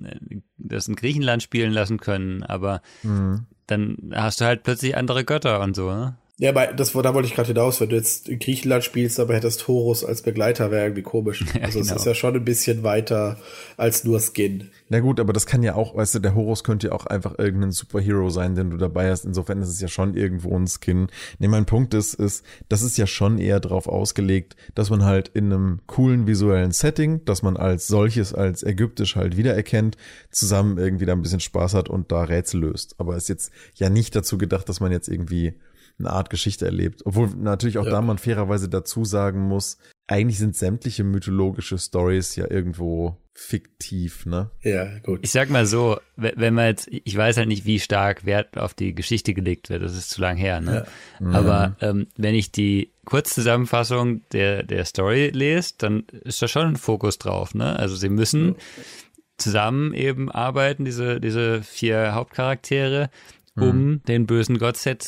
das 0.57 0.89
in 0.89 0.97
Griechenland 0.97 1.43
spielen 1.43 1.73
lassen 1.73 1.99
können, 1.99 2.43
aber 2.43 2.83
mhm. 3.03 3.47
dann 3.67 4.13
hast 4.15 4.41
du 4.41 4.45
halt 4.45 4.63
plötzlich 4.63 4.97
andere 4.97 5.25
Götter 5.25 5.61
und 5.61 5.77
so, 5.77 5.91
ne? 5.91 6.17
Ja, 6.41 6.49
aber 6.49 6.69
das, 6.69 6.93
da 6.93 7.13
wollte 7.13 7.29
ich 7.29 7.35
gerade 7.35 7.49
hinaus, 7.49 7.83
wenn 7.83 7.91
du 7.91 7.97
jetzt 7.97 8.27
in 8.27 8.39
Griechenland 8.39 8.83
spielst, 8.83 9.21
aber 9.21 9.35
hättest 9.35 9.69
Horus 9.69 10.03
als 10.03 10.23
Begleiter, 10.23 10.71
wäre 10.71 10.85
irgendwie 10.85 11.03
komisch. 11.03 11.45
Ja, 11.55 11.63
also 11.67 11.81
genau. 11.81 11.93
es 11.93 12.01
ist 12.01 12.07
ja 12.07 12.15
schon 12.15 12.35
ein 12.35 12.45
bisschen 12.45 12.83
weiter 12.83 13.37
als 13.77 14.05
nur 14.05 14.21
Skin. 14.21 14.71
Na 14.89 15.01
gut, 15.01 15.21
aber 15.21 15.35
das 15.35 15.45
kann 15.45 15.63
ja 15.63 15.75
auch, 15.75 15.97
weißt 15.97 16.15
du, 16.15 16.19
der 16.21 16.35
Horus 16.35 16.65
könnte 16.65 16.89
ja 16.89 16.93
auch 16.95 17.05
einfach 17.05 17.39
irgendein 17.39 17.73
Superhero 17.73 18.31
sein, 18.31 18.55
den 18.55 18.71
du 18.71 18.79
dabei 18.79 19.11
hast. 19.11 19.27
Insofern 19.27 19.61
ist 19.61 19.69
es 19.69 19.81
ja 19.81 19.89
schon 19.89 20.15
irgendwo 20.15 20.57
ein 20.57 20.67
Skin. 20.67 21.09
Nee, 21.39 21.49
mein 21.49 21.67
Punkt 21.67 21.93
ist, 21.93 22.15
ist, 22.15 22.45
das 22.71 22.81
ist 22.81 22.97
ja 22.97 23.07
schon 23.07 23.37
eher 23.39 23.61
drauf 23.61 23.89
ausgelegt, 23.89 24.57
dass 24.75 24.89
man 24.89 25.05
halt 25.05 25.29
in 25.29 25.53
einem 25.53 25.81
coolen 25.87 26.27
visuellen 26.27 26.73
Setting, 26.73 27.23
dass 27.27 27.43
man 27.43 27.59
als 27.59 27.87
solches, 27.87 28.33
als 28.33 28.63
ägyptisch 28.63 29.17
halt 29.17 29.37
wiedererkennt, 29.37 29.99
zusammen 30.31 30.79
irgendwie 30.79 31.05
da 31.05 31.13
ein 31.13 31.23
bisschen 31.23 31.41
Spaß 31.41 31.75
hat 31.75 31.91
und 31.91 32.11
da 32.13 32.23
Rätsel 32.23 32.61
löst. 32.61 32.95
Aber 32.97 33.17
ist 33.17 33.29
jetzt 33.29 33.51
ja 33.75 33.91
nicht 33.91 34.17
dazu 34.17 34.39
gedacht, 34.39 34.69
dass 34.71 34.81
man 34.81 34.93
jetzt 34.93 35.09
irgendwie 35.09 35.55
eine 35.99 36.11
Art 36.11 36.31
Geschichte 36.31 36.67
erlebt. 36.67 37.03
Obwohl 37.05 37.29
natürlich 37.37 37.79
auch 37.79 37.85
ja. 37.85 37.91
da 37.91 38.01
man 38.01 38.19
fairerweise 38.19 38.69
dazu 38.69 39.05
sagen 39.05 39.41
muss, 39.41 39.79
eigentlich 40.07 40.39
sind 40.39 40.57
sämtliche 40.57 41.05
mythologische 41.05 41.79
Stories 41.79 42.35
ja 42.37 42.51
irgendwo 42.51 43.17
fiktiv, 43.33 44.27
ne? 44.27 44.51
Ja, 44.61 44.99
gut. 44.99 45.21
Ich 45.23 45.31
sag 45.31 45.51
mal 45.51 45.67
so, 45.67 45.99
wenn 46.17 46.53
man 46.53 46.67
jetzt, 46.67 46.89
ich 46.91 47.17
weiß 47.17 47.37
halt 47.37 47.49
nicht, 47.49 47.65
wie 47.65 47.79
stark 47.79 48.27
Wert 48.27 48.59
auf 48.59 48.75
die 48.75 48.95
Geschichte 48.95 49.35
gelegt 49.35 49.71
wird, 49.71 49.83
das 49.83 49.97
ist 49.97 50.11
zu 50.11 50.21
lang 50.21 50.37
her, 50.37 50.61
ne? 50.61 50.85
Ja. 51.21 51.27
Aber 51.31 51.69
mhm. 51.69 51.75
ähm, 51.81 52.07
wenn 52.17 52.35
ich 52.35 52.51
die 52.51 52.91
Kurzzusammenfassung 53.05 54.23
der, 54.33 54.65
der 54.65 54.85
Story 54.85 55.31
lese, 55.33 55.75
dann 55.79 56.05
ist 56.25 56.43
da 56.43 56.49
schon 56.49 56.67
ein 56.67 56.77
Fokus 56.77 57.19
drauf, 57.19 57.55
ne? 57.55 57.77
Also 57.77 57.95
sie 57.95 58.11
müssen 58.11 58.57
zusammen 59.39 59.95
eben 59.95 60.31
arbeiten, 60.31 60.85
diese, 60.85 61.21
diese 61.21 61.63
vier 61.63 62.15
Hauptcharaktere 62.15 63.11
um 63.61 63.85
mhm. 63.85 64.03
den 64.05 64.27
bösen 64.27 64.59
Gott 64.59 64.77
Set 64.77 65.03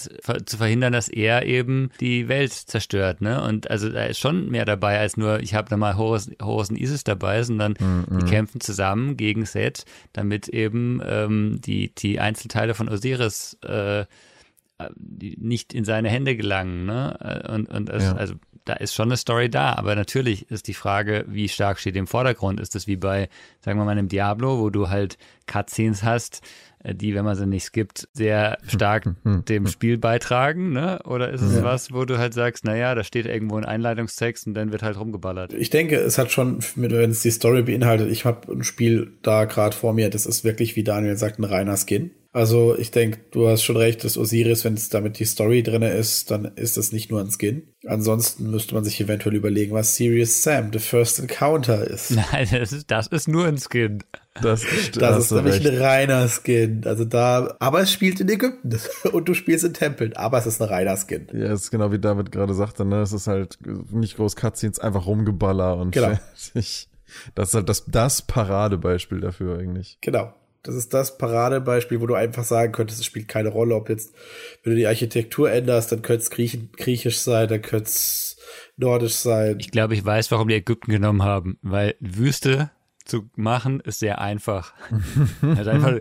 zu 0.47 0.57
verhindern, 0.57 0.93
dass 0.93 1.09
er 1.09 1.47
eben 1.47 1.91
die 2.01 2.29
Welt 2.29 2.53
zerstört. 2.53 3.21
Ne? 3.21 3.43
Und 3.43 3.71
also 3.71 3.89
da 3.89 4.05
ist 4.05 4.19
schon 4.19 4.51
mehr 4.51 4.65
dabei 4.65 4.99
als 4.99 5.17
nur, 5.17 5.41
ich 5.41 5.55
habe 5.55 5.69
da 5.69 5.77
mal 5.77 5.97
Horus, 5.97 6.31
Horus 6.41 6.71
und 6.71 6.77
Isis 6.77 7.05
dabei, 7.05 7.43
sondern 7.43 7.75
mhm. 7.79 8.19
die 8.19 8.27
kämpfen 8.27 8.61
zusammen 8.61 9.17
gegen 9.17 9.45
Set, 9.47 9.85
damit 10.13 10.49
eben 10.49 11.01
ähm, 11.05 11.61
die, 11.61 11.95
die 11.95 12.21
Einzelteile 12.21 12.75
von 12.75 12.89
Osiris 12.89 13.59
äh, 13.63 14.05
nicht 15.19 15.75
in 15.75 15.85
seine 15.85 16.09
Hände 16.09 16.37
gelangen. 16.37 16.87
Ne? 16.87 17.47
Und, 17.49 17.69
und 17.69 17.89
es, 17.89 18.05
ja. 18.05 18.15
also 18.15 18.35
da 18.65 18.75
ist 18.75 18.95
schon 18.95 19.09
eine 19.09 19.17
Story 19.17 19.51
da, 19.51 19.75
aber 19.75 19.97
natürlich 19.97 20.51
ist 20.51 20.69
die 20.69 20.75
Frage, 20.75 21.25
wie 21.27 21.49
stark 21.49 21.81
steht 21.81 21.97
im 21.97 22.07
Vordergrund? 22.07 22.61
Ist 22.61 22.75
das 22.75 22.87
wie 22.87 22.97
bei, 22.97 23.29
sagen 23.61 23.79
wir 23.79 23.85
mal, 23.85 23.93
einem 23.93 24.09
Diablo, 24.09 24.61
wo 24.61 24.71
du 24.71 24.89
halt 24.89 25.19
Cutscenes 25.47 26.03
hast, 26.05 26.43
äh, 26.43 26.72
die, 26.85 27.15
wenn 27.15 27.25
man 27.25 27.37
sie 27.37 27.47
nicht 27.47 27.65
skippt, 27.65 28.09
sehr 28.13 28.59
stark 28.67 29.15
dem 29.25 29.67
Spiel 29.67 29.99
beitragen, 29.99 30.73
ne? 30.73 31.01
Oder 31.05 31.31
ist 31.31 31.43
es 31.43 31.57
ja. 31.57 31.63
was, 31.63 31.93
wo 31.93 32.05
du 32.05 32.19
halt 32.19 32.35
sagst, 32.35 32.65
naja, 32.65 32.95
da 32.95 33.05
steht 33.05 33.27
irgendwo 33.27 33.57
ein 33.57 33.65
Einleitungstext 33.65 34.47
und 34.47 34.55
dann 34.55 34.73
wird 34.73 34.83
halt 34.83 34.99
rumgeballert? 34.99 35.53
Ich 35.53 35.71
denke, 35.71 35.97
es 35.97 36.19
hat 36.19 36.33
schon, 36.33 36.59
wenn 36.77 37.11
es 37.11 37.23
die 37.23 37.31
Story 37.31 37.63
beinhaltet, 37.63 38.11
ich 38.11 38.25
habe 38.25 38.53
ein 38.53 38.65
Spiel 38.65 39.13
da 39.23 39.45
gerade 39.45 39.77
vor 39.77 39.93
mir, 39.93 40.11
das 40.11 40.27
ist 40.27 40.45
wirklich, 40.45 40.77
wie 40.77 40.85
Daniel 40.85 41.17
sagt, 41.17 41.39
ein 41.39 41.45
reiner 41.45 41.77
Skin. 41.77 42.11
Also 42.35 42.77
ich 42.79 42.91
denke, 42.91 43.21
du 43.31 43.47
hast 43.47 43.63
schon 43.63 43.77
recht, 43.77 44.05
dass 44.05 44.17
Osiris, 44.17 44.65
wenn 44.65 44.73
es 44.73 44.89
damit 44.89 45.19
die 45.19 45.27
Story 45.27 45.63
drinne 45.63 45.91
ist, 45.91 46.31
dann 46.31 46.47
ist 46.57 46.79
das 46.79 46.91
nicht 46.91 47.11
nur 47.11 47.21
ein 47.21 47.31
Skin. 47.31 47.69
Ansonsten 47.87 48.51
müsste 48.51 48.75
man 48.75 48.85
sich 48.85 48.99
eventuell 49.03 49.35
überlegen, 49.35 49.75
was 49.75 49.97
Serious 49.97 50.43
Sam, 50.43 50.73
The 50.73 50.79
First 50.79 51.21
Encounter 51.21 51.87
ist. 51.87 52.11
Nein, 52.33 52.49
das 52.51 52.73
ist, 52.73 52.91
das 52.91 53.09
ist 53.09 53.29
nur 53.29 53.47
ein 53.47 53.59
Skin. 53.59 54.03
Das, 54.41 54.65
das 54.95 55.25
ist 55.27 55.33
nämlich 55.33 55.57
recht. 55.57 55.67
ein 55.67 55.79
reiner 55.83 56.27
Skin. 56.29 56.83
Also 56.87 57.05
da, 57.05 57.55
aber 57.59 57.81
es 57.81 57.93
spielt 57.93 58.19
in 58.21 58.31
Ägypten 58.31 58.79
und 59.13 59.29
du 59.29 59.35
spielst 59.35 59.65
in 59.65 59.75
Tempeln, 59.75 60.15
aber 60.15 60.39
es 60.39 60.47
ist 60.47 60.63
ein 60.63 60.69
reiner 60.69 60.97
Skin. 60.97 61.27
Ja, 61.35 61.53
es 61.53 61.65
ist 61.65 61.71
genau 61.71 61.93
wie 61.93 61.99
David 61.99 62.33
gerade 62.33 62.55
sagte, 62.55 62.87
ne? 62.87 63.03
Es 63.03 63.13
ist 63.13 63.27
halt 63.27 63.59
nicht 63.91 64.17
groß 64.17 64.37
Cutscenes, 64.37 64.79
einfach 64.79 65.05
rumgeballer 65.07 65.77
und 65.77 65.91
genau. 65.91 66.19
fertig. 66.35 66.89
Das 67.35 67.51
ist 67.51 67.55
halt 67.55 67.69
das, 67.69 67.85
das 67.87 68.23
Paradebeispiel 68.23 69.21
dafür 69.21 69.59
eigentlich. 69.59 69.99
Genau. 70.01 70.33
Das 70.63 70.77
ist 70.77 70.95
das 70.95 71.19
Paradebeispiel, 71.19 72.01
wo 72.01 72.07
du 72.07 72.15
einfach 72.15 72.45
sagen 72.45 72.73
könntest, 72.73 73.01
es 73.01 73.07
spielt 73.07 73.27
keine 73.27 73.49
Rolle, 73.49 73.75
ob 73.75 73.89
jetzt, 73.89 74.15
wenn 74.63 74.73
du 74.73 74.77
die 74.77 74.87
Architektur 74.87 75.51
änderst, 75.51 75.91
dann 75.91 76.03
könnte 76.03 76.23
es 76.23 76.31
griechisch 76.31 77.19
sein, 77.19 77.49
dann 77.49 77.63
könnte 77.63 77.89
es 77.89 78.37
nordisch 78.77 79.15
sein. 79.15 79.59
Ich 79.59 79.71
glaube, 79.71 79.95
ich 79.95 80.05
weiß, 80.05 80.31
warum 80.31 80.49
die 80.49 80.55
Ägypten 80.55 80.93
genommen 80.93 81.23
haben, 81.23 81.59
weil 81.63 81.97
Wüste 81.99 82.71
zu 83.05 83.29
machen 83.35 83.81
ist 83.81 83.99
sehr 83.99 84.21
einfach. 84.21 84.75
also 85.43 85.71
einfach 85.71 85.99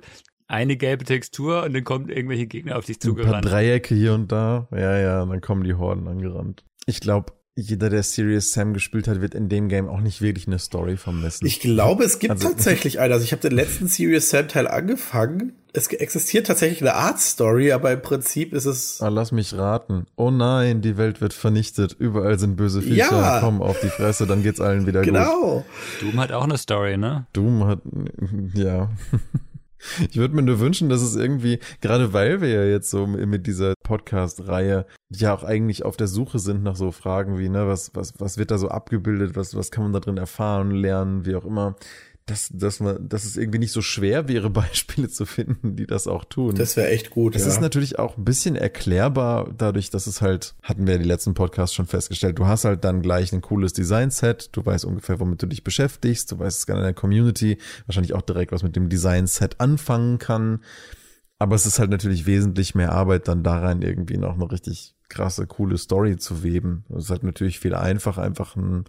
eine 0.47 0.77
gelbe 0.77 1.05
Textur 1.05 1.63
und 1.63 1.73
dann 1.73 1.83
kommen 1.83 2.09
irgendwelche 2.09 2.45
Gegner 2.45 2.77
auf 2.77 2.85
dich 2.85 2.99
zugerannt. 2.99 3.35
Ein 3.35 3.41
paar 3.41 3.51
Dreiecke 3.51 3.95
hier 3.95 4.13
und 4.13 4.31
da. 4.31 4.67
Ja, 4.71 4.97
ja, 4.99 5.25
dann 5.25 5.41
kommen 5.41 5.63
die 5.63 5.73
Horden 5.73 6.07
angerannt. 6.07 6.63
Ich 6.85 6.99
glaube, 6.99 7.33
jeder, 7.55 7.89
der 7.89 8.03
Serious 8.03 8.53
Sam 8.53 8.73
gespielt 8.73 9.07
hat, 9.07 9.19
wird 9.19 9.35
in 9.35 9.49
dem 9.49 9.67
Game 9.67 9.89
auch 9.89 9.99
nicht 9.99 10.21
wirklich 10.21 10.47
eine 10.47 10.57
Story 10.57 10.95
vermissen. 10.95 11.45
Ich 11.45 11.59
glaube, 11.59 12.05
es 12.05 12.19
gibt 12.19 12.31
also, 12.31 12.47
tatsächlich 12.47 12.99
eine. 12.99 13.13
Also 13.13 13.25
ich 13.25 13.33
habe 13.33 13.41
den 13.41 13.51
letzten 13.51 13.87
Serious 13.87 14.29
Sam 14.29 14.47
Teil 14.47 14.67
angefangen. 14.67 15.53
Es 15.73 15.87
existiert 15.87 16.47
tatsächlich 16.47 16.81
eine 16.81 16.95
Art 16.95 17.19
Story, 17.19 17.71
aber 17.71 17.91
im 17.91 18.01
Prinzip 18.01 18.53
ist 18.53 18.65
es. 18.65 19.01
Ah, 19.01 19.09
lass 19.09 19.31
mich 19.31 19.53
raten. 19.53 20.05
Oh 20.15 20.31
nein, 20.31 20.81
die 20.81 20.97
Welt 20.97 21.19
wird 21.19 21.33
vernichtet. 21.33 21.93
Überall 21.97 22.39
sind 22.39 22.55
böse 22.55 22.81
Viecher. 22.81 23.11
Ja. 23.11 23.39
Kommen 23.41 23.61
auf 23.61 23.79
die 23.81 23.89
Fresse, 23.89 24.27
dann 24.27 24.43
geht's 24.43 24.61
allen 24.61 24.87
wieder 24.87 25.01
genau. 25.01 25.19
gut. 25.23 25.65
Genau. 25.99 26.11
Doom 26.11 26.19
hat 26.21 26.31
auch 26.31 26.43
eine 26.43 26.57
Story, 26.57 26.97
ne? 26.97 27.25
Doom 27.33 27.65
hat, 27.65 27.79
ja. 28.53 28.89
Ich 30.09 30.17
würde 30.17 30.35
mir 30.35 30.43
nur 30.43 30.59
wünschen, 30.59 30.89
dass 30.89 31.01
es 31.01 31.15
irgendwie, 31.15 31.59
gerade 31.81 32.13
weil 32.13 32.41
wir 32.41 32.49
ja 32.49 32.63
jetzt 32.63 32.89
so 32.89 33.07
mit 33.07 33.47
dieser 33.47 33.73
Podcast-Reihe 33.83 34.85
ja 35.09 35.33
auch 35.33 35.43
eigentlich 35.43 35.83
auf 35.83 35.97
der 35.97 36.07
Suche 36.07 36.39
sind 36.39 36.63
nach 36.63 36.75
so 36.75 36.91
Fragen 36.91 37.37
wie, 37.37 37.49
ne, 37.49 37.67
was, 37.67 37.91
was, 37.93 38.13
was 38.19 38.37
wird 38.37 38.51
da 38.51 38.57
so 38.57 38.69
abgebildet, 38.69 39.35
was, 39.35 39.55
was 39.55 39.71
kann 39.71 39.83
man 39.83 39.93
da 39.93 39.99
drin 39.99 40.17
erfahren, 40.17 40.71
lernen, 40.71 41.25
wie 41.25 41.35
auch 41.35 41.45
immer 41.45 41.75
dass, 42.31 42.49
dass, 42.53 42.79
man, 42.79 43.09
dass 43.09 43.25
es 43.25 43.35
irgendwie 43.35 43.59
nicht 43.59 43.73
so 43.73 43.81
schwer 43.81 44.29
wäre, 44.29 44.49
Beispiele 44.61 45.09
zu 45.09 45.25
finden, 45.25 45.75
die 45.75 45.85
das 45.85 46.07
auch 46.07 46.23
tun. 46.23 46.55
Das 46.55 46.77
wäre 46.77 46.89
echt 46.89 47.09
gut. 47.09 47.35
Es 47.35 47.43
ja. 47.43 47.49
ist 47.49 47.61
natürlich 47.61 47.99
auch 47.99 48.17
ein 48.17 48.23
bisschen 48.23 48.55
erklärbar, 48.55 49.53
dadurch, 49.57 49.89
dass 49.89 50.07
es 50.07 50.21
halt, 50.21 50.55
hatten 50.63 50.87
wir 50.87 50.97
die 50.97 51.03
letzten 51.03 51.33
Podcasts 51.33 51.75
schon 51.75 51.87
festgestellt, 51.87 52.39
du 52.39 52.47
hast 52.47 52.63
halt 52.63 52.85
dann 52.85 53.01
gleich 53.01 53.33
ein 53.33 53.41
cooles 53.41 53.73
Design-Set, 53.73 54.49
du 54.53 54.65
weißt 54.65 54.85
ungefähr, 54.85 55.19
womit 55.19 55.41
du 55.41 55.47
dich 55.47 55.63
beschäftigst, 55.63 56.31
du 56.31 56.39
weißt 56.39 56.59
es 56.59 56.65
gerne 56.65 56.81
in 56.81 56.85
der 56.85 56.93
Community, 56.93 57.57
wahrscheinlich 57.85 58.13
auch 58.13 58.21
direkt 58.21 58.53
was 58.53 58.63
mit 58.63 58.75
dem 58.75 58.87
Design-Set 58.87 59.59
anfangen 59.59 60.17
kann. 60.17 60.61
Aber 61.37 61.55
es 61.55 61.65
ist 61.65 61.79
halt 61.79 61.89
natürlich 61.89 62.25
wesentlich 62.27 62.75
mehr 62.75 62.93
Arbeit, 62.93 63.27
dann 63.27 63.43
da 63.43 63.59
rein 63.59 63.81
irgendwie 63.81 64.17
noch 64.17 64.35
eine 64.35 64.49
richtig 64.51 64.95
krasse, 65.09 65.47
coole 65.47 65.77
Story 65.77 66.15
zu 66.17 66.43
weben. 66.43 66.85
Es 66.89 67.05
ist 67.05 67.09
halt 67.09 67.23
natürlich 67.23 67.59
viel 67.59 67.75
einfacher, 67.75 68.21
einfach 68.21 68.55
ein 68.55 68.85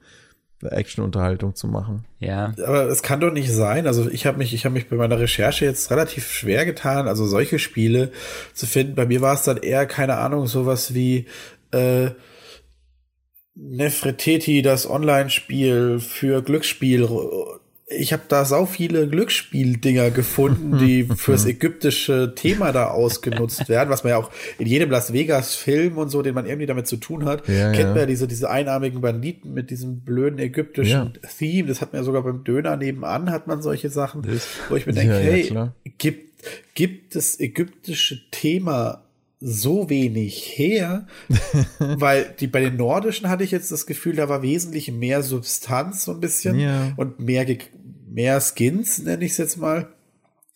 Action-Unterhaltung 0.63 1.55
zu 1.55 1.67
machen. 1.67 2.05
Ja. 2.19 2.55
Aber 2.65 2.89
es 2.89 3.03
kann 3.03 3.21
doch 3.21 3.33
nicht 3.33 3.51
sein. 3.51 3.87
Also 3.87 4.09
ich 4.11 4.27
habe 4.27 4.39
mich, 4.39 4.55
ich 4.55 4.65
habe 4.65 4.75
mich 4.75 4.89
bei 4.89 4.97
meiner 4.97 5.19
Recherche 5.19 5.65
jetzt 5.65 5.91
relativ 5.91 6.31
schwer 6.31 6.65
getan, 6.65 7.09
also 7.09 7.27
solche 7.27 7.59
Spiele 7.59 8.13
zu 8.55 8.67
finden. 8.67 8.95
Bei 8.95 9.07
mir 9.07 9.21
war 9.21 9.35
es 9.35 9.45
dann 9.45 9.57
eher 9.57 9.87
keine 9.87 10.19
Ahnung 10.19 10.47
sowas 10.47 10.95
wie 10.95 11.27
äh, 11.73 12.11
Nefreteti, 13.55 14.63
das 14.63 14.89
Online-Spiel 14.89 16.01
für 16.01 16.43
Glücksspiel 16.43 17.09
ich 17.99 18.13
habe 18.13 18.23
da 18.29 18.45
sau 18.45 18.67
viele 18.67 19.09
Glücksspieldinger 19.09 20.11
gefunden, 20.11 20.79
die 20.79 21.05
fürs 21.17 21.47
ägyptische 21.47 22.35
Thema 22.35 22.73
da 22.73 22.89
ausgenutzt 22.89 23.69
werden, 23.69 23.91
was 23.91 24.05
man 24.05 24.11
ja 24.11 24.17
auch 24.17 24.31
in 24.59 24.67
jedem 24.67 24.91
Las 24.91 25.13
Vegas 25.13 25.55
Film 25.55 25.99
und 25.99 26.09
so, 26.09 26.23
den 26.23 26.35
man 26.35 26.47
irgendwie 26.47 26.67
damit 26.67 26.87
zu 26.87 26.97
tun 26.97 27.25
hat, 27.25 27.49
ja, 27.49 27.73
kennt 27.73 27.79
ja. 27.79 27.89
man 27.91 27.99
ja 27.99 28.07
diese, 28.07 28.27
diese 28.27 28.51
einarmigen 28.51 29.01
Banditen 29.01 29.55
mit 29.55 29.71
diesem 29.71 30.01
blöden 30.01 30.39
ägyptischen 30.39 31.13
ja. 31.15 31.29
Theme. 31.39 31.69
Das 31.69 31.81
hat 31.81 31.93
man 31.93 32.03
ja 32.03 32.05
sogar 32.05 32.23
beim 32.23 32.45
Döner 32.45 32.77
nebenan 32.77 33.31
hat 33.31 33.47
man 33.47 33.63
solche 33.63 33.91
Sachen, 33.91 34.27
wo 34.69 34.77
ich 34.77 34.87
mir 34.87 34.93
denke, 34.93 35.15
hey, 35.15 35.53
gibt, 35.99 36.75
gibt 36.75 37.15
das 37.15 37.39
ägyptische 37.39 38.21
Thema 38.31 39.03
so 39.45 39.91
wenig 39.91 40.57
her, 40.57 41.07
weil 41.79 42.33
die 42.39 42.47
bei 42.47 42.61
den 42.61 42.77
nordischen 42.77 43.29
hatte 43.29 43.43
ich 43.43 43.51
jetzt 43.51 43.73
das 43.73 43.87
Gefühl, 43.87 44.15
da 44.15 44.29
war 44.29 44.43
wesentlich 44.43 44.93
mehr 44.93 45.23
Substanz 45.23 46.05
so 46.05 46.13
ein 46.13 46.21
bisschen 46.21 46.61
ja. 46.61 46.93
und 46.97 47.19
mehr 47.19 47.45
mehr 48.13 48.41
Skins, 48.41 48.99
nenne 49.03 49.25
ich 49.25 49.33
es 49.33 49.39
jetzt 49.39 49.57
mal, 49.57 49.89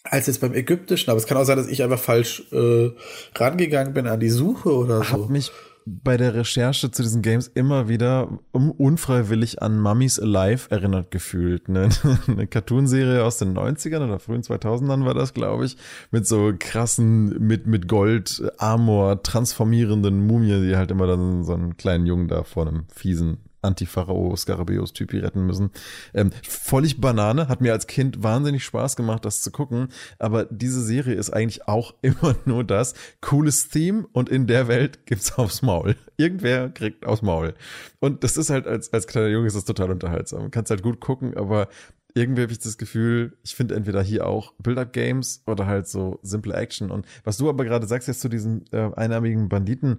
als 0.04 0.26
jetzt 0.26 0.40
beim 0.40 0.54
ägyptischen. 0.54 1.10
Aber 1.10 1.18
es 1.18 1.26
kann 1.26 1.36
auch 1.36 1.44
sein, 1.44 1.56
dass 1.56 1.68
ich 1.68 1.82
einfach 1.82 1.98
falsch 1.98 2.44
äh, 2.52 2.90
rangegangen 3.34 3.94
bin 3.94 4.06
an 4.06 4.20
die 4.20 4.30
Suche 4.30 4.74
oder 4.74 5.02
so. 5.02 5.10
Hab 5.10 5.28
mich 5.30 5.50
bei 5.88 6.16
der 6.16 6.34
Recherche 6.34 6.90
zu 6.90 7.02
diesen 7.02 7.22
Games 7.22 7.46
immer 7.54 7.88
wieder 7.88 8.40
unfreiwillig 8.50 9.62
an 9.62 9.80
Mummies 9.80 10.18
Alive 10.18 10.68
erinnert 10.70 11.12
gefühlt. 11.12 11.68
Ne? 11.68 11.88
Eine 12.26 12.48
Cartoonserie 12.48 13.22
aus 13.22 13.38
den 13.38 13.56
90ern 13.56 14.04
oder 14.04 14.18
frühen 14.18 14.42
2000ern 14.42 15.04
war 15.04 15.14
das, 15.14 15.32
glaube 15.32 15.64
ich, 15.64 15.76
mit 16.10 16.26
so 16.26 16.52
krassen, 16.58 17.46
mit, 17.46 17.68
mit 17.68 17.86
Gold, 17.86 18.42
Armor 18.58 19.22
transformierenden 19.22 20.26
Mumien, 20.26 20.68
die 20.68 20.76
halt 20.76 20.90
immer 20.90 21.06
dann 21.06 21.44
so 21.44 21.54
einen 21.54 21.76
kleinen 21.76 22.06
Jungen 22.06 22.26
da 22.26 22.42
vor 22.42 22.66
einem 22.66 22.86
fiesen 22.92 23.38
Antipharao 23.66 24.34
Scarabeus 24.36 24.92
Typi 24.92 25.18
retten 25.18 25.44
müssen. 25.46 25.70
Ähm, 26.14 26.30
völlig 26.42 27.00
Banane, 27.00 27.48
hat 27.48 27.60
mir 27.60 27.72
als 27.72 27.86
Kind 27.86 28.22
wahnsinnig 28.22 28.64
Spaß 28.64 28.96
gemacht, 28.96 29.24
das 29.24 29.42
zu 29.42 29.50
gucken. 29.50 29.88
Aber 30.18 30.44
diese 30.44 30.82
Serie 30.82 31.14
ist 31.14 31.30
eigentlich 31.30 31.68
auch 31.68 31.94
immer 32.02 32.36
nur 32.44 32.64
das. 32.64 32.94
Cooles 33.20 33.68
Theme 33.68 34.06
und 34.12 34.28
in 34.28 34.46
der 34.46 34.68
Welt 34.68 35.06
gibt's 35.06 35.36
aufs 35.38 35.62
Maul. 35.62 35.96
Irgendwer 36.16 36.70
kriegt 36.70 37.06
aufs 37.06 37.22
Maul. 37.22 37.54
Und 38.00 38.24
das 38.24 38.36
ist 38.36 38.50
halt 38.50 38.66
als, 38.66 38.92
als 38.92 39.06
kleiner 39.06 39.28
Junge 39.28 39.46
ist 39.46 39.56
das 39.56 39.64
total 39.64 39.90
unterhaltsam. 39.90 40.50
Kannst 40.50 40.70
halt 40.70 40.82
gut 40.82 41.00
gucken, 41.00 41.36
aber 41.36 41.68
irgendwie 42.16 42.42
habe 42.42 42.52
ich 42.52 42.58
das 42.58 42.78
Gefühl, 42.78 43.36
ich 43.44 43.54
finde 43.54 43.74
entweder 43.74 44.02
hier 44.02 44.26
auch 44.26 44.54
Build-Up-Games 44.58 45.42
oder 45.46 45.66
halt 45.66 45.86
so 45.86 46.18
simple 46.22 46.54
Action. 46.54 46.90
Und 46.90 47.06
was 47.24 47.36
du 47.36 47.48
aber 47.50 47.64
gerade 47.64 47.86
sagst 47.86 48.08
jetzt 48.08 48.22
zu 48.22 48.30
diesen 48.30 48.64
äh, 48.72 48.90
einarmigen 48.96 49.50
Banditen, 49.50 49.98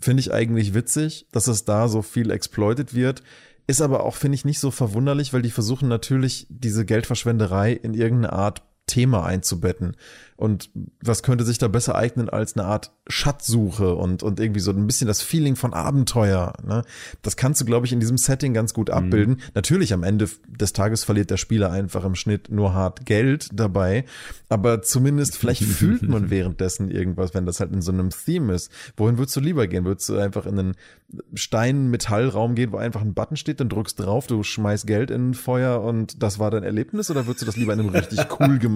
Finde 0.00 0.20
ich 0.20 0.32
eigentlich 0.32 0.74
witzig, 0.74 1.26
dass 1.32 1.46
es 1.46 1.64
da 1.64 1.88
so 1.88 2.02
viel 2.02 2.30
exploited 2.30 2.94
wird. 2.94 3.22
Ist 3.66 3.80
aber 3.80 4.04
auch, 4.04 4.14
finde 4.14 4.36
ich, 4.36 4.44
nicht 4.44 4.60
so 4.60 4.70
verwunderlich, 4.70 5.32
weil 5.32 5.42
die 5.42 5.50
versuchen 5.50 5.88
natürlich, 5.88 6.46
diese 6.50 6.84
Geldverschwenderei 6.84 7.72
in 7.72 7.94
irgendeine 7.94 8.32
Art 8.32 8.62
Thema 8.86 9.24
einzubetten. 9.24 9.96
Und 10.36 10.70
was 11.00 11.22
könnte 11.22 11.44
sich 11.44 11.56
da 11.56 11.66
besser 11.66 11.94
eignen 11.94 12.28
als 12.28 12.56
eine 12.56 12.66
Art 12.66 12.92
Schatzsuche 13.08 13.94
und, 13.94 14.22
und 14.22 14.38
irgendwie 14.38 14.60
so 14.60 14.70
ein 14.70 14.86
bisschen 14.86 15.06
das 15.06 15.22
Feeling 15.22 15.56
von 15.56 15.72
Abenteuer. 15.72 16.52
Ne? 16.66 16.84
Das 17.22 17.36
kannst 17.36 17.60
du, 17.60 17.64
glaube 17.64 17.86
ich, 17.86 17.92
in 17.92 18.00
diesem 18.00 18.18
Setting 18.18 18.52
ganz 18.52 18.74
gut 18.74 18.88
mhm. 18.88 18.94
abbilden. 18.94 19.34
Mhm. 19.34 19.40
Natürlich, 19.54 19.94
am 19.94 20.02
Ende 20.02 20.28
des 20.46 20.74
Tages 20.74 21.04
verliert 21.04 21.30
der 21.30 21.38
Spieler 21.38 21.70
einfach 21.70 22.04
im 22.04 22.14
Schnitt 22.14 22.50
nur 22.50 22.74
hart 22.74 23.06
Geld 23.06 23.48
dabei. 23.54 24.04
Aber 24.50 24.82
zumindest 24.82 25.38
vielleicht 25.38 25.62
fühlt 25.64 26.02
man 26.02 26.28
währenddessen 26.28 26.90
irgendwas, 26.90 27.32
wenn 27.32 27.46
das 27.46 27.60
halt 27.60 27.72
in 27.72 27.80
so 27.80 27.92
einem 27.92 28.10
Theme 28.10 28.52
ist. 28.52 28.70
Wohin 28.96 29.16
würdest 29.16 29.36
du 29.36 29.40
lieber 29.40 29.66
gehen? 29.68 29.86
Würdest 29.86 30.08
du 30.10 30.18
einfach 30.18 30.44
in 30.44 30.58
einen 30.58 30.74
Stein-Metallraum 31.32 32.56
gehen, 32.56 32.72
wo 32.72 32.76
einfach 32.76 33.00
ein 33.00 33.14
Button 33.14 33.36
steht, 33.36 33.60
dann 33.60 33.68
drückst 33.70 34.00
drauf, 34.00 34.26
du 34.26 34.42
schmeißt 34.42 34.86
Geld 34.86 35.10
in 35.10 35.30
ein 35.30 35.34
Feuer 35.34 35.80
und 35.80 36.22
das 36.22 36.38
war 36.38 36.50
dein 36.50 36.64
Erlebnis? 36.64 37.10
Oder 37.10 37.26
würdest 37.26 37.42
du 37.42 37.46
das 37.46 37.56
lieber 37.56 37.72
in 37.72 37.80
einem 37.80 37.88
richtig 37.88 38.26
cool 38.38 38.58
gemachten 38.58 38.75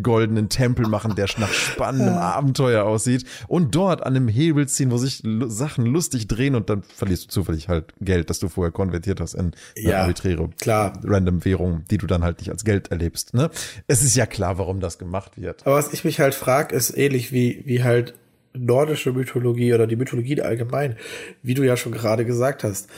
goldenen 0.00 0.48
Tempel 0.48 0.74
Tempel 0.74 0.88
machen, 0.88 1.14
der 1.14 1.28
nach 1.38 1.52
spannendem 1.52 2.14
Abenteuer 2.18 2.84
aussieht 2.84 3.24
und 3.48 3.74
dort 3.74 4.02
an 4.02 4.16
einem 4.16 4.28
Hebel 4.28 4.66
ziehen, 4.66 4.90
wo 4.90 4.96
sich 4.96 5.22
Sachen 5.46 5.86
lustig 5.86 6.26
drehen 6.26 6.54
und 6.54 6.70
dann 6.70 6.82
verlierst 6.82 7.24
du 7.24 7.28
zufällig 7.28 7.68
halt 7.68 7.92
Geld, 8.00 8.30
das 8.30 8.38
du 8.38 8.48
vorher 8.48 8.72
konvertiert 8.72 9.20
hast 9.20 9.34
in 9.34 9.52
ja, 9.76 10.02
arbiträre 10.02 10.48
klar. 10.60 10.98
random 11.04 11.44
Währung, 11.44 11.84
die 11.90 11.98
du 11.98 12.06
dann 12.06 12.24
halt 12.24 12.38
nicht 12.38 12.50
als 12.50 12.64
Geld 12.64 12.90
erlebst. 12.90 13.34
Ne? 13.34 13.50
Es 13.86 14.02
ist 14.02 14.16
ja 14.16 14.26
klar, 14.26 14.58
warum 14.58 14.80
das 14.80 14.98
gemacht 14.98 15.40
wird. 15.40 15.66
Aber 15.66 15.76
was 15.76 15.92
ich 15.92 16.04
mich 16.04 16.20
halt 16.20 16.34
frage, 16.34 16.74
ist 16.74 16.96
ähnlich 16.96 17.32
wie, 17.32 17.62
wie 17.66 17.82
halt 17.82 18.14
nordische 18.56 19.12
Mythologie 19.12 19.74
oder 19.74 19.86
die 19.86 19.96
Mythologie 19.96 20.40
allgemein, 20.40 20.96
wie 21.42 21.54
du 21.54 21.62
ja 21.62 21.76
schon 21.76 21.92
gerade 21.92 22.24
gesagt 22.24 22.64
hast 22.64 22.88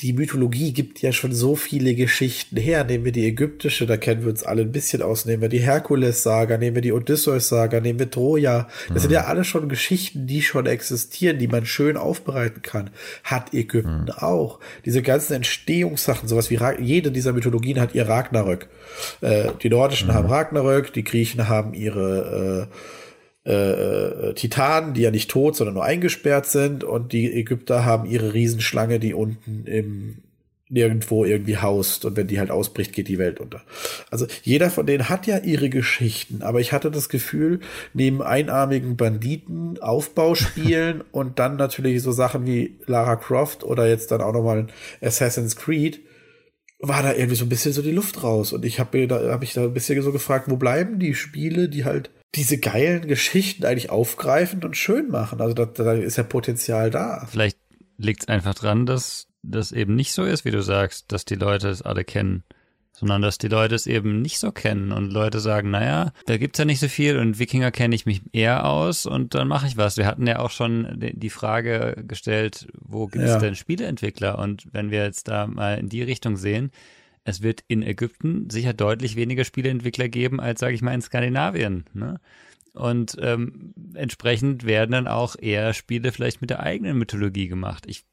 die 0.00 0.12
Mythologie 0.12 0.72
gibt 0.72 1.02
ja 1.02 1.12
schon 1.12 1.32
so 1.32 1.56
viele 1.56 1.94
Geschichten 1.94 2.56
her. 2.56 2.84
Nehmen 2.84 3.04
wir 3.04 3.12
die 3.12 3.26
ägyptische, 3.26 3.84
da 3.84 3.96
kennen 3.96 4.22
wir 4.22 4.30
uns 4.30 4.44
alle 4.44 4.62
ein 4.62 4.70
bisschen 4.70 5.02
aus. 5.02 5.24
Nehmen 5.24 5.42
wir 5.42 5.48
die 5.48 5.58
Herkules-Saga, 5.58 6.56
nehmen 6.56 6.76
wir 6.76 6.82
die 6.82 6.92
Odysseus-Saga, 6.92 7.80
nehmen 7.80 7.98
wir 7.98 8.10
Troja. 8.10 8.68
Das 8.88 8.96
mhm. 8.96 8.98
sind 9.00 9.10
ja 9.12 9.24
alle 9.24 9.42
schon 9.42 9.68
Geschichten, 9.68 10.26
die 10.26 10.42
schon 10.42 10.66
existieren, 10.66 11.38
die 11.38 11.48
man 11.48 11.66
schön 11.66 11.96
aufbereiten 11.96 12.62
kann. 12.62 12.90
Hat 13.24 13.52
Ägypten 13.54 14.04
mhm. 14.04 14.10
auch. 14.10 14.60
Diese 14.84 15.02
ganzen 15.02 15.34
Entstehungssachen, 15.34 16.28
sowas 16.28 16.50
wie 16.50 16.60
jede 16.80 17.10
dieser 17.10 17.32
Mythologien 17.32 17.80
hat 17.80 17.94
ihr 17.94 18.08
Ragnarök. 18.08 18.68
Äh, 19.20 19.50
die 19.62 19.70
Nordischen 19.70 20.08
mhm. 20.08 20.14
haben 20.14 20.28
Ragnarök, 20.28 20.92
die 20.92 21.04
Griechen 21.04 21.48
haben 21.48 21.74
ihre 21.74 22.68
äh, 22.70 22.74
äh, 23.48 24.28
äh, 24.28 24.34
Titanen, 24.34 24.92
die 24.92 25.00
ja 25.00 25.10
nicht 25.10 25.30
tot, 25.30 25.56
sondern 25.56 25.72
nur 25.72 25.84
eingesperrt 25.84 26.44
sind. 26.44 26.84
Und 26.84 27.14
die 27.14 27.32
Ägypter 27.32 27.86
haben 27.86 28.04
ihre 28.04 28.34
Riesenschlange, 28.34 29.00
die 29.00 29.14
unten 29.14 29.64
im 29.64 30.18
nirgendwo 30.68 31.24
irgendwie 31.24 31.56
haust 31.56 32.04
und 32.04 32.14
wenn 32.18 32.26
die 32.26 32.38
halt 32.38 32.50
ausbricht, 32.50 32.92
geht 32.92 33.08
die 33.08 33.16
Welt 33.16 33.40
unter. 33.40 33.62
Also 34.10 34.26
jeder 34.42 34.68
von 34.68 34.84
denen 34.84 35.08
hat 35.08 35.26
ja 35.26 35.38
ihre 35.38 35.70
Geschichten, 35.70 36.42
aber 36.42 36.60
ich 36.60 36.74
hatte 36.74 36.90
das 36.90 37.08
Gefühl, 37.08 37.60
neben 37.94 38.20
einarmigen 38.20 38.98
Banditen, 38.98 39.80
Aufbauspielen 39.80 41.02
und 41.10 41.38
dann 41.38 41.56
natürlich 41.56 42.02
so 42.02 42.12
Sachen 42.12 42.44
wie 42.44 42.76
Lara 42.84 43.16
Croft 43.16 43.64
oder 43.64 43.88
jetzt 43.88 44.10
dann 44.10 44.20
auch 44.20 44.34
nochmal 44.34 44.66
Assassin's 45.00 45.56
Creed, 45.56 46.00
war 46.80 47.02
da 47.02 47.14
irgendwie 47.14 47.36
so 47.36 47.46
ein 47.46 47.48
bisschen 47.48 47.72
so 47.72 47.80
die 47.80 47.92
Luft 47.92 48.22
raus 48.22 48.52
und 48.52 48.66
ich 48.66 48.78
habe 48.78 48.98
mir 48.98 49.08
da 49.08 49.32
habe 49.32 49.44
ich 49.44 49.54
da 49.54 49.62
ein 49.62 49.72
bisschen 49.72 50.02
so 50.02 50.12
gefragt, 50.12 50.50
wo 50.50 50.56
bleiben 50.56 50.98
die 50.98 51.14
Spiele, 51.14 51.70
die 51.70 51.86
halt 51.86 52.10
diese 52.34 52.58
geilen 52.58 53.06
Geschichten 53.06 53.64
eigentlich 53.64 53.90
aufgreifen 53.90 54.62
und 54.64 54.76
schön 54.76 55.08
machen. 55.10 55.40
Also 55.40 55.54
da, 55.54 55.64
da 55.66 55.94
ist 55.94 56.16
ja 56.16 56.24
Potenzial 56.24 56.90
da. 56.90 57.26
Vielleicht 57.30 57.58
liegt 57.96 58.22
es 58.22 58.28
einfach 58.28 58.54
dran, 58.54 58.86
dass 58.86 59.26
das 59.42 59.72
eben 59.72 59.94
nicht 59.94 60.12
so 60.12 60.24
ist, 60.24 60.44
wie 60.44 60.50
du 60.50 60.62
sagst, 60.62 61.10
dass 61.12 61.24
die 61.24 61.36
Leute 61.36 61.68
es 61.68 61.82
alle 61.82 62.04
kennen, 62.04 62.44
sondern 62.92 63.22
dass 63.22 63.38
die 63.38 63.48
Leute 63.48 63.74
es 63.74 63.86
eben 63.86 64.20
nicht 64.20 64.38
so 64.38 64.52
kennen 64.52 64.92
und 64.92 65.10
Leute 65.10 65.40
sagen, 65.40 65.70
naja, 65.70 66.12
da 66.26 66.36
gibt's 66.36 66.58
ja 66.58 66.64
nicht 66.64 66.80
so 66.80 66.88
viel 66.88 67.18
und 67.18 67.38
Wikinger 67.38 67.70
kenne 67.70 67.94
ich 67.94 68.06
mich 68.06 68.22
eher 68.32 68.66
aus 68.66 69.06
und 69.06 69.34
dann 69.34 69.48
mache 69.48 69.66
ich 69.66 69.76
was. 69.76 69.96
Wir 69.96 70.06
hatten 70.06 70.26
ja 70.26 70.40
auch 70.40 70.50
schon 70.50 70.96
die 70.98 71.30
Frage 71.30 72.02
gestellt, 72.06 72.66
wo 72.78 73.06
gibt 73.06 73.24
es 73.24 73.30
ja. 73.30 73.38
denn 73.38 73.54
Spieleentwickler? 73.54 74.38
Und 74.38 74.66
wenn 74.72 74.90
wir 74.90 75.04
jetzt 75.04 75.28
da 75.28 75.46
mal 75.46 75.78
in 75.78 75.88
die 75.88 76.02
Richtung 76.02 76.36
sehen, 76.36 76.72
es 77.28 77.42
wird 77.42 77.62
in 77.68 77.82
Ägypten 77.82 78.48
sicher 78.50 78.72
deutlich 78.72 79.14
weniger 79.16 79.44
Spieleentwickler 79.44 80.08
geben 80.08 80.40
als, 80.40 80.60
sage 80.60 80.74
ich 80.74 80.82
mal, 80.82 80.94
in 80.94 81.02
Skandinavien. 81.02 81.84
Ne? 81.92 82.20
Und 82.72 83.16
ähm, 83.20 83.74
entsprechend 83.94 84.64
werden 84.64 84.92
dann 84.92 85.08
auch 85.08 85.36
eher 85.38 85.74
Spiele 85.74 86.12
vielleicht 86.12 86.40
mit 86.40 86.50
der 86.50 86.60
eigenen 86.60 86.96
Mythologie 86.96 87.48
gemacht. 87.48 87.84
Ich 87.86 88.04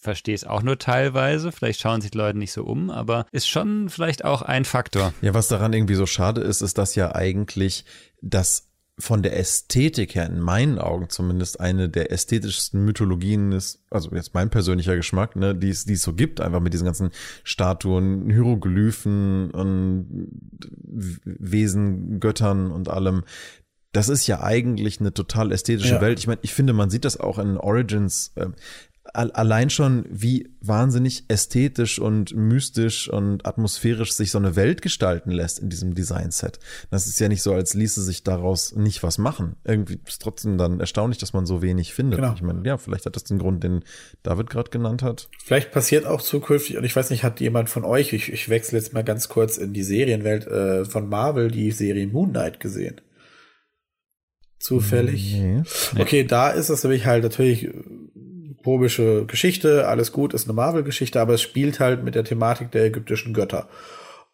verstehe 0.00 0.34
es 0.34 0.44
auch 0.44 0.62
nur 0.62 0.78
teilweise. 0.78 1.52
Vielleicht 1.52 1.80
schauen 1.80 2.00
sich 2.00 2.14
Leute 2.14 2.38
nicht 2.38 2.52
so 2.52 2.64
um, 2.64 2.90
aber 2.90 3.26
ist 3.32 3.48
schon 3.48 3.88
vielleicht 3.88 4.24
auch 4.24 4.42
ein 4.42 4.64
Faktor. 4.64 5.12
Ja, 5.20 5.34
was 5.34 5.48
daran 5.48 5.72
irgendwie 5.72 5.94
so 5.94 6.06
schade 6.06 6.40
ist, 6.40 6.60
ist, 6.60 6.78
dass 6.78 6.94
ja 6.94 7.14
eigentlich 7.14 7.84
das 8.22 8.69
von 9.00 9.22
der 9.22 9.38
Ästhetik 9.38 10.14
her, 10.14 10.26
in 10.26 10.40
meinen 10.40 10.78
Augen 10.78 11.08
zumindest, 11.08 11.60
eine 11.60 11.88
der 11.88 12.12
ästhetischsten 12.12 12.84
Mythologien 12.84 13.52
ist, 13.52 13.82
also 13.90 14.14
jetzt 14.14 14.34
mein 14.34 14.50
persönlicher 14.50 14.94
Geschmack, 14.96 15.36
ne, 15.36 15.54
die 15.54 15.70
es, 15.70 15.84
die 15.84 15.94
es 15.94 16.02
so 16.02 16.12
gibt, 16.12 16.40
einfach 16.40 16.60
mit 16.60 16.72
diesen 16.72 16.84
ganzen 16.84 17.10
Statuen, 17.42 18.30
Hieroglyphen 18.30 19.50
und 19.50 20.28
Wesen, 21.24 22.20
Göttern 22.20 22.70
und 22.70 22.88
allem. 22.88 23.24
Das 23.92 24.08
ist 24.08 24.26
ja 24.26 24.42
eigentlich 24.42 25.00
eine 25.00 25.12
total 25.12 25.50
ästhetische 25.50 25.94
ja. 25.94 26.00
Welt. 26.00 26.20
Ich 26.20 26.28
meine, 26.28 26.40
ich 26.42 26.54
finde, 26.54 26.72
man 26.72 26.90
sieht 26.90 27.04
das 27.04 27.18
auch 27.18 27.38
in 27.38 27.56
Origins. 27.56 28.32
Äh, 28.36 28.48
allein 29.12 29.70
schon, 29.70 30.04
wie 30.10 30.50
wahnsinnig 30.60 31.24
ästhetisch 31.28 31.98
und 31.98 32.34
mystisch 32.34 33.08
und 33.08 33.46
atmosphärisch 33.46 34.12
sich 34.12 34.30
so 34.30 34.38
eine 34.38 34.56
Welt 34.56 34.82
gestalten 34.82 35.30
lässt 35.30 35.58
in 35.58 35.68
diesem 35.68 35.94
Designset. 35.94 36.58
Das 36.90 37.06
ist 37.06 37.18
ja 37.18 37.28
nicht 37.28 37.42
so, 37.42 37.54
als 37.54 37.74
ließe 37.74 38.02
sich 38.02 38.22
daraus 38.22 38.74
nicht 38.76 39.02
was 39.02 39.18
machen. 39.18 39.56
Irgendwie 39.64 39.98
ist 40.06 40.22
trotzdem 40.22 40.58
dann 40.58 40.80
erstaunlich, 40.80 41.18
dass 41.18 41.32
man 41.32 41.46
so 41.46 41.62
wenig 41.62 41.94
findet. 41.94 42.20
Genau. 42.20 42.34
Ich 42.34 42.42
meine, 42.42 42.62
ja, 42.64 42.78
vielleicht 42.78 43.06
hat 43.06 43.16
das 43.16 43.24
den 43.24 43.38
Grund, 43.38 43.64
den 43.64 43.84
David 44.22 44.50
gerade 44.50 44.70
genannt 44.70 45.02
hat. 45.02 45.28
Vielleicht 45.44 45.72
passiert 45.72 46.06
auch 46.06 46.20
zukünftig, 46.20 46.76
und 46.76 46.84
ich 46.84 46.94
weiß 46.94 47.10
nicht, 47.10 47.24
hat 47.24 47.40
jemand 47.40 47.70
von 47.70 47.84
euch, 47.84 48.12
ich, 48.12 48.32
ich 48.32 48.48
wechsle 48.48 48.78
jetzt 48.78 48.92
mal 48.92 49.04
ganz 49.04 49.28
kurz 49.28 49.56
in 49.56 49.72
die 49.72 49.82
Serienwelt 49.82 50.46
äh, 50.46 50.84
von 50.84 51.08
Marvel, 51.08 51.50
die 51.50 51.70
Serie 51.72 52.06
Moon 52.06 52.30
Knight 52.30 52.60
gesehen? 52.60 53.00
Zufällig. 54.60 55.36
Nee. 55.38 55.62
Okay, 55.98 56.22
da 56.22 56.50
ist 56.50 56.68
es 56.68 56.84
nämlich 56.84 57.06
halt 57.06 57.22
natürlich 57.22 57.70
komische 58.62 59.26
Geschichte, 59.26 59.88
alles 59.88 60.12
gut, 60.12 60.34
ist 60.34 60.46
eine 60.46 60.54
Marvel-Geschichte, 60.54 61.20
aber 61.20 61.34
es 61.34 61.42
spielt 61.42 61.80
halt 61.80 62.04
mit 62.04 62.14
der 62.14 62.24
Thematik 62.24 62.70
der 62.70 62.84
ägyptischen 62.84 63.34
Götter. 63.34 63.68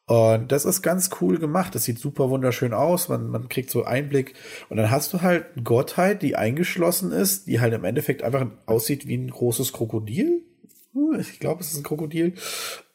Und 0.07 0.53
das 0.53 0.65
ist 0.65 0.83
ganz 0.83 1.11
cool 1.21 1.39
gemacht. 1.39 1.75
Das 1.75 1.83
sieht 1.85 1.99
super 1.99 2.31
wunderschön 2.31 2.73
aus. 2.73 3.09
Man, 3.09 3.29
man 3.29 3.49
kriegt 3.49 3.71
so 3.71 3.85
Einblick. 3.85 4.35
Und 4.69 4.77
dann 4.77 4.91
hast 4.91 5.13
du 5.13 5.21
halt 5.21 5.47
Gottheit, 5.65 6.23
die 6.23 6.37
eingeschlossen 6.37 7.11
ist, 7.11 7.49
die 7.49 7.61
halt 7.61 7.75
im 7.75 7.85
Endeffekt 7.85 8.23
einfach 8.23 8.47
aussieht 8.67 9.09
wie 9.09 9.17
ein 9.17 9.31
großes 9.31 9.73
Krokodil. 9.73 10.46
Hm, 10.97 11.21
ich 11.21 11.39
glaube, 11.39 11.61
es 11.61 11.73
ist 11.73 11.77
ein 11.77 11.83
Krokodil. 11.83 12.33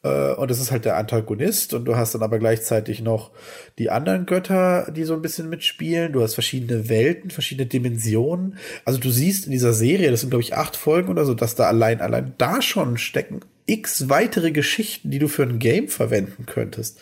Äh, 0.02 0.34
und 0.34 0.50
das 0.50 0.60
ist 0.60 0.72
halt 0.72 0.84
der 0.84 0.96
Antagonist. 0.96 1.72
Und 1.72 1.84
du 1.84 1.96
hast 1.96 2.14
dann 2.14 2.22
aber 2.22 2.38
gleichzeitig 2.40 3.00
noch 3.00 3.30
die 3.78 3.90
anderen 3.90 4.26
Götter, 4.26 4.90
die 4.90 5.04
so 5.04 5.14
ein 5.14 5.22
bisschen 5.22 5.48
mitspielen. 5.48 6.12
Du 6.12 6.20
hast 6.20 6.34
verschiedene 6.34 6.88
Welten, 6.88 7.30
verschiedene 7.30 7.66
Dimensionen. 7.66 8.58
Also 8.84 8.98
du 8.98 9.10
siehst 9.10 9.46
in 9.46 9.52
dieser 9.52 9.72
Serie, 9.72 10.10
das 10.10 10.20
sind 10.20 10.30
glaube 10.30 10.42
ich 10.42 10.54
acht 10.54 10.76
Folgen 10.76 11.10
oder 11.10 11.24
so, 11.24 11.34
dass 11.34 11.54
da 11.54 11.68
allein, 11.68 12.00
allein 12.00 12.34
da 12.38 12.60
schon 12.60 12.98
stecken 12.98 13.40
x 13.66 14.08
weitere 14.08 14.50
Geschichten, 14.50 15.10
die 15.10 15.20
du 15.20 15.28
für 15.28 15.44
ein 15.44 15.60
Game 15.60 15.88
verwenden 15.88 16.46
könntest. 16.46 17.00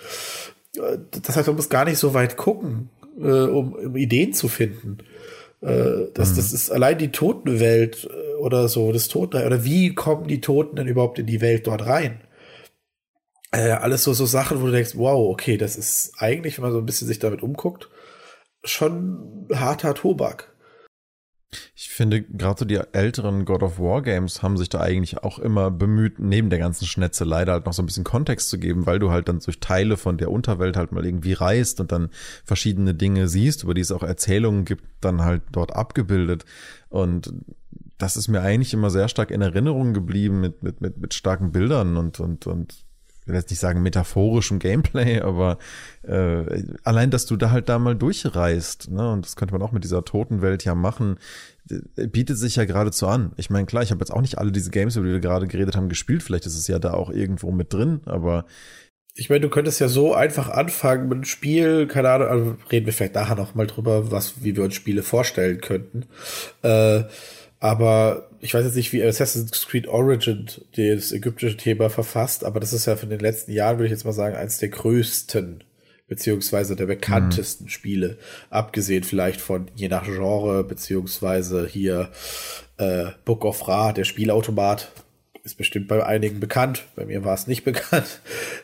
Äh, 0.76 0.98
das 1.22 1.36
heißt, 1.36 1.48
du 1.48 1.54
musst 1.54 1.70
gar 1.70 1.86
nicht 1.86 1.98
so 1.98 2.12
weit 2.12 2.36
gucken, 2.36 2.90
äh, 3.18 3.24
um, 3.24 3.96
Ideen 3.96 4.34
zu 4.34 4.48
finden. 4.48 4.98
Äh, 5.62 6.10
das, 6.14 6.32
mhm. 6.32 6.36
das 6.36 6.52
ist 6.52 6.70
allein 6.70 6.98
die 6.98 7.12
Totenwelt 7.12 8.08
äh, 8.10 8.34
oder 8.36 8.68
so, 8.68 8.92
das 8.92 9.08
Toten, 9.08 9.44
oder 9.44 9.64
wie 9.64 9.94
kommen 9.94 10.26
die 10.26 10.40
Toten 10.40 10.76
denn 10.76 10.88
überhaupt 10.88 11.18
in 11.18 11.26
die 11.26 11.40
Welt 11.40 11.66
dort 11.66 11.86
rein? 11.86 12.22
Äh, 13.52 13.72
alles 13.72 14.04
so, 14.04 14.12
so 14.12 14.26
Sachen, 14.26 14.60
wo 14.60 14.66
du 14.66 14.72
denkst, 14.72 14.96
wow, 14.96 15.28
okay, 15.30 15.56
das 15.56 15.76
ist 15.76 16.12
eigentlich, 16.18 16.56
wenn 16.56 16.62
man 16.62 16.72
so 16.72 16.78
ein 16.78 16.86
bisschen 16.86 17.08
sich 17.08 17.18
damit 17.18 17.42
umguckt, 17.42 17.90
schon 18.62 19.48
harter 19.52 19.94
Tobak. 19.94 20.49
Ich 21.74 21.88
finde, 21.88 22.22
gerade 22.22 22.60
so 22.60 22.64
die 22.64 22.80
älteren 22.92 23.44
God 23.44 23.64
of 23.64 23.78
War 23.80 24.02
Games 24.02 24.42
haben 24.42 24.56
sich 24.56 24.68
da 24.68 24.80
eigentlich 24.80 25.18
auch 25.18 25.40
immer 25.40 25.70
bemüht, 25.70 26.20
neben 26.20 26.48
der 26.48 26.60
ganzen 26.60 26.86
Schnetzelei 26.86 27.44
da 27.44 27.54
halt 27.54 27.66
noch 27.66 27.72
so 27.72 27.82
ein 27.82 27.86
bisschen 27.86 28.04
Kontext 28.04 28.50
zu 28.50 28.58
geben, 28.58 28.86
weil 28.86 29.00
du 29.00 29.10
halt 29.10 29.28
dann 29.28 29.40
durch 29.40 29.58
Teile 29.58 29.96
von 29.96 30.16
der 30.16 30.30
Unterwelt 30.30 30.76
halt 30.76 30.92
mal 30.92 31.04
irgendwie 31.04 31.32
reist 31.32 31.80
und 31.80 31.90
dann 31.90 32.10
verschiedene 32.44 32.94
Dinge 32.94 33.26
siehst, 33.26 33.64
über 33.64 33.74
die 33.74 33.80
es 33.80 33.90
auch 33.90 34.04
Erzählungen 34.04 34.64
gibt, 34.64 34.84
dann 35.00 35.22
halt 35.22 35.42
dort 35.50 35.74
abgebildet. 35.74 36.44
Und 36.88 37.32
das 37.98 38.16
ist 38.16 38.28
mir 38.28 38.42
eigentlich 38.42 38.72
immer 38.72 38.90
sehr 38.90 39.08
stark 39.08 39.30
in 39.30 39.42
Erinnerung 39.42 39.92
geblieben 39.92 40.40
mit, 40.40 40.62
mit, 40.62 40.80
mit, 40.80 40.98
mit 40.98 41.14
starken 41.14 41.50
Bildern 41.50 41.96
und, 41.96 42.20
und, 42.20 42.46
und 42.46 42.84
will 43.30 43.38
jetzt 43.38 43.50
nicht 43.50 43.60
sagen 43.60 43.82
metaphorischem 43.82 44.58
Gameplay, 44.58 45.20
aber 45.20 45.58
äh, 46.02 46.62
allein, 46.84 47.10
dass 47.10 47.26
du 47.26 47.36
da 47.36 47.50
halt 47.50 47.68
da 47.68 47.78
mal 47.78 47.96
durchreist, 47.96 48.90
ne, 48.90 49.12
und 49.12 49.24
das 49.24 49.36
könnte 49.36 49.54
man 49.54 49.62
auch 49.62 49.72
mit 49.72 49.84
dieser 49.84 50.04
Totenwelt 50.04 50.64
ja 50.64 50.74
machen, 50.74 51.18
bietet 51.96 52.38
sich 52.38 52.56
ja 52.56 52.64
geradezu 52.64 53.06
an. 53.06 53.32
Ich 53.36 53.50
meine, 53.50 53.66
klar, 53.66 53.82
ich 53.82 53.90
habe 53.90 54.00
jetzt 54.00 54.12
auch 54.12 54.20
nicht 54.20 54.38
alle 54.38 54.52
diese 54.52 54.70
Games, 54.70 54.96
über 54.96 55.06
die 55.06 55.12
wir 55.12 55.20
gerade 55.20 55.46
geredet 55.46 55.76
haben, 55.76 55.88
gespielt. 55.88 56.22
Vielleicht 56.22 56.46
ist 56.46 56.58
es 56.58 56.66
ja 56.66 56.78
da 56.78 56.94
auch 56.94 57.10
irgendwo 57.10 57.52
mit 57.52 57.72
drin, 57.72 58.00
aber 58.06 58.46
ich 59.14 59.28
meine, 59.28 59.40
du 59.40 59.50
könntest 59.50 59.80
ja 59.80 59.88
so 59.88 60.14
einfach 60.14 60.48
anfangen 60.48 61.08
mit 61.08 61.16
einem 61.16 61.24
Spiel, 61.24 61.86
keine 61.86 62.10
Ahnung, 62.10 62.28
also 62.28 62.56
reden 62.70 62.86
wir 62.86 62.92
vielleicht 62.92 63.16
nachher 63.16 63.34
noch 63.34 63.54
mal 63.54 63.66
drüber, 63.66 64.10
was, 64.10 64.42
wie 64.42 64.56
wir 64.56 64.64
uns 64.64 64.74
Spiele 64.74 65.02
vorstellen 65.02 65.60
könnten. 65.60 66.06
Äh, 66.62 67.04
aber 67.60 68.30
ich 68.40 68.54
weiß 68.54 68.64
jetzt 68.64 68.74
nicht, 68.74 68.92
wie 68.92 69.04
Assassin's 69.04 69.66
Creed 69.66 69.86
Origin 69.86 70.46
das 70.74 71.12
ägyptische 71.12 71.56
Thema 71.56 71.90
verfasst, 71.90 72.44
aber 72.44 72.58
das 72.58 72.72
ist 72.72 72.86
ja 72.86 72.96
von 72.96 73.10
den 73.10 73.20
letzten 73.20 73.52
Jahren, 73.52 73.76
würde 73.76 73.86
ich 73.86 73.92
jetzt 73.92 74.04
mal 74.04 74.12
sagen, 74.12 74.34
eines 74.34 74.58
der 74.58 74.70
größten 74.70 75.62
beziehungsweise 76.08 76.74
der 76.74 76.86
bekanntesten 76.86 77.64
mhm. 77.64 77.68
Spiele, 77.68 78.18
abgesehen 78.50 79.04
vielleicht 79.04 79.40
von 79.40 79.68
je 79.76 79.88
nach 79.88 80.04
Genre, 80.04 80.64
beziehungsweise 80.64 81.68
hier 81.68 82.10
äh, 82.78 83.06
Book 83.24 83.44
of 83.44 83.68
Ra, 83.68 83.92
der 83.92 84.02
Spielautomat, 84.02 84.90
ist 85.44 85.56
bestimmt 85.56 85.86
bei 85.86 86.04
einigen 86.04 86.40
bekannt. 86.40 86.84
Bei 86.96 87.06
mir 87.06 87.24
war 87.24 87.34
es 87.34 87.46
nicht 87.46 87.62
bekannt. 87.64 88.20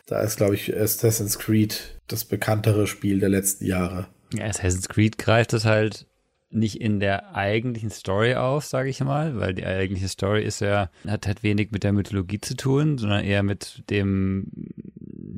Da 0.07 0.21
ist, 0.23 0.39
glaube 0.39 0.57
ich, 0.57 0.77
Assassin's 0.77 1.39
Creed 1.39 2.01
das 2.09 2.25
bekanntere 2.25 2.89
Spiel 2.89 3.21
der 3.21 3.29
letzten 3.29 3.65
Jahre. 3.65 4.09
Ja, 4.35 4.47
Assassin's 4.47 4.89
Creed 4.89 5.17
greift 5.17 5.53
es 5.53 5.65
halt 5.65 6.07
nicht 6.51 6.81
in 6.81 7.01
der 7.01 7.35
eigentlichen 7.35 7.91
Story 7.91 8.35
auf, 8.35 8.65
sage 8.65 8.89
ich 8.89 9.01
mal, 9.01 9.39
weil 9.39 9.55
die 9.55 9.67
eigentliche 9.67 10.09
Story 10.09 10.43
ist 10.45 10.61
ja, 10.61 10.91
hat 11.07 11.27
halt 11.27 11.43
wenig 11.43 11.71
mit 11.73 11.85
der 11.85 11.93
Mythologie 11.93 12.41
zu 12.41 12.57
tun, 12.57 12.99
sondern 12.99 13.25
eher 13.25 13.43
mit 13.43 13.83
dem, 13.91 14.47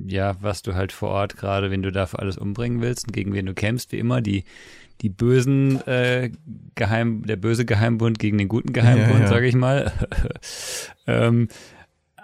ja, 0.06 0.36
was 0.40 0.62
du 0.62 0.74
halt 0.74 0.92
vor 0.92 1.08
Ort 1.10 1.36
gerade, 1.36 1.70
wenn 1.70 1.82
du 1.82 1.90
dafür 1.90 2.20
alles 2.20 2.36
umbringen 2.36 2.80
willst 2.80 3.06
und 3.06 3.12
gegen 3.12 3.32
wen 3.32 3.46
du 3.46 3.54
kämpfst, 3.54 3.92
wie 3.92 3.98
immer, 3.98 4.20
die, 4.20 4.44
die 5.00 5.08
bösen 5.08 5.80
äh, 5.86 6.30
Geheim, 6.74 7.24
der 7.24 7.36
böse 7.36 7.64
Geheimbund 7.64 8.18
gegen 8.18 8.38
den 8.38 8.48
guten 8.48 8.72
Geheimbund, 8.72 9.20
ja, 9.20 9.24
ja. 9.24 9.28
sage 9.28 9.46
ich 9.46 9.54
mal. 9.54 9.92
ähm, 11.06 11.48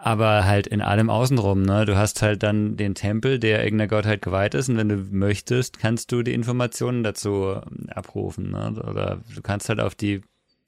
aber 0.05 0.44
halt 0.44 0.66
in 0.66 0.82
allem 0.82 1.09
außenrum, 1.09 1.62
ne? 1.62 1.86
Du 1.86 1.96
hast 1.96 2.20
halt 2.20 2.42
dann 2.42 2.76
den 2.76 2.94
Tempel, 2.94 3.38
der 3.38 3.64
irgendeiner 3.64 3.88
Gottheit 3.88 4.20
geweiht 4.20 4.52
ist 4.52 4.68
und 4.68 4.76
wenn 4.76 4.90
du 4.90 4.96
möchtest, 4.96 5.78
kannst 5.78 6.12
du 6.12 6.22
die 6.22 6.34
Informationen 6.34 7.02
dazu 7.02 7.55
ähm, 7.55 7.88
abrufen, 7.88 8.50
ne? 8.50 8.74
Oder 8.86 9.22
du 9.34 9.40
kannst 9.40 9.70
halt 9.70 9.80
auf 9.80 9.94
die 9.94 10.20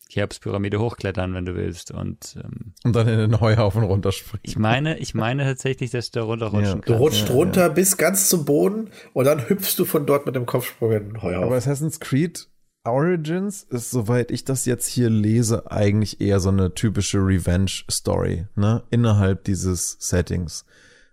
Cheops-Pyramide 0.09 0.80
hochklettern, 0.80 1.34
wenn 1.34 1.45
du 1.45 1.55
willst 1.55 1.91
und 1.91 2.39
ähm, 2.43 2.72
und 2.82 2.97
dann 2.97 3.07
in 3.09 3.18
den 3.18 3.39
Heuhaufen 3.39 3.82
runterspringen. 3.82 4.41
Ich 4.43 4.57
meine, 4.57 4.99
ich 5.01 5.12
meine 5.12 5.45
tatsächlich, 5.45 5.91
dass 5.91 6.11
du 6.11 6.20
da 6.20 6.24
runterrutschen 6.24 6.64
ja. 6.64 6.72
kannst. 6.72 6.89
Du 6.89 6.95
rutschst 6.95 7.28
ja, 7.28 7.34
runter 7.34 7.61
ja. 7.61 7.68
bis 7.68 7.99
ganz 7.99 8.30
zum 8.30 8.47
Boden 8.47 8.89
und 9.12 9.26
dann 9.26 9.51
hüpfst 9.51 9.74
du 9.76 9.84
von 9.84 10.07
dort 10.07 10.24
mit 10.24 10.34
dem 10.34 10.47
Kopfsprung 10.47 10.93
in 10.93 11.09
den 11.09 11.22
Heuhaufen. 11.22 11.45
Aber 11.45 11.57
Assassin's 11.57 12.01
Creed 12.01 12.49
Origins 12.87 13.66
ist, 13.70 13.91
soweit 13.91 14.30
ich 14.30 14.45
das 14.45 14.66
jetzt 14.66 14.87
hier 14.87 15.11
lese, 15.11 15.70
eigentlich 15.70 16.20
eher 16.20 16.41
so 16.41 16.49
eine 16.49 16.74
typische 16.74 17.18
Revenge-Story, 17.18 18.47
ne? 18.55 18.82
Innerhalb 18.91 19.45
dieses 19.45 19.97
Settings. 20.01 20.64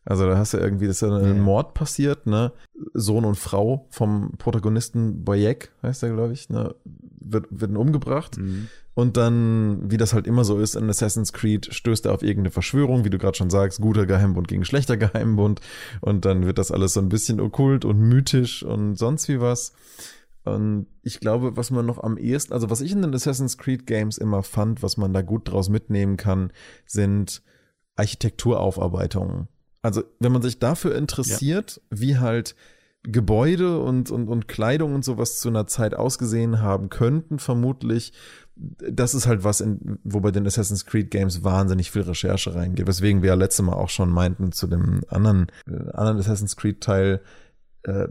Also 0.05 0.27
da 0.27 0.37
hast 0.37 0.53
du 0.53 0.57
irgendwie, 0.57 0.87
das 0.87 0.97
ist 0.97 1.07
ja 1.07 1.15
ein 1.15 1.37
ja. 1.37 1.41
Mord 1.41 1.73
passiert, 1.73 2.27
ne? 2.27 2.51
Sohn 2.93 3.23
und 3.23 3.35
Frau 3.35 3.87
vom 3.89 4.33
Protagonisten 4.37 5.23
Bayek, 5.23 5.71
heißt 5.81 6.03
er, 6.03 6.13
glaube 6.13 6.33
ich, 6.33 6.49
ne? 6.49 6.75
Wird, 7.19 7.47
werden 7.49 7.77
umgebracht. 7.77 8.37
Mhm. 8.37 8.67
Und 8.95 9.17
dann, 9.17 9.89
wie 9.89 9.97
das 9.97 10.13
halt 10.13 10.27
immer 10.27 10.43
so 10.43 10.59
ist 10.59 10.75
in 10.75 10.89
Assassin's 10.89 11.33
Creed, 11.33 11.73
stößt 11.73 12.05
er 12.05 12.13
auf 12.13 12.21
irgendeine 12.21 12.51
Verschwörung, 12.51 13.05
wie 13.05 13.09
du 13.09 13.17
gerade 13.17 13.37
schon 13.37 13.49
sagst, 13.49 13.81
guter 13.81 14.05
Geheimbund 14.05 14.47
gegen 14.47 14.65
schlechter 14.65 14.97
Geheimbund. 14.97 15.61
Und 16.01 16.25
dann 16.25 16.45
wird 16.45 16.57
das 16.57 16.71
alles 16.71 16.93
so 16.93 16.99
ein 16.99 17.09
bisschen 17.09 17.39
okkult 17.39 17.85
und 17.85 17.97
mythisch 17.99 18.61
und 18.61 18.95
sonst 18.95 19.29
wie 19.29 19.39
was. 19.39 19.73
Und 20.43 20.87
ich 21.03 21.19
glaube, 21.19 21.55
was 21.55 21.71
man 21.71 21.85
noch 21.85 22.03
am 22.03 22.17
ehesten, 22.17 22.53
also 22.53 22.69
was 22.69 22.81
ich 22.81 22.91
in 22.91 23.01
den 23.01 23.13
Assassin's 23.13 23.57
Creed 23.57 23.87
Games 23.87 24.17
immer 24.17 24.43
fand, 24.43 24.83
was 24.83 24.97
man 24.97 25.13
da 25.13 25.21
gut 25.21 25.49
draus 25.49 25.69
mitnehmen 25.69 26.17
kann, 26.17 26.51
sind 26.85 27.41
Architekturaufarbeitungen. 27.95 29.47
Also, 29.81 30.03
wenn 30.19 30.31
man 30.31 30.41
sich 30.41 30.59
dafür 30.59 30.95
interessiert, 30.95 31.81
ja. 31.91 31.97
wie 31.99 32.17
halt 32.17 32.55
Gebäude 33.03 33.81
und, 33.81 34.11
und, 34.11 34.29
und 34.29 34.47
Kleidung 34.47 34.95
und 34.95 35.03
sowas 35.03 35.39
zu 35.39 35.49
einer 35.49 35.67
Zeit 35.67 35.93
ausgesehen 35.93 36.61
haben 36.61 36.89
könnten, 36.89 37.37
vermutlich, 37.37 38.13
das 38.55 39.13
ist 39.13 39.27
halt 39.27 39.43
was, 39.43 39.59
in, 39.59 39.99
wo 40.03 40.21
bei 40.21 40.31
den 40.31 40.47
Assassin's 40.47 40.85
Creed 40.85 41.11
Games 41.11 41.43
wahnsinnig 41.43 41.91
viel 41.91 42.03
Recherche 42.03 42.55
reingeht. 42.55 42.87
Weswegen 42.87 43.21
wir 43.21 43.29
ja 43.29 43.35
letztes 43.35 43.65
Mal 43.65 43.73
auch 43.73 43.89
schon 43.89 44.09
meinten 44.09 44.53
zu 44.53 44.67
dem 44.67 45.01
anderen, 45.09 45.47
äh, 45.67 45.91
anderen 45.91 46.19
Assassin's 46.19 46.55
Creed 46.55 46.79
Teil, 46.79 47.21
äh, 47.83 48.07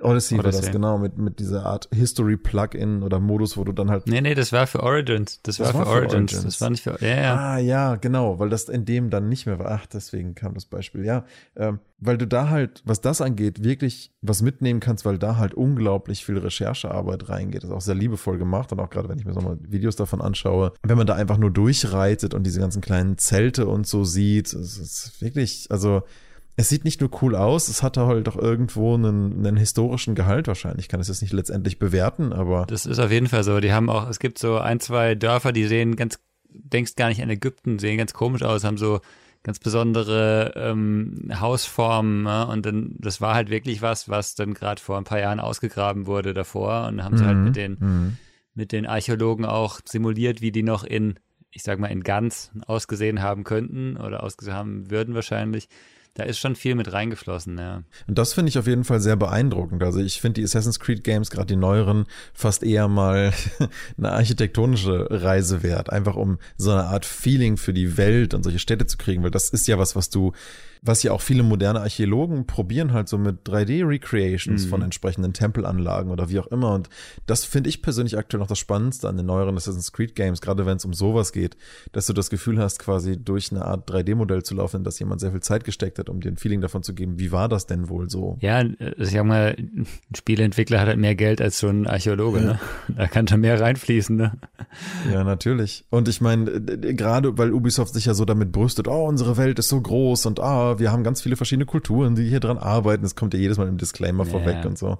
Odyssey, 0.00 0.38
Odyssey 0.38 0.38
war 0.38 0.62
das, 0.62 0.70
genau, 0.70 0.98
mit, 0.98 1.18
mit 1.18 1.38
dieser 1.38 1.66
Art 1.66 1.88
History-Plugin 1.92 3.02
oder 3.02 3.18
Modus, 3.18 3.56
wo 3.56 3.64
du 3.64 3.72
dann 3.72 3.90
halt. 3.90 4.06
Nee, 4.06 4.20
nee, 4.20 4.34
das 4.34 4.52
war 4.52 4.66
für 4.66 4.82
Origins. 4.82 5.40
Das, 5.42 5.56
das 5.56 5.68
war, 5.68 5.74
war, 5.74 5.86
für, 5.86 5.92
Origins. 5.92 6.34
Origins. 6.34 6.44
Das 6.44 6.60
war 6.60 6.70
nicht 6.70 6.82
für. 6.82 6.98
Ja, 7.00 7.16
ja. 7.16 7.36
Ah, 7.36 7.58
ja, 7.58 7.96
genau, 7.96 8.38
weil 8.38 8.48
das 8.48 8.68
in 8.68 8.84
dem 8.84 9.10
dann 9.10 9.28
nicht 9.28 9.46
mehr 9.46 9.58
war. 9.58 9.70
Ach, 9.70 9.86
deswegen 9.86 10.34
kam 10.34 10.54
das 10.54 10.66
Beispiel. 10.66 11.04
Ja, 11.04 11.24
ähm, 11.56 11.80
weil 11.98 12.16
du 12.16 12.26
da 12.26 12.48
halt, 12.48 12.82
was 12.84 13.00
das 13.00 13.20
angeht, 13.20 13.64
wirklich 13.64 14.12
was 14.22 14.40
mitnehmen 14.40 14.80
kannst, 14.80 15.04
weil 15.04 15.18
da 15.18 15.36
halt 15.36 15.54
unglaublich 15.54 16.24
viel 16.24 16.38
Recherchearbeit 16.38 17.28
reingeht. 17.28 17.64
Das 17.64 17.70
ist 17.70 17.76
auch 17.76 17.80
sehr 17.80 17.96
liebevoll 17.96 18.38
gemacht 18.38 18.72
und 18.72 18.80
auch 18.80 18.90
gerade, 18.90 19.08
wenn 19.08 19.18
ich 19.18 19.24
mir 19.24 19.32
so 19.32 19.40
mal 19.40 19.58
Videos 19.62 19.96
davon 19.96 20.20
anschaue, 20.20 20.72
wenn 20.82 20.96
man 20.96 21.06
da 21.06 21.14
einfach 21.14 21.38
nur 21.38 21.50
durchreitet 21.50 22.34
und 22.34 22.44
diese 22.44 22.60
ganzen 22.60 22.80
kleinen 22.80 23.18
Zelte 23.18 23.66
und 23.66 23.86
so 23.86 24.04
sieht, 24.04 24.52
es 24.52 24.78
ist 24.78 25.20
wirklich, 25.20 25.66
also 25.70 26.02
es 26.58 26.68
sieht 26.68 26.84
nicht 26.84 27.00
nur 27.00 27.10
cool 27.22 27.36
aus, 27.36 27.68
es 27.68 27.84
hatte 27.84 28.06
halt 28.06 28.28
auch 28.28 28.34
irgendwo 28.34 28.94
einen, 28.94 29.46
einen 29.46 29.56
historischen 29.56 30.16
Gehalt 30.16 30.48
wahrscheinlich. 30.48 30.86
Ich 30.86 30.88
kann 30.88 30.98
es 30.98 31.06
jetzt 31.06 31.22
nicht 31.22 31.32
letztendlich 31.32 31.78
bewerten, 31.78 32.32
aber. 32.32 32.66
Das 32.66 32.84
ist 32.84 32.98
auf 32.98 33.12
jeden 33.12 33.28
Fall 33.28 33.44
so. 33.44 33.60
Die 33.60 33.72
haben 33.72 33.88
auch, 33.88 34.08
es 34.08 34.18
gibt 34.18 34.40
so 34.40 34.58
ein, 34.58 34.80
zwei 34.80 35.14
Dörfer, 35.14 35.52
die 35.52 35.68
sehen 35.68 35.94
ganz, 35.94 36.18
denkst 36.48 36.96
gar 36.96 37.10
nicht 37.10 37.22
an 37.22 37.30
Ägypten, 37.30 37.78
sehen 37.78 37.96
ganz 37.96 38.12
komisch 38.12 38.42
aus, 38.42 38.64
haben 38.64 38.76
so 38.76 38.98
ganz 39.44 39.60
besondere 39.60 40.52
ähm, 40.56 41.30
Hausformen. 41.32 42.24
Ne? 42.24 42.48
Und 42.48 42.66
dann, 42.66 42.96
das 42.98 43.20
war 43.20 43.36
halt 43.36 43.50
wirklich 43.50 43.80
was, 43.80 44.08
was 44.08 44.34
dann 44.34 44.52
gerade 44.52 44.82
vor 44.82 44.98
ein 44.98 45.04
paar 45.04 45.20
Jahren 45.20 45.38
ausgegraben 45.38 46.08
wurde 46.08 46.34
davor 46.34 46.88
und 46.88 47.04
haben 47.04 47.14
mhm. 47.14 47.18
sie 47.18 47.24
halt 47.24 47.38
mit 47.38 47.54
den, 47.54 47.76
mhm. 47.78 48.16
mit 48.54 48.72
den 48.72 48.84
Archäologen 48.84 49.44
auch 49.44 49.78
simuliert, 49.84 50.40
wie 50.40 50.50
die 50.50 50.64
noch 50.64 50.82
in, 50.82 51.20
ich 51.52 51.62
sag 51.62 51.78
mal, 51.78 51.86
in 51.86 52.02
ganz 52.02 52.50
ausgesehen 52.66 53.22
haben 53.22 53.44
könnten 53.44 53.96
oder 53.96 54.24
ausgesehen 54.24 54.56
haben 54.56 54.90
würden 54.90 55.14
wahrscheinlich 55.14 55.68
da 56.18 56.24
ist 56.24 56.40
schon 56.40 56.56
viel 56.56 56.74
mit 56.74 56.92
reingeflossen, 56.92 57.58
ja. 57.58 57.84
Und 58.08 58.18
das 58.18 58.32
finde 58.32 58.48
ich 58.48 58.58
auf 58.58 58.66
jeden 58.66 58.82
Fall 58.82 58.98
sehr 58.98 59.14
beeindruckend. 59.14 59.84
Also 59.84 60.00
ich 60.00 60.20
finde 60.20 60.40
die 60.40 60.44
Assassin's 60.44 60.80
Creed 60.80 61.04
Games, 61.04 61.30
gerade 61.30 61.46
die 61.46 61.56
neueren, 61.56 62.06
fast 62.34 62.64
eher 62.64 62.88
mal 62.88 63.32
eine 63.96 64.10
architektonische 64.10 65.06
Reise 65.10 65.62
wert. 65.62 65.90
Einfach 65.90 66.16
um 66.16 66.38
so 66.56 66.72
eine 66.72 66.86
Art 66.86 67.04
Feeling 67.04 67.56
für 67.56 67.72
die 67.72 67.96
Welt 67.96 68.34
und 68.34 68.42
solche 68.42 68.58
Städte 68.58 68.86
zu 68.86 68.98
kriegen, 68.98 69.22
weil 69.22 69.30
das 69.30 69.50
ist 69.50 69.68
ja 69.68 69.78
was, 69.78 69.94
was 69.94 70.10
du 70.10 70.32
was 70.82 71.02
ja 71.02 71.12
auch 71.12 71.20
viele 71.20 71.42
moderne 71.42 71.80
Archäologen 71.80 72.46
probieren 72.46 72.92
halt 72.92 73.08
so 73.08 73.18
mit 73.18 73.48
3D-Recreations 73.48 74.64
mhm. 74.64 74.68
von 74.68 74.82
entsprechenden 74.82 75.32
Tempelanlagen 75.32 76.10
oder 76.10 76.28
wie 76.28 76.38
auch 76.38 76.46
immer. 76.48 76.72
Und 76.72 76.88
das 77.26 77.44
finde 77.44 77.68
ich 77.68 77.82
persönlich 77.82 78.16
aktuell 78.16 78.40
noch 78.40 78.46
das 78.46 78.58
Spannendste 78.58 79.08
an 79.08 79.16
den 79.16 79.26
neueren 79.26 79.56
Assassin's 79.56 79.92
Creed 79.92 80.14
Games, 80.14 80.40
gerade 80.40 80.66
wenn 80.66 80.76
es 80.76 80.84
um 80.84 80.92
sowas 80.92 81.32
geht, 81.32 81.56
dass 81.92 82.06
du 82.06 82.12
das 82.12 82.30
Gefühl 82.30 82.58
hast, 82.58 82.78
quasi 82.78 83.16
durch 83.16 83.50
eine 83.50 83.64
Art 83.64 83.90
3D-Modell 83.90 84.42
zu 84.42 84.54
laufen, 84.54 84.84
dass 84.84 84.98
jemand 84.98 85.20
sehr 85.20 85.32
viel 85.32 85.40
Zeit 85.40 85.64
gesteckt 85.64 85.98
hat, 85.98 86.07
um 86.08 86.20
dir 86.20 86.30
ein 86.30 86.36
Feeling 86.36 86.60
davon 86.60 86.82
zu 86.82 86.94
geben, 86.94 87.18
wie 87.18 87.32
war 87.32 87.48
das 87.48 87.66
denn 87.66 87.88
wohl 87.88 88.08
so? 88.08 88.38
Ja, 88.40 88.62
ich 88.62 89.10
sag 89.10 89.24
mal, 89.24 89.56
ein 89.58 89.86
Spieleentwickler 90.16 90.80
hat 90.80 90.88
halt 90.88 90.98
mehr 90.98 91.14
Geld 91.14 91.40
als 91.40 91.58
so 91.58 91.68
ein 91.68 91.86
Archäologe, 91.86 92.38
ja. 92.38 92.44
ne? 92.44 92.60
Da 92.96 93.06
kann 93.06 93.28
schon 93.28 93.40
mehr 93.40 93.60
reinfließen, 93.60 94.16
ne? 94.16 94.32
Ja, 95.12 95.24
natürlich. 95.24 95.84
Und 95.90 96.08
ich 96.08 96.20
meine, 96.20 96.60
gerade 96.60 97.36
weil 97.38 97.52
Ubisoft 97.52 97.94
sich 97.94 98.06
ja 98.06 98.14
so 98.14 98.24
damit 98.24 98.52
brüstet, 98.52 98.88
oh, 98.88 99.06
unsere 99.06 99.36
Welt 99.36 99.58
ist 99.58 99.68
so 99.68 99.80
groß 99.80 100.26
und 100.26 100.40
ah, 100.40 100.78
wir 100.78 100.92
haben 100.92 101.04
ganz 101.04 101.22
viele 101.22 101.36
verschiedene 101.36 101.66
Kulturen, 101.66 102.14
die 102.14 102.28
hier 102.28 102.40
dran 102.40 102.58
arbeiten. 102.58 103.02
Das 103.02 103.16
kommt 103.16 103.34
ja 103.34 103.40
jedes 103.40 103.58
Mal 103.58 103.68
im 103.68 103.78
Disclaimer 103.78 104.24
ja. 104.24 104.30
vorweg 104.30 104.64
und 104.64 104.78
so. 104.78 104.98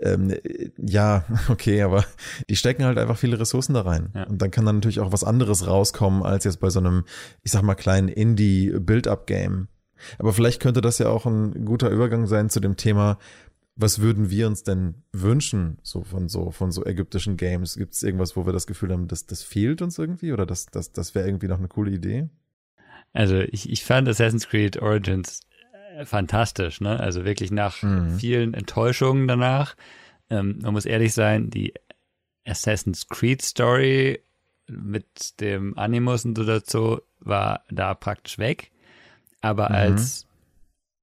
Ähm, 0.00 0.34
ja, 0.76 1.24
okay, 1.48 1.82
aber 1.82 2.04
die 2.48 2.56
stecken 2.56 2.84
halt 2.84 2.98
einfach 2.98 3.16
viele 3.16 3.38
Ressourcen 3.38 3.74
da 3.74 3.82
rein. 3.82 4.10
Ja. 4.14 4.24
Und 4.24 4.40
dann 4.42 4.50
kann 4.50 4.64
dann 4.66 4.76
natürlich 4.76 5.00
auch 5.00 5.12
was 5.12 5.24
anderes 5.24 5.66
rauskommen, 5.66 6.22
als 6.22 6.44
jetzt 6.44 6.60
bei 6.60 6.70
so 6.70 6.80
einem, 6.80 7.04
ich 7.42 7.52
sag 7.52 7.62
mal, 7.62 7.74
kleinen 7.74 8.08
Indie-Build-Up-Game. 8.08 9.68
Aber 10.18 10.32
vielleicht 10.32 10.60
könnte 10.60 10.80
das 10.80 10.98
ja 10.98 11.08
auch 11.08 11.26
ein 11.26 11.64
guter 11.64 11.90
Übergang 11.90 12.26
sein 12.26 12.50
zu 12.50 12.60
dem 12.60 12.76
Thema, 12.76 13.18
was 13.76 14.00
würden 14.00 14.30
wir 14.30 14.46
uns 14.46 14.62
denn 14.62 14.94
wünschen, 15.12 15.78
so 15.82 16.02
von 16.02 16.28
so, 16.28 16.50
von 16.50 16.72
so 16.72 16.84
ägyptischen 16.84 17.36
Games? 17.36 17.76
Gibt 17.76 17.92
es 17.92 18.02
irgendwas, 18.02 18.34
wo 18.34 18.46
wir 18.46 18.54
das 18.54 18.66
Gefühl 18.66 18.90
haben, 18.90 19.06
das, 19.06 19.26
das 19.26 19.42
fehlt 19.42 19.82
uns 19.82 19.98
irgendwie 19.98 20.32
oder 20.32 20.46
das, 20.46 20.66
das, 20.66 20.92
das 20.92 21.14
wäre 21.14 21.28
irgendwie 21.28 21.48
noch 21.48 21.58
eine 21.58 21.68
coole 21.68 21.90
Idee? 21.90 22.28
Also 23.12 23.40
ich, 23.40 23.70
ich 23.70 23.84
fand 23.84 24.08
Assassin's 24.08 24.48
Creed 24.48 24.80
Origins 24.80 25.40
äh, 25.94 26.06
fantastisch, 26.06 26.80
ne? 26.80 26.98
Also 26.98 27.24
wirklich 27.24 27.50
nach 27.50 27.82
mhm. 27.82 28.18
vielen 28.18 28.54
Enttäuschungen 28.54 29.28
danach. 29.28 29.76
Ähm, 30.30 30.58
man 30.62 30.72
muss 30.72 30.86
ehrlich 30.86 31.12
sein, 31.12 31.50
die 31.50 31.74
Assassin's 32.46 33.08
Creed 33.08 33.42
Story 33.42 34.20
mit 34.68 35.40
dem 35.40 35.76
Animus 35.78 36.24
und 36.24 36.36
so 36.36 36.44
dazu 36.44 37.00
war 37.20 37.62
da 37.70 37.94
praktisch 37.94 38.38
weg. 38.38 38.70
Aber 39.40 39.68
mhm. 39.68 39.74
als 39.74 40.26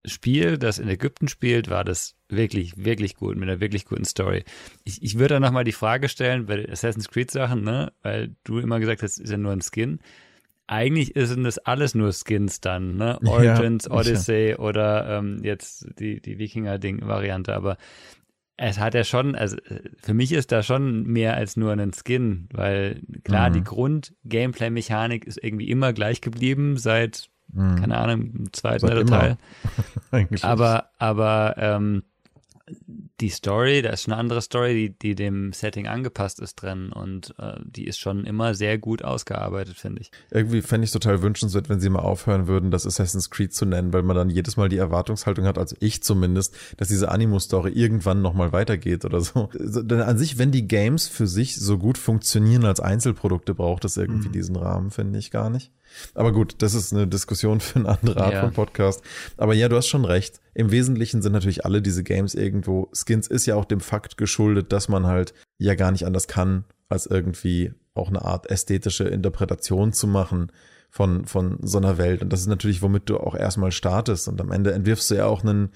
Spiel, 0.05 0.57
das 0.57 0.79
in 0.79 0.89
Ägypten 0.89 1.27
spielt, 1.27 1.69
war 1.69 1.83
das 1.83 2.15
wirklich, 2.27 2.73
wirklich 2.77 3.15
gut, 3.15 3.37
mit 3.37 3.47
einer 3.47 3.61
wirklich 3.61 3.85
guten 3.85 4.05
Story. 4.05 4.43
Ich, 4.83 5.01
ich 5.01 5.17
würde 5.17 5.35
da 5.35 5.39
nochmal 5.39 5.63
die 5.63 5.71
Frage 5.71 6.09
stellen, 6.09 6.45
bei 6.45 6.67
Assassin's 6.69 7.09
Creed 7.09 7.31
Sachen, 7.31 7.63
ne, 7.63 7.93
weil 8.01 8.35
du 8.43 8.59
immer 8.59 8.79
gesagt 8.79 9.01
hast, 9.01 9.17
ist 9.19 9.29
ja 9.29 9.37
nur 9.37 9.53
ein 9.53 9.61
Skin 9.61 9.99
eigentlich 10.67 11.13
sind 11.15 11.43
das 11.43 11.57
alles 11.59 11.93
nur 11.95 12.11
Skins 12.13 12.61
dann, 12.61 12.95
ne? 12.95 13.19
Origins, 13.25 13.85
ja, 13.85 13.91
Odyssey 13.91 14.49
ja. 14.51 14.59
oder 14.59 15.17
ähm, 15.17 15.39
jetzt 15.43 15.87
die, 15.99 16.21
die 16.21 16.39
Wikinger-Ding-Variante, 16.39 17.53
aber 17.53 17.77
es 18.55 18.79
hat 18.79 18.93
ja 18.93 19.03
schon, 19.03 19.35
also 19.35 19.57
für 19.97 20.13
mich 20.13 20.31
ist 20.31 20.51
da 20.51 20.61
schon 20.61 21.03
mehr 21.03 21.35
als 21.35 21.57
nur 21.57 21.71
ein 21.71 21.91
Skin, 21.91 22.47
weil 22.53 23.01
klar, 23.23 23.49
mhm. 23.49 23.53
die 23.53 23.63
Grund-Gameplay-Mechanik 23.63 25.25
ist 25.25 25.43
irgendwie 25.43 25.69
immer 25.69 25.91
gleich 25.91 26.21
geblieben 26.21 26.77
seit, 26.77 27.29
mhm. 27.53 27.75
keine 27.75 27.97
Ahnung, 27.97 28.49
zweiten 28.51 28.85
oder 28.85 29.05
Teil. 29.05 29.37
aber, 30.41 30.89
aber 30.97 31.55
ähm, 31.57 32.03
die 33.19 33.29
Story, 33.29 33.81
da 33.81 33.89
ist 33.89 34.03
schon 34.03 34.13
eine 34.13 34.19
andere 34.19 34.41
Story, 34.41 34.73
die, 34.73 34.97
die 34.97 35.15
dem 35.15 35.51
Setting 35.51 35.87
angepasst 35.87 36.39
ist 36.39 36.55
drin 36.55 36.91
und 36.91 37.35
äh, 37.37 37.59
die 37.63 37.85
ist 37.85 37.99
schon 37.99 38.25
immer 38.25 38.53
sehr 38.53 38.77
gut 38.77 39.03
ausgearbeitet, 39.03 39.75
finde 39.75 40.01
ich. 40.01 40.11
Irgendwie 40.31 40.61
fände 40.61 40.85
ich 40.85 40.91
total 40.91 41.21
wünschenswert, 41.21 41.67
wenn 41.67 41.81
sie 41.81 41.89
mal 41.89 41.99
aufhören 41.99 42.47
würden, 42.47 42.71
das 42.71 42.87
Assassin's 42.87 43.29
Creed 43.29 43.53
zu 43.53 43.65
nennen, 43.65 43.91
weil 43.91 44.03
man 44.03 44.15
dann 44.15 44.29
jedes 44.29 44.55
Mal 44.55 44.69
die 44.69 44.77
Erwartungshaltung 44.77 45.45
hat, 45.45 45.57
also 45.57 45.75
ich 45.79 46.03
zumindest, 46.03 46.55
dass 46.77 46.87
diese 46.87 47.09
Animo-Story 47.09 47.71
irgendwann 47.71 48.21
nochmal 48.21 48.53
weitergeht 48.53 49.03
oder 49.03 49.19
so. 49.19 49.49
Denn 49.53 50.01
an 50.01 50.17
sich, 50.17 50.37
wenn 50.37 50.51
die 50.51 50.67
Games 50.67 51.07
für 51.07 51.27
sich 51.27 51.57
so 51.57 51.77
gut 51.77 51.97
funktionieren 51.97 52.65
als 52.65 52.79
Einzelprodukte, 52.79 53.53
braucht 53.53 53.83
es 53.83 53.97
irgendwie 53.97 54.29
mhm. 54.29 54.33
diesen 54.33 54.55
Rahmen, 54.55 54.89
finde 54.89 55.19
ich 55.19 55.31
gar 55.31 55.49
nicht. 55.49 55.71
Aber 56.13 56.31
gut, 56.31 56.55
das 56.59 56.73
ist 56.73 56.93
eine 56.93 57.07
Diskussion 57.07 57.59
für 57.59 57.79
eine 57.79 57.89
andere 57.89 58.23
Art 58.23 58.33
ja. 58.33 58.41
von 58.41 58.53
Podcast. 58.53 59.01
Aber 59.37 59.53
ja, 59.53 59.69
du 59.69 59.75
hast 59.75 59.87
schon 59.87 60.05
recht. 60.05 60.39
Im 60.53 60.71
Wesentlichen 60.71 61.21
sind 61.21 61.33
natürlich 61.33 61.65
alle 61.65 61.81
diese 61.81 62.03
Games 62.03 62.35
irgendwo. 62.35 62.89
Skins 62.93 63.27
ist 63.27 63.45
ja 63.45 63.55
auch 63.55 63.65
dem 63.65 63.79
Fakt 63.79 64.17
geschuldet, 64.17 64.71
dass 64.71 64.87
man 64.89 65.07
halt 65.07 65.33
ja 65.57 65.75
gar 65.75 65.91
nicht 65.91 66.05
anders 66.05 66.27
kann, 66.27 66.65
als 66.89 67.05
irgendwie 67.05 67.73
auch 67.93 68.09
eine 68.09 68.23
Art 68.23 68.49
ästhetische 68.49 69.05
Interpretation 69.05 69.93
zu 69.93 70.07
machen 70.07 70.51
von, 70.89 71.25
von 71.25 71.57
so 71.61 71.77
einer 71.77 71.97
Welt. 71.97 72.21
Und 72.21 72.31
das 72.31 72.41
ist 72.41 72.47
natürlich, 72.47 72.81
womit 72.81 73.09
du 73.09 73.17
auch 73.17 73.35
erstmal 73.35 73.71
startest. 73.71 74.27
Und 74.27 74.39
am 74.41 74.51
Ende 74.51 74.73
entwirfst 74.73 75.09
du 75.09 75.15
ja 75.15 75.25
auch 75.25 75.43
einen, 75.43 75.69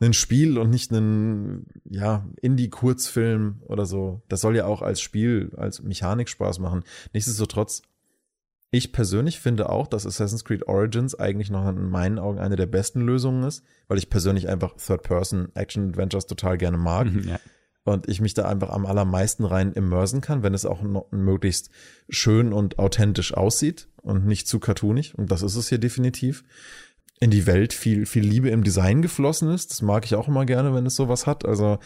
ein 0.00 0.12
Spiel 0.12 0.58
und 0.58 0.70
nicht 0.70 0.92
einen, 0.92 1.66
ja, 1.84 2.26
Indie-Kurzfilm 2.40 3.62
oder 3.66 3.86
so. 3.86 4.22
Das 4.28 4.40
soll 4.40 4.56
ja 4.56 4.66
auch 4.66 4.82
als 4.82 5.00
Spiel, 5.00 5.52
als 5.56 5.82
Mechanik 5.82 6.28
Spaß 6.28 6.58
machen. 6.58 6.84
Nichtsdestotrotz 7.12 7.82
ich 8.70 8.92
persönlich 8.92 9.38
finde 9.40 9.70
auch, 9.70 9.86
dass 9.86 10.06
Assassin's 10.06 10.44
Creed 10.44 10.66
Origins 10.66 11.14
eigentlich 11.14 11.50
noch 11.50 11.68
in 11.68 11.88
meinen 11.88 12.18
Augen 12.18 12.38
eine 12.38 12.56
der 12.56 12.66
besten 12.66 13.00
Lösungen 13.00 13.44
ist, 13.44 13.64
weil 13.88 13.98
ich 13.98 14.10
persönlich 14.10 14.48
einfach 14.48 14.74
Third-Person-Action-Adventures 14.76 16.26
total 16.26 16.58
gerne 16.58 16.76
mag. 16.76 17.06
Mhm, 17.06 17.28
ja. 17.28 17.40
Und 17.84 18.08
ich 18.08 18.20
mich 18.20 18.34
da 18.34 18.46
einfach 18.46 18.70
am 18.70 18.84
allermeisten 18.84 19.44
rein 19.44 19.72
immersen 19.72 20.20
kann, 20.20 20.42
wenn 20.42 20.54
es 20.54 20.66
auch 20.66 20.82
noch 20.82 21.06
möglichst 21.12 21.70
schön 22.08 22.52
und 22.52 22.80
authentisch 22.80 23.32
aussieht 23.34 23.88
und 24.02 24.26
nicht 24.26 24.48
zu 24.48 24.58
cartoonig. 24.58 25.16
Und 25.16 25.30
das 25.30 25.42
ist 25.42 25.54
es 25.54 25.68
hier 25.68 25.78
definitiv. 25.78 26.42
In 27.20 27.30
die 27.30 27.46
Welt 27.46 27.72
viel, 27.72 28.04
viel 28.04 28.24
Liebe 28.24 28.50
im 28.50 28.64
Design 28.64 29.02
geflossen 29.02 29.50
ist. 29.52 29.70
Das 29.70 29.82
mag 29.82 30.04
ich 30.04 30.16
auch 30.16 30.26
immer 30.26 30.44
gerne, 30.44 30.74
wenn 30.74 30.84
es 30.84 30.96
sowas 30.96 31.28
hat. 31.28 31.46
Also 31.46 31.78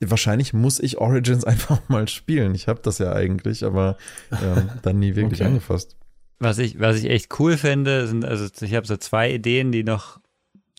wahrscheinlich 0.00 0.52
muss 0.52 0.78
ich 0.78 0.98
Origins 0.98 1.44
einfach 1.46 1.88
mal 1.88 2.06
spielen. 2.08 2.54
Ich 2.54 2.68
habe 2.68 2.80
das 2.82 2.98
ja 2.98 3.14
eigentlich, 3.14 3.64
aber 3.64 3.96
äh, 4.30 4.60
dann 4.82 4.98
nie 4.98 5.16
wirklich 5.16 5.40
okay. 5.40 5.48
angefasst. 5.48 5.96
Was 6.40 6.58
ich, 6.58 6.80
was 6.80 6.96
ich 6.96 7.10
echt 7.10 7.38
cool 7.38 7.56
finde, 7.56 8.06
sind, 8.06 8.24
also 8.24 8.48
ich 8.64 8.74
habe 8.74 8.86
so 8.86 8.96
zwei 8.96 9.32
Ideen, 9.32 9.72
die 9.72 9.84
noch, 9.84 10.18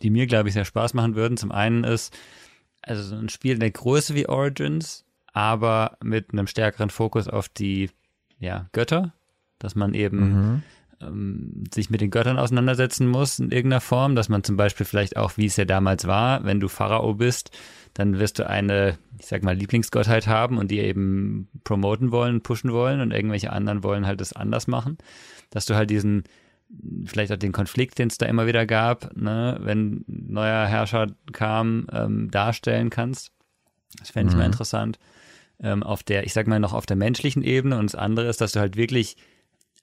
die 0.02 0.10
mir, 0.10 0.28
glaube 0.28 0.50
ich, 0.50 0.54
sehr 0.54 0.66
Spaß 0.66 0.94
machen 0.96 1.16
würden. 1.16 1.38
Zum 1.38 1.52
einen 1.52 1.84
ist, 1.84 2.18
also 2.82 3.04
so 3.04 3.16
ein 3.16 3.30
Spiel 3.30 3.54
in 3.54 3.60
der 3.60 3.72
Größe 3.72 4.16
wie 4.16 4.28
Origins, 4.28 5.06
aber 5.34 5.98
mit 6.04 6.34
einem 6.34 6.48
stärkeren 6.48 6.90
Fokus 6.90 7.28
auf 7.28 7.48
die 7.48 7.92
ja, 8.40 8.68
Götter, 8.72 9.14
dass 9.60 9.76
man 9.76 9.94
eben 9.94 10.18
mhm. 10.20 10.64
Ähm, 11.02 11.64
sich 11.74 11.90
mit 11.90 12.02
den 12.02 12.12
Göttern 12.12 12.40
auseinandersetzen 12.40 13.08
muss 13.08 13.40
in 13.40 13.52
irgendeiner 13.52 13.82
Form, 13.82 14.16
dass 14.16 14.30
man 14.30 14.44
zum 14.44 14.58
Beispiel 14.58 14.86
vielleicht 14.86 15.18
auch, 15.18 15.38
wie 15.38 15.46
es 15.46 15.58
ja 15.58 15.66
damals 15.66 16.08
war, 16.08 16.44
wenn 16.44 16.60
du 16.60 16.68
Pharao 16.68 17.14
bist, 17.14 17.52
dann 17.94 18.20
wirst 18.20 18.40
du 18.40 18.48
eine, 18.48 18.98
ich 19.20 19.26
sag 19.26 19.44
mal, 19.44 19.56
Lieblingsgottheit 19.56 20.28
haben 20.28 20.58
und 20.58 20.72
die 20.72 20.80
eben 20.80 21.50
promoten 21.64 22.12
wollen, 22.12 22.42
pushen 22.42 22.72
wollen 22.72 23.02
und 23.02 23.12
irgendwelche 23.12 23.52
anderen 23.52 23.84
wollen 23.84 24.06
halt 24.08 24.22
das 24.22 24.34
anders 24.34 24.68
machen 24.68 24.98
dass 25.52 25.66
du 25.66 25.76
halt 25.76 25.92
diesen, 25.92 26.24
vielleicht 27.06 27.32
auch 27.32 27.38
den 27.38 27.52
Konflikt, 27.52 28.00
den 28.00 28.08
es 28.08 28.18
da 28.18 28.26
immer 28.26 28.48
wieder 28.48 28.66
gab, 28.66 29.16
ne, 29.16 29.58
wenn 29.62 30.04
neuer 30.08 30.66
Herrscher 30.66 31.08
kam, 31.32 31.86
ähm, 31.92 32.32
darstellen 32.32 32.90
kannst. 32.90 33.32
Das 34.00 34.10
fände 34.10 34.30
ich 34.30 34.36
mhm. 34.36 34.40
mal 34.40 34.46
interessant. 34.48 34.98
Ähm, 35.60 35.84
auf 35.84 36.02
der, 36.02 36.26
ich 36.26 36.34
sag 36.34 36.48
mal 36.48 36.60
noch 36.60 36.74
auf 36.74 36.88
der 36.88 36.98
menschlichen 36.98 37.44
Ebene 37.44 37.78
und 37.78 37.92
das 37.92 38.00
andere 38.00 38.28
ist, 38.28 38.42
dass 38.42 38.54
du 38.54 38.60
halt 38.60 38.78
wirklich 38.78 39.16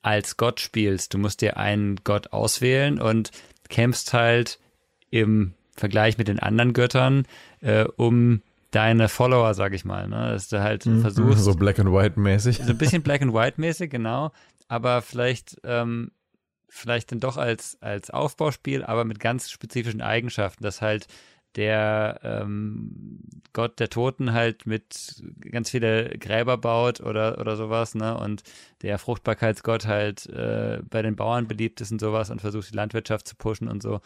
als 0.03 0.37
Gott 0.37 0.61
spielst. 0.61 1.15
Du 1.15 1.19
musst 1.19 1.41
dir 1.41 1.57
einen 1.57 1.97
Gott 2.05 2.33
auswählen 2.33 3.01
und 3.01 3.31
kämpfst 3.69 4.13
halt 4.13 4.59
im 5.11 5.55
Vergleich 5.77 6.19
mit 6.19 6.29
den 6.29 6.39
anderen 6.39 6.73
Göttern 6.73 7.27
äh, 7.61 7.85
um 7.85 8.43
deine 8.71 9.09
Follower, 9.09 9.55
sag 9.55 9.73
ich 9.73 9.85
mal, 9.85 10.09
ne? 10.09 10.31
dass 10.33 10.49
du 10.49 10.61
halt 10.63 10.87
mhm. 10.87 11.01
versuchst. 11.01 11.45
So 11.45 11.55
Black 11.55 11.79
and 11.79 11.93
White 11.93 12.21
mäßig. 12.21 12.59
So 12.59 12.71
ein 12.71 12.79
bisschen 12.79 13.03
Black 13.03 13.23
and 13.23 13.33
White 13.33 13.61
mäßig, 13.61 13.91
genau 13.91 14.33
aber 14.69 15.03
vielleicht, 15.03 15.59
ähm, 15.65 16.13
vielleicht 16.69 17.11
dann 17.11 17.21
doch 17.21 17.39
als, 17.39 17.79
als 17.81 18.11
Aufbauspiel, 18.11 18.85
aber 18.85 19.05
mit 19.05 19.19
ganz 19.19 19.51
spezifischen 19.51 20.03
Eigenschaften, 20.03 20.63
dass 20.63 20.83
halt 20.83 21.07
der 21.57 22.21
ähm, 22.23 23.19
Gott 23.53 23.81
der 23.81 23.89
Toten 23.89 24.33
halt 24.33 24.67
mit 24.67 25.23
ganz 25.51 25.71
viele 25.71 26.11
Gräber 26.19 26.59
baut 26.59 27.01
oder, 27.01 27.41
oder 27.41 27.57
sowas, 27.57 27.95
ne? 27.95 28.17
Und 28.17 28.43
der 28.83 28.99
Fruchtbarkeitsgott 28.99 29.87
halt 29.87 30.27
äh, 30.27 30.81
bei 30.89 31.03
den 31.03 31.17
Bauern 31.17 31.49
beliebt 31.49 31.81
ist 31.81 31.91
und 31.91 32.01
sowas 32.01 32.31
und 32.31 32.41
versucht 32.41 32.71
die 32.71 32.77
Landwirtschaft 32.77 33.27
zu 33.27 33.35
pushen 33.35 33.69
und 33.69 33.83
so. 33.83 34.01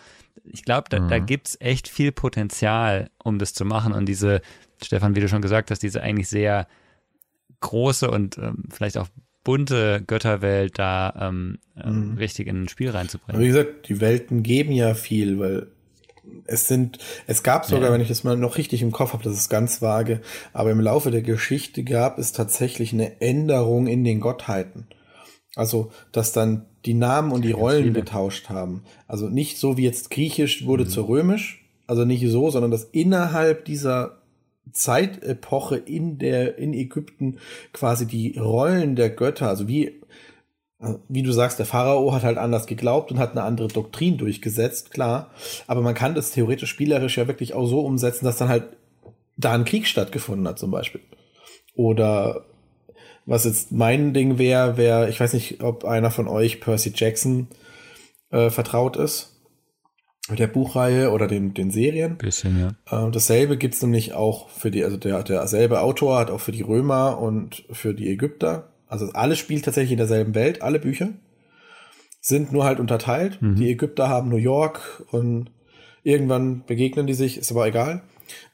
Ich 0.44 0.64
glaube, 0.64 0.86
da, 0.88 1.00
mhm. 1.00 1.08
da 1.08 1.18
gibt's 1.18 1.56
echt 1.60 1.88
viel 1.88 2.12
Potenzial, 2.12 3.10
um 3.22 3.38
das 3.38 3.52
zu 3.52 3.64
machen. 3.64 3.92
Und 3.92 4.06
diese, 4.06 4.40
Stefan, 4.82 5.14
wie 5.16 5.20
du 5.20 5.28
schon 5.28 5.42
gesagt 5.42 5.70
hast, 5.70 5.82
diese 5.82 6.02
eigentlich 6.02 6.28
sehr 6.28 6.66
große 7.60 8.10
und 8.10 8.38
ähm, 8.38 8.64
vielleicht 8.70 8.96
auch 8.96 9.08
bunte 9.44 10.02
Götterwelt 10.06 10.78
da 10.78 11.28
ähm, 11.28 11.58
ähm, 11.76 12.12
mhm. 12.12 12.16
richtig 12.16 12.46
in 12.46 12.62
ein 12.62 12.68
Spiel 12.68 12.90
reinzubringen. 12.90 13.36
Aber 13.36 13.44
wie 13.44 13.48
gesagt, 13.48 13.88
die 13.88 14.00
Welten 14.00 14.42
geben 14.42 14.72
ja 14.72 14.94
viel, 14.94 15.38
weil 15.38 15.66
es 16.46 16.68
sind, 16.68 16.98
es 17.26 17.42
gab 17.42 17.66
sogar, 17.66 17.88
ja. 17.88 17.92
wenn 17.92 18.00
ich 18.00 18.08
das 18.08 18.24
mal 18.24 18.36
noch 18.36 18.56
richtig 18.56 18.82
im 18.82 18.92
Kopf 18.92 19.12
habe, 19.12 19.24
das 19.24 19.34
ist 19.34 19.48
ganz 19.48 19.82
vage, 19.82 20.20
aber 20.52 20.70
im 20.70 20.80
Laufe 20.80 21.10
der 21.10 21.22
Geschichte 21.22 21.82
gab 21.82 22.18
es 22.18 22.32
tatsächlich 22.32 22.92
eine 22.92 23.20
Änderung 23.20 23.86
in 23.86 24.04
den 24.04 24.20
Gottheiten. 24.20 24.86
Also, 25.54 25.90
dass 26.12 26.32
dann 26.32 26.66
die 26.86 26.94
Namen 26.94 27.32
und 27.32 27.42
die 27.42 27.52
Rollen 27.52 27.84
viele. 27.84 28.00
getauscht 28.00 28.48
haben. 28.48 28.82
Also 29.06 29.28
nicht 29.28 29.58
so 29.58 29.76
wie 29.76 29.84
jetzt 29.84 30.10
Griechisch 30.10 30.64
wurde 30.64 30.84
mhm. 30.84 30.88
zu 30.88 31.02
Römisch, 31.02 31.64
also 31.86 32.04
nicht 32.04 32.26
so, 32.28 32.50
sondern 32.50 32.70
dass 32.70 32.84
innerhalb 32.84 33.64
dieser 33.64 34.18
Zeitepoche 34.72 35.76
in 35.76 36.18
der, 36.18 36.56
in 36.56 36.72
Ägypten 36.72 37.38
quasi 37.72 38.06
die 38.06 38.38
Rollen 38.38 38.96
der 38.96 39.10
Götter, 39.10 39.48
also 39.48 39.68
wie 39.68 40.00
wie 41.08 41.22
du 41.22 41.32
sagst, 41.32 41.58
der 41.58 41.66
Pharao 41.66 42.12
hat 42.12 42.24
halt 42.24 42.38
anders 42.38 42.66
geglaubt 42.66 43.12
und 43.12 43.18
hat 43.18 43.32
eine 43.32 43.42
andere 43.42 43.68
Doktrin 43.68 44.18
durchgesetzt, 44.18 44.90
klar. 44.90 45.30
Aber 45.66 45.80
man 45.80 45.94
kann 45.94 46.14
das 46.14 46.32
theoretisch 46.32 46.70
spielerisch 46.70 47.18
ja 47.18 47.28
wirklich 47.28 47.54
auch 47.54 47.66
so 47.66 47.80
umsetzen, 47.80 48.24
dass 48.24 48.38
dann 48.38 48.48
halt 48.48 48.64
da 49.36 49.52
ein 49.52 49.64
Krieg 49.64 49.86
stattgefunden 49.86 50.46
hat, 50.48 50.58
zum 50.58 50.70
Beispiel. 50.70 51.00
Oder 51.74 52.44
was 53.24 53.44
jetzt 53.44 53.70
mein 53.70 54.12
Ding 54.12 54.38
wäre, 54.38 54.76
wäre, 54.76 55.08
ich 55.08 55.20
weiß 55.20 55.32
nicht, 55.34 55.62
ob 55.62 55.84
einer 55.84 56.10
von 56.10 56.26
euch 56.26 56.60
Percy 56.60 56.92
Jackson 56.94 57.48
äh, 58.30 58.50
vertraut 58.50 58.96
ist. 58.96 59.28
Mit 60.28 60.38
der 60.38 60.46
Buchreihe 60.46 61.10
oder 61.10 61.26
den, 61.26 61.52
den 61.52 61.70
Serien. 61.70 62.16
Bisschen, 62.16 62.74
ja. 62.90 63.06
Äh, 63.06 63.10
dasselbe 63.10 63.56
gibt's 63.56 63.82
nämlich 63.82 64.14
auch 64.14 64.48
für 64.50 64.70
die, 64.70 64.84
also 64.84 64.96
der, 64.96 65.22
derselbe 65.22 65.80
Autor 65.80 66.18
hat 66.18 66.30
auch 66.30 66.40
für 66.40 66.52
die 66.52 66.62
Römer 66.62 67.18
und 67.20 67.64
für 67.72 67.92
die 67.92 68.08
Ägypter 68.08 68.71
also 68.92 69.10
alles 69.12 69.38
spielt 69.38 69.64
tatsächlich 69.64 69.92
in 69.92 69.98
derselben 69.98 70.34
Welt, 70.34 70.60
alle 70.60 70.78
Bücher 70.78 71.08
sind 72.20 72.52
nur 72.52 72.64
halt 72.64 72.78
unterteilt. 72.78 73.40
Mhm. 73.40 73.56
Die 73.56 73.70
Ägypter 73.70 74.08
haben 74.08 74.28
New 74.28 74.36
York 74.36 75.02
und 75.10 75.50
irgendwann 76.02 76.64
begegnen 76.66 77.06
die 77.06 77.14
sich, 77.14 77.38
ist 77.38 77.50
aber 77.50 77.66
egal. 77.66 78.02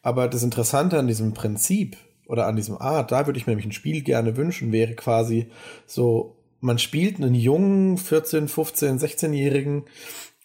Aber 0.01 0.29
das 0.29 0.45
Interessante 0.45 0.97
an 0.99 1.09
diesem 1.09 1.35
Prinzip 1.35 1.97
oder 2.29 2.47
an 2.47 2.55
diesem 2.55 2.81
Art, 2.81 3.11
da 3.11 3.27
würde 3.27 3.39
ich 3.39 3.47
mir 3.47 3.51
nämlich 3.51 3.67
ein 3.67 3.73
Spiel 3.73 4.03
gerne 4.03 4.37
wünschen, 4.37 4.71
wäre 4.71 4.95
quasi 4.95 5.49
so, 5.87 6.37
man 6.61 6.79
spielt 6.79 7.17
einen 7.17 7.35
jungen 7.35 7.99
14, 7.99 8.47
15, 8.47 8.99
16-Jährigen 8.99 9.85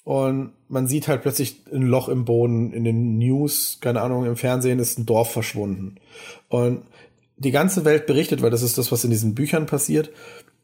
und 0.03 0.53
man 0.67 0.87
sieht 0.87 1.07
halt 1.07 1.21
plötzlich 1.21 1.61
ein 1.71 1.83
Loch 1.83 2.09
im 2.09 2.25
Boden 2.25 2.73
in 2.73 2.83
den 2.83 3.19
News, 3.19 3.77
keine 3.79 4.01
Ahnung, 4.01 4.25
im 4.25 4.37
Fernsehen 4.37 4.79
ist 4.79 4.97
ein 4.97 5.05
Dorf 5.05 5.31
verschwunden. 5.31 5.95
Und 6.49 6.83
die 7.43 7.51
ganze 7.51 7.85
Welt 7.85 8.05
berichtet, 8.05 8.41
weil 8.41 8.49
das 8.49 8.63
ist 8.63 8.77
das, 8.77 8.91
was 8.91 9.03
in 9.03 9.11
diesen 9.11 9.35
Büchern 9.35 9.65
passiert. 9.65 10.11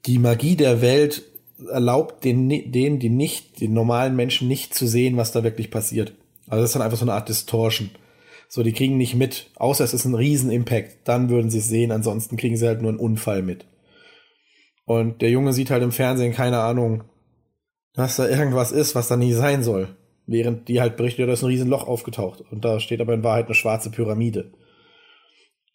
Die 0.05 0.17
Magie 0.17 0.55
der 0.55 0.81
Welt 0.81 1.23
erlaubt 1.71 2.23
den, 2.23 2.49
denen, 2.71 2.99
die 2.99 3.09
nicht, 3.09 3.59
den 3.61 3.73
normalen 3.73 4.15
Menschen 4.15 4.47
nicht 4.47 4.73
zu 4.73 4.87
sehen, 4.87 5.17
was 5.17 5.31
da 5.31 5.43
wirklich 5.43 5.71
passiert. 5.71 6.13
Also 6.47 6.61
das 6.61 6.69
ist 6.69 6.75
dann 6.75 6.81
einfach 6.81 6.97
so 6.97 7.05
eine 7.05 7.13
Art 7.13 7.29
Distortion. 7.29 7.91
So, 8.47 8.63
die 8.63 8.73
kriegen 8.73 8.97
nicht 8.97 9.15
mit, 9.15 9.51
außer 9.55 9.83
es 9.83 9.93
ist 9.93 10.05
ein 10.05 10.15
Riesen-Impact. 10.15 11.07
Dann 11.07 11.29
würden 11.29 11.51
sie 11.51 11.59
es 11.59 11.67
sehen, 11.67 11.91
ansonsten 11.91 12.37
kriegen 12.37 12.57
sie 12.57 12.65
halt 12.65 12.81
nur 12.81 12.89
einen 12.89 12.99
Unfall 12.99 13.43
mit. 13.43 13.65
Und 14.85 15.21
der 15.21 15.29
Junge 15.29 15.53
sieht 15.53 15.69
halt 15.69 15.83
im 15.83 15.91
Fernsehen, 15.91 16.33
keine 16.33 16.59
Ahnung, 16.61 17.03
dass 17.93 18.15
da 18.15 18.27
irgendwas 18.27 18.71
ist, 18.71 18.95
was 18.95 19.07
da 19.07 19.17
nie 19.17 19.33
sein 19.33 19.61
soll. 19.61 19.95
Während 20.25 20.67
die 20.67 20.81
halt 20.81 20.97
berichtet, 20.97 21.27
da 21.27 21.33
ist 21.33 21.43
ein 21.43 21.47
Riesenloch 21.47 21.87
aufgetaucht. 21.87 22.43
Und 22.49 22.65
da 22.65 22.79
steht 22.79 23.01
aber 23.01 23.13
in 23.13 23.23
Wahrheit 23.23 23.45
eine 23.45 23.55
schwarze 23.55 23.91
Pyramide. 23.91 24.51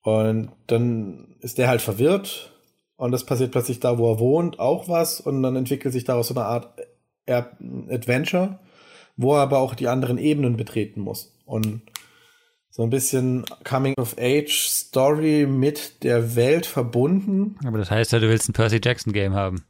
Und 0.04 0.50
dann 0.66 1.34
ist 1.40 1.56
der 1.56 1.66
halt 1.68 1.80
verwirrt 1.80 2.52
und 2.96 3.10
das 3.10 3.24
passiert 3.24 3.52
plötzlich 3.52 3.80
da, 3.80 3.98
wo 3.98 4.12
er 4.12 4.18
wohnt, 4.18 4.60
auch 4.60 4.86
was 4.86 5.18
und 5.18 5.42
dann 5.42 5.56
entwickelt 5.56 5.94
sich 5.94 6.04
daraus 6.04 6.28
so 6.28 6.34
eine 6.34 6.44
Art 6.44 6.78
Adventure, 7.26 8.60
wo 9.16 9.34
er 9.34 9.40
aber 9.40 9.58
auch 9.58 9.74
die 9.74 9.88
anderen 9.88 10.18
Ebenen 10.18 10.58
betreten 10.58 11.00
muss. 11.00 11.34
Und 11.46 11.82
so 12.68 12.82
ein 12.82 12.90
bisschen 12.90 13.46
Coming-of-Age-Story 13.64 15.46
mit 15.46 16.02
der 16.02 16.36
Welt 16.36 16.66
verbunden. 16.66 17.56
Aber 17.64 17.78
das 17.78 17.90
heißt 17.90 18.12
ja, 18.12 18.18
du 18.18 18.28
willst 18.28 18.48
ein 18.48 18.52
Percy 18.52 18.80
Jackson-Game 18.84 19.32
haben. 19.32 19.64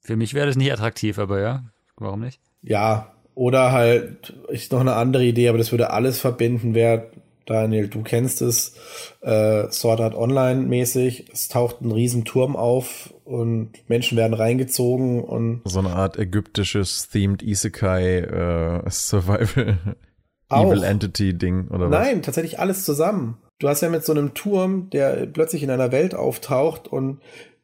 Für 0.00 0.16
mich 0.16 0.32
wäre 0.32 0.46
das 0.46 0.56
nicht 0.56 0.72
attraktiv, 0.72 1.18
aber 1.18 1.40
ja, 1.40 1.64
warum 1.96 2.20
nicht? 2.20 2.40
Ja, 2.62 3.12
oder 3.34 3.72
halt, 3.72 4.30
ist 4.48 4.72
noch 4.72 4.80
eine 4.80 4.94
andere 4.94 5.26
Idee, 5.26 5.48
aber 5.50 5.58
das 5.58 5.72
würde 5.72 5.90
alles 5.90 6.18
verbinden, 6.20 6.74
wäre 6.74 7.10
Daniel, 7.48 7.88
du 7.88 8.02
kennst 8.02 8.42
es, 8.42 8.74
äh, 9.22 9.70
Sword 9.70 10.00
Art 10.00 10.14
Online 10.14 10.60
mäßig. 10.60 11.30
Es 11.32 11.48
taucht 11.48 11.80
ein 11.80 11.90
Riesenturm 11.90 12.56
auf 12.56 13.14
und 13.24 13.72
Menschen 13.88 14.18
werden 14.18 14.34
reingezogen 14.34 15.24
und 15.24 15.62
so 15.64 15.78
eine 15.78 15.90
Art 15.90 16.18
ägyptisches 16.18 17.08
themed 17.08 17.42
Isekai 17.42 18.18
äh, 18.18 18.82
Survival 18.90 19.78
Evil 20.50 20.82
Entity 20.82 21.36
Ding 21.36 21.68
oder 21.68 21.90
was? 21.90 22.06
Nein, 22.06 22.22
tatsächlich 22.22 22.58
alles 22.58 22.84
zusammen. 22.84 23.38
Du 23.58 23.68
hast 23.68 23.80
ja 23.80 23.88
mit 23.88 24.04
so 24.04 24.12
einem 24.12 24.34
Turm, 24.34 24.88
der 24.90 25.26
plötzlich 25.26 25.62
in 25.62 25.70
einer 25.70 25.90
Welt 25.90 26.14
auftaucht 26.14 26.86
und 26.86 27.20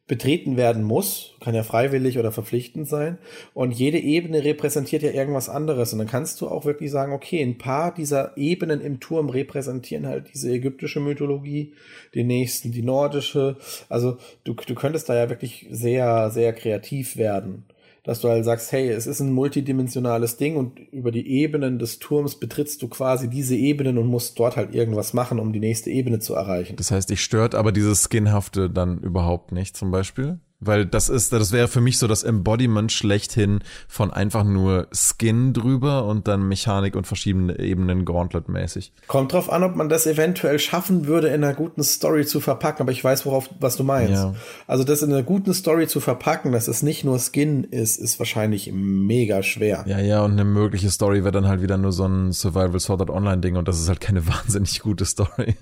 betreten 0.07 0.59
werden 0.59 0.83
muss, 0.83 1.35
kann 1.41 1.55
ja 1.55 1.63
freiwillig 1.63 2.19
oder 2.19 2.31
verpflichtend 2.31 2.87
sein. 2.87 3.17
Und 3.55 3.73
jede 3.73 3.99
Ebene 3.99 4.45
repräsentiert 4.45 5.03
ja 5.03 5.13
irgendwas 5.13 5.49
anderes. 5.49 5.93
Und 5.93 5.99
dann 5.99 6.09
kannst 6.09 6.41
du 6.41 6.49
auch 6.49 6.67
wirklich 6.67 6.91
sagen, 6.91 7.13
okay, 7.13 7.43
ein 7.43 7.57
paar 7.57 7.95
dieser 7.95 8.37
Ebenen 8.37 8.83
im 8.83 9.01
Turm 9.01 9.31
repräsentieren 9.31 10.07
halt 10.07 10.27
diese 10.35 10.51
ägyptische 10.53 11.01
Mythologie, 11.01 11.73
die 12.13 12.25
nächsten 12.25 12.71
die 12.71 12.83
nordische. 12.83 13.57
Also 13.89 14.19
du, 14.45 14.55
du 14.55 14.75
könntest 14.75 15.09
da 15.09 15.15
ja 15.15 15.31
wirklich 15.31 15.67
sehr, 15.71 16.31
sehr 16.31 16.53
kreativ 16.53 17.17
werden 17.17 17.65
dass 18.05 18.21
du 18.21 18.29
halt 18.29 18.45
sagst, 18.45 18.71
hey, 18.71 18.91
es 18.91 19.07
ist 19.07 19.21
ein 19.21 19.33
multidimensionales 19.33 20.37
Ding 20.37 20.57
und 20.57 20.79
über 20.93 21.11
die 21.11 21.27
Ebenen 21.27 21.79
des 21.79 21.99
Turms 21.99 22.39
betrittst 22.39 22.83
du 22.83 22.89
quasi 22.89 23.29
diese 23.31 23.57
Ebenen 23.57 23.97
und 23.97 24.07
musst 24.07 24.39
dort 24.39 24.57
halt 24.57 24.75
irgendwas 24.75 25.15
machen, 25.15 25.41
um 25.41 25.55
die 25.55 25.61
nächste 25.61 25.91
Ebene 25.91 26.19
zu 26.19 26.35
erreichen. 26.35 26.77
Das 26.77 26.91
heißt, 26.91 27.11
ich 27.11 27.23
stört 27.23 27.55
aber 27.55 27.73
dieses 27.73 28.03
Skinhafte 28.05 28.69
dann 28.69 28.99
überhaupt 28.99 29.53
nicht 29.53 29.75
zum 29.75 29.91
Beispiel? 29.91 30.39
Weil 30.61 30.87
das 30.87 31.09
ist, 31.09 31.33
das 31.33 31.53
wäre 31.53 31.69
für 31.69 31.81
mich 31.81 31.99
so 31.99 32.07
das 32.07 32.23
Embodiment 32.23 32.91
schlechthin 32.91 33.61
von 33.87 34.11
einfach 34.11 34.45
nur 34.45 34.89
Skin 34.93 35.53
drüber 35.53 36.07
und 36.07 36.27
dann 36.27 36.49
Mechanik 36.49 36.97
und 36.97 37.07
verschiedene 37.07 37.59
Ebenen 37.59 38.05
Gauntlet-mäßig. 38.05 38.93
Kommt 39.07 39.33
drauf 39.33 39.51
an, 39.53 39.63
ob 39.63 39.77
man 39.77 39.89
das 39.89 40.07
eventuell 40.07 40.59
schaffen 40.59 41.07
würde, 41.07 41.29
in 41.29 41.45
einer 41.45 41.55
guten 41.55 41.83
Story 41.83 42.25
zu 42.25 42.41
verpacken, 42.41 42.83
aber 42.83 42.93
ich 42.93 43.05
weiß, 43.05 43.27
worauf, 43.27 43.51
was 43.61 43.77
du 43.77 43.85
meinst. 43.85 44.15
Ja. 44.15 44.35
Also 44.67 44.85
das 44.85 45.03
in 45.03 45.13
einer 45.13 45.23
guten 45.23 45.53
Story 45.53 45.87
zu 45.87 46.01
verpacken, 46.01 46.53
dass 46.53 46.69
es 46.69 46.83
nicht 46.83 47.05
nur 47.05 47.19
Skin 47.19 47.65
ist, 47.65 47.97
ist 47.97 48.19
wahrscheinlich 48.19 48.71
mega 48.73 49.43
schwer. 49.43 49.85
Ja, 49.87 49.99
ja, 49.99 50.25
und 50.25 50.33
eine 50.33 50.45
mögliche 50.45 50.91
Story 50.91 51.25
wäre 51.25 51.33
dann 51.33 51.49
halt 51.49 51.63
wieder 51.63 51.77
nur 51.77 51.93
so 51.93 52.07
ein 52.07 52.33
Survival 52.33 52.81
Sword 52.81 53.11
Online 53.11 53.39
Ding 53.39 53.57
und 53.57 53.69
das 53.69 53.81
ist 53.81 53.89
halt 53.89 54.01
keine 54.01 54.27
wahnsinnig 54.27 54.81
gute 54.81 55.05
Story. 55.05 55.57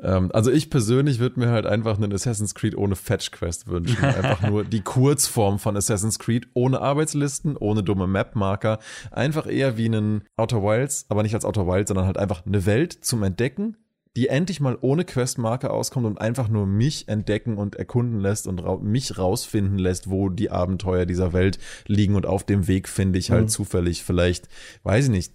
Ähm, 0.00 0.30
also 0.32 0.50
ich 0.50 0.70
persönlich 0.70 1.18
würde 1.18 1.40
mir 1.40 1.48
halt 1.48 1.66
einfach 1.66 1.96
einen 1.96 2.12
Assassin's 2.12 2.54
Creed 2.54 2.76
ohne 2.76 2.94
Fetch 2.94 3.32
Quest 3.32 3.66
wünschen. 3.68 4.02
Einfach 4.18 4.48
nur 4.48 4.64
die 4.64 4.80
Kurzform 4.80 5.58
von 5.58 5.76
Assassin's 5.76 6.18
Creed 6.18 6.48
ohne 6.54 6.80
Arbeitslisten, 6.80 7.56
ohne 7.56 7.82
dumme 7.82 8.06
Map-Marker. 8.06 8.78
Einfach 9.10 9.46
eher 9.46 9.76
wie 9.76 9.86
einen 9.86 10.24
Outer 10.36 10.62
Wilds, 10.62 11.06
aber 11.08 11.22
nicht 11.22 11.34
als 11.34 11.44
Outer 11.44 11.66
Wilds, 11.66 11.88
sondern 11.88 12.06
halt 12.06 12.18
einfach 12.18 12.44
eine 12.46 12.66
Welt 12.66 12.92
zum 12.92 13.22
Entdecken, 13.22 13.76
die 14.18 14.26
endlich 14.26 14.58
mal 14.58 14.76
ohne 14.80 15.04
Questmarke 15.04 15.70
auskommt 15.70 16.04
und 16.04 16.20
einfach 16.20 16.48
nur 16.48 16.66
mich 16.66 17.06
entdecken 17.06 17.56
und 17.56 17.76
erkunden 17.76 18.18
lässt 18.18 18.48
und 18.48 18.58
ra 18.58 18.76
mich 18.78 19.16
rausfinden 19.16 19.78
lässt, 19.78 20.10
wo 20.10 20.28
die 20.28 20.50
Abenteuer 20.50 21.06
dieser 21.06 21.32
Welt 21.32 21.60
liegen 21.86 22.16
und 22.16 22.26
auf 22.26 22.42
dem 22.42 22.66
Weg 22.66 22.88
finde 22.88 23.20
ich 23.20 23.30
halt 23.30 23.44
mhm. 23.44 23.48
zufällig 23.48 24.02
vielleicht, 24.02 24.48
weiß 24.82 25.04
ich 25.04 25.10
nicht, 25.12 25.32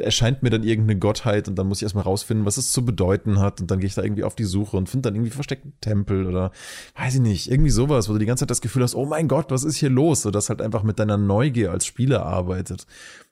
erscheint 0.00 0.42
mir 0.42 0.48
dann 0.48 0.62
irgendeine 0.62 0.98
Gottheit 0.98 1.46
und 1.46 1.56
dann 1.56 1.68
muss 1.68 1.80
ich 1.80 1.82
erstmal 1.82 2.04
rausfinden, 2.04 2.46
was 2.46 2.56
es 2.56 2.72
zu 2.72 2.86
bedeuten 2.86 3.38
hat 3.38 3.60
und 3.60 3.70
dann 3.70 3.80
gehe 3.80 3.86
ich 3.86 3.94
da 3.94 4.02
irgendwie 4.02 4.24
auf 4.24 4.34
die 4.34 4.44
Suche 4.44 4.78
und 4.78 4.88
finde 4.88 5.10
dann 5.10 5.14
irgendwie 5.14 5.32
versteckten 5.32 5.74
Tempel 5.82 6.26
oder 6.26 6.52
weiß 6.98 7.16
ich 7.16 7.20
nicht, 7.20 7.50
irgendwie 7.50 7.68
sowas, 7.68 8.08
wo 8.08 8.14
du 8.14 8.18
die 8.18 8.24
ganze 8.24 8.44
Zeit 8.44 8.50
das 8.50 8.62
Gefühl 8.62 8.82
hast, 8.82 8.94
oh 8.94 9.04
mein 9.04 9.28
Gott, 9.28 9.50
was 9.50 9.62
ist 9.62 9.76
hier 9.76 9.90
los? 9.90 10.22
So 10.22 10.30
das 10.30 10.48
halt 10.48 10.62
einfach 10.62 10.84
mit 10.84 10.98
deiner 10.98 11.18
Neugier 11.18 11.70
als 11.70 11.84
Spieler 11.84 12.24
arbeitet. 12.24 12.86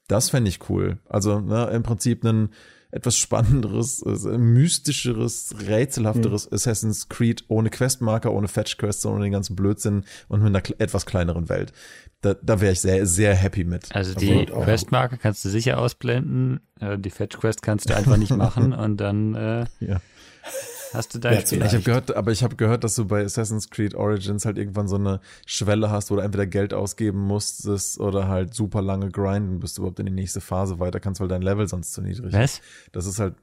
Das 0.09 0.28
fände 0.28 0.51
ich 0.51 0.68
cool. 0.68 0.99
Also 1.09 1.41
ne, 1.41 1.70
im 1.70 1.82
Prinzip 1.82 2.22
einen 2.22 2.51
etwas 2.95 3.18
spannenderes, 3.18 4.03
äh, 4.03 4.38
mystischeres, 4.38 5.55
rätselhafteres 5.66 6.49
mhm. 6.49 6.55
Assassin's 6.55 7.09
Creed 7.09 7.45
ohne 7.49 7.68
Questmarker, 7.68 8.32
ohne 8.32 8.47
Fetch 8.47 8.78
Quests, 8.78 9.05
ohne 9.05 9.24
den 9.24 9.32
ganzen 9.32 9.57
Blödsinn 9.57 10.05
und 10.28 10.42
mit 10.42 10.55
einer 10.55 10.80
etwas 10.80 11.05
kleineren 11.05 11.49
Welt. 11.49 11.72
Da, 12.20 12.34
da 12.34 12.61
wäre 12.61 12.72
ich 12.72 12.80
sehr, 12.80 13.05
sehr 13.07 13.34
happy 13.34 13.64
mit. 13.64 13.95
Also 13.95 14.14
die 14.14 14.47
Questmarker 14.47 15.16
kannst 15.16 15.45
du 15.45 15.49
sicher 15.49 15.78
ausblenden, 15.78 16.61
äh, 16.78 16.97
die 16.97 17.11
Fetch 17.11 17.36
Quest 17.36 17.62
kannst 17.62 17.90
du 17.90 17.97
einfach 17.97 18.16
nicht 18.16 18.30
machen 18.36 18.72
und 18.72 18.99
dann 18.99 19.34
äh, 19.34 19.66
ja. 19.80 20.01
Hast 20.95 21.14
du 21.14 21.18
dein 21.18 21.40
Spiel? 21.47 21.62
Ich 21.62 21.72
habe 21.72 21.82
gehört, 21.82 22.16
aber 22.16 22.32
ich 22.32 22.42
habe 22.42 22.57
gehört, 22.57 22.84
dass 22.84 22.95
du 22.95 23.05
bei 23.05 23.24
Assassin's 23.24 23.70
Creed 23.70 23.95
Origins 23.95 24.45
halt 24.45 24.59
irgendwann 24.59 24.88
so 24.88 24.97
eine 24.97 25.20
Schwelle 25.47 25.90
hast, 25.90 26.11
wo 26.11 26.16
du 26.16 26.22
entweder 26.22 26.47
Geld 26.47 26.72
ausgeben 26.72 27.20
musstest 27.20 27.99
oder 28.01 28.28
halt 28.28 28.55
super 28.55 28.82
lange 28.82 29.11
grinden, 29.11 29.61
bis 29.61 29.74
du 29.74 29.82
überhaupt 29.82 29.99
in 30.01 30.07
die 30.07 30.12
nächste 30.12 30.40
Phase 30.40 30.78
weiter 30.78 31.01
kannst, 31.01 31.20
weil 31.20 31.28
dein 31.28 31.42
Level 31.42 31.68
sonst 31.68 31.92
zu 31.92 32.03
niedrig 32.03 32.32
ist. 32.32 32.34
Was? 32.34 32.61
Das 32.92 33.07
ist 33.07 33.18
halt 33.18 33.34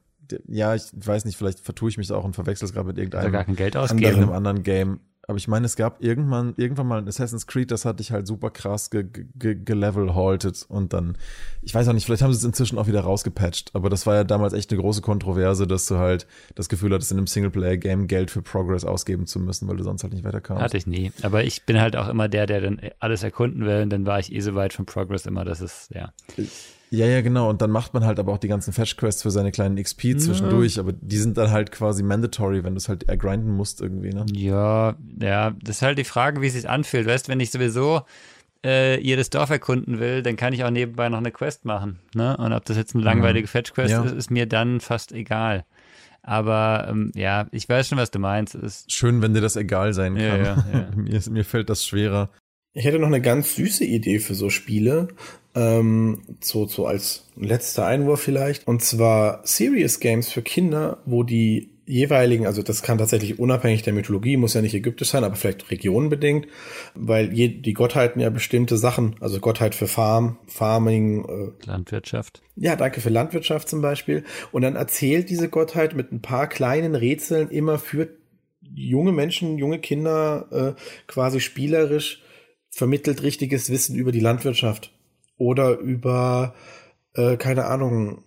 ja, 0.47 0.75
ich 0.75 0.83
weiß 0.93 1.25
nicht, 1.25 1.37
vielleicht 1.37 1.59
vertue 1.59 1.89
ich 1.89 1.97
mich 1.97 2.11
auch 2.11 2.23
und 2.23 2.35
verwechsel 2.35 2.65
es 2.65 2.73
gerade 2.73 2.87
mit 2.87 2.97
irgendeinem 2.97 3.33
gar 3.33 3.43
kein 3.43 3.55
Geld 3.55 3.75
ausgeben. 3.75 4.31
anderen 4.31 4.63
Game. 4.63 5.01
Aber 5.31 5.37
ich 5.37 5.47
meine, 5.47 5.65
es 5.65 5.77
gab 5.77 6.03
irgendwann, 6.03 6.53
irgendwann 6.57 6.87
mal 6.87 6.97
ein 6.97 7.07
Assassin's 7.07 7.47
Creed, 7.47 7.71
das 7.71 7.85
hatte 7.85 8.01
ich 8.01 8.11
halt 8.11 8.27
super 8.27 8.49
krass 8.49 8.89
ge, 8.89 9.05
ge 9.05 9.57
und 10.67 10.93
dann, 10.93 11.17
ich 11.61 11.73
weiß 11.73 11.87
auch 11.87 11.93
nicht, 11.93 12.05
vielleicht 12.05 12.21
haben 12.21 12.33
sie 12.33 12.37
es 12.37 12.43
inzwischen 12.43 12.77
auch 12.77 12.87
wieder 12.87 12.99
rausgepatcht, 12.99 13.71
aber 13.73 13.89
das 13.89 14.05
war 14.05 14.15
ja 14.15 14.23
damals 14.25 14.51
echt 14.51 14.71
eine 14.71 14.81
große 14.81 15.01
Kontroverse, 15.01 15.67
dass 15.67 15.85
du 15.85 15.97
halt 15.97 16.27
das 16.55 16.67
Gefühl 16.67 16.93
hattest, 16.93 17.13
in 17.13 17.17
einem 17.17 17.27
Singleplayer-Game 17.27 18.07
Geld 18.07 18.29
für 18.29 18.41
Progress 18.41 18.83
ausgeben 18.83 19.25
zu 19.25 19.39
müssen, 19.39 19.69
weil 19.69 19.77
du 19.77 19.83
sonst 19.83 20.03
halt 20.03 20.11
nicht 20.11 20.25
weiterkamst. 20.25 20.61
Hatte 20.61 20.75
ich 20.75 20.85
nie, 20.85 21.13
aber 21.21 21.45
ich 21.45 21.63
bin 21.63 21.79
halt 21.79 21.95
auch 21.95 22.09
immer 22.09 22.27
der, 22.27 22.45
der 22.45 22.59
dann 22.59 22.81
alles 22.99 23.23
erkunden 23.23 23.65
will 23.65 23.83
und 23.83 23.89
dann 23.89 24.05
war 24.05 24.19
ich 24.19 24.33
eh 24.33 24.41
so 24.41 24.53
weit 24.53 24.73
von 24.73 24.85
Progress 24.85 25.25
immer, 25.25 25.45
dass 25.45 25.61
es, 25.61 25.89
ja. 25.93 26.11
Ja, 26.93 27.05
ja, 27.05 27.21
genau. 27.21 27.49
Und 27.49 27.61
dann 27.61 27.71
macht 27.71 27.93
man 27.93 28.03
halt 28.03 28.19
aber 28.19 28.33
auch 28.33 28.37
die 28.37 28.49
ganzen 28.49 28.73
Fetch-Quests 28.73 29.21
für 29.21 29.31
seine 29.31 29.53
kleinen 29.53 29.81
XP 29.81 30.19
zwischendurch, 30.19 30.77
aber 30.77 30.91
die 30.91 31.17
sind 31.17 31.37
dann 31.37 31.49
halt 31.49 31.71
quasi 31.71 32.03
mandatory, 32.03 32.65
wenn 32.65 32.73
du 32.73 32.79
es 32.79 32.89
halt 32.89 33.07
ergrinden 33.07 33.51
musst 33.51 33.79
irgendwie, 33.79 34.09
ne? 34.09 34.25
Ja, 34.33 34.95
ja, 35.21 35.51
das 35.63 35.77
ist 35.77 35.81
halt 35.83 35.97
die 35.97 36.03
Frage, 36.03 36.41
wie 36.41 36.47
es 36.47 36.53
sich 36.53 36.67
anfühlt. 36.67 37.07
Weißt, 37.07 37.29
wenn 37.29 37.39
ich 37.39 37.49
sowieso 37.49 38.01
äh, 38.65 38.99
jedes 38.99 39.29
Dorf 39.29 39.49
erkunden 39.49 39.99
will, 39.99 40.21
dann 40.21 40.35
kann 40.35 40.51
ich 40.51 40.65
auch 40.65 40.69
nebenbei 40.69 41.07
noch 41.07 41.19
eine 41.19 41.31
Quest 41.31 41.63
machen, 41.63 41.99
ne? 42.13 42.35
Und 42.35 42.51
ob 42.51 42.65
das 42.65 42.75
jetzt 42.75 42.93
eine 42.93 43.05
langweilige 43.05 43.45
mhm. 43.45 43.51
Fetch-Quest 43.51 43.91
ja. 43.91 44.03
ist, 44.03 44.11
ist 44.11 44.29
mir 44.29 44.45
dann 44.45 44.81
fast 44.81 45.13
egal. 45.13 45.63
Aber 46.23 46.87
ähm, 46.89 47.13
ja, 47.15 47.47
ich 47.51 47.69
weiß 47.69 47.87
schon, 47.87 47.97
was 47.99 48.11
du 48.11 48.19
meinst. 48.19 48.53
Ist 48.53 48.91
Schön, 48.91 49.21
wenn 49.21 49.33
dir 49.33 49.41
das 49.41 49.55
egal 49.55 49.93
sein 49.93 50.15
kann. 50.15 50.23
Ja, 50.23 50.37
ja, 50.37 50.65
ja. 50.73 50.89
mir, 50.95 51.21
mir 51.29 51.45
fällt 51.45 51.69
das 51.69 51.85
schwerer. 51.85 52.29
Ich 52.73 52.85
hätte 52.85 52.99
noch 52.99 53.07
eine 53.07 53.21
ganz 53.21 53.55
süße 53.55 53.83
Idee 53.83 54.19
für 54.19 54.35
so 54.35 54.49
Spiele. 54.49 55.07
Ähm, 55.53 56.21
so, 56.39 56.65
so 56.65 56.85
als 56.85 57.25
letzter 57.35 57.85
Einwurf 57.85 58.21
vielleicht. 58.21 58.67
Und 58.67 58.81
zwar 58.81 59.41
Serious 59.43 59.99
Games 59.99 60.31
für 60.31 60.41
Kinder, 60.41 60.99
wo 61.05 61.23
die 61.23 61.71
jeweiligen, 61.85 62.45
also 62.45 62.63
das 62.63 62.83
kann 62.83 62.99
tatsächlich 62.99 63.37
unabhängig 63.37 63.83
der 63.83 63.91
Mythologie, 63.91 64.37
muss 64.37 64.53
ja 64.53 64.61
nicht 64.61 64.73
ägyptisch 64.73 65.09
sein, 65.09 65.25
aber 65.25 65.35
vielleicht 65.35 65.71
regionenbedingt, 65.71 66.47
weil 66.95 67.33
je, 67.33 67.49
die 67.49 67.73
Gottheiten 67.73 68.21
ja 68.21 68.29
bestimmte 68.29 68.77
Sachen, 68.77 69.15
also 69.19 69.39
Gottheit 69.41 69.75
für 69.75 69.87
Farm, 69.87 70.37
Farming, 70.47 71.25
äh, 71.25 71.65
Landwirtschaft. 71.67 72.41
Ja, 72.55 72.77
danke 72.77 73.01
für 73.01 73.09
Landwirtschaft 73.09 73.67
zum 73.67 73.81
Beispiel. 73.81 74.23
Und 74.53 74.61
dann 74.61 74.77
erzählt 74.77 75.29
diese 75.29 75.49
Gottheit 75.49 75.93
mit 75.93 76.13
ein 76.13 76.21
paar 76.21 76.47
kleinen 76.47 76.95
Rätseln 76.95 77.49
immer 77.49 77.77
für 77.77 78.07
junge 78.73 79.11
Menschen, 79.11 79.57
junge 79.57 79.79
Kinder 79.79 80.75
äh, 80.77 80.81
quasi 81.07 81.41
spielerisch 81.41 82.21
vermittelt 82.69 83.21
richtiges 83.21 83.69
Wissen 83.69 83.97
über 83.97 84.13
die 84.13 84.21
Landwirtschaft 84.21 84.93
oder 85.41 85.79
über, 85.79 86.53
äh, 87.15 87.35
keine 87.37 87.65
Ahnung, 87.65 88.23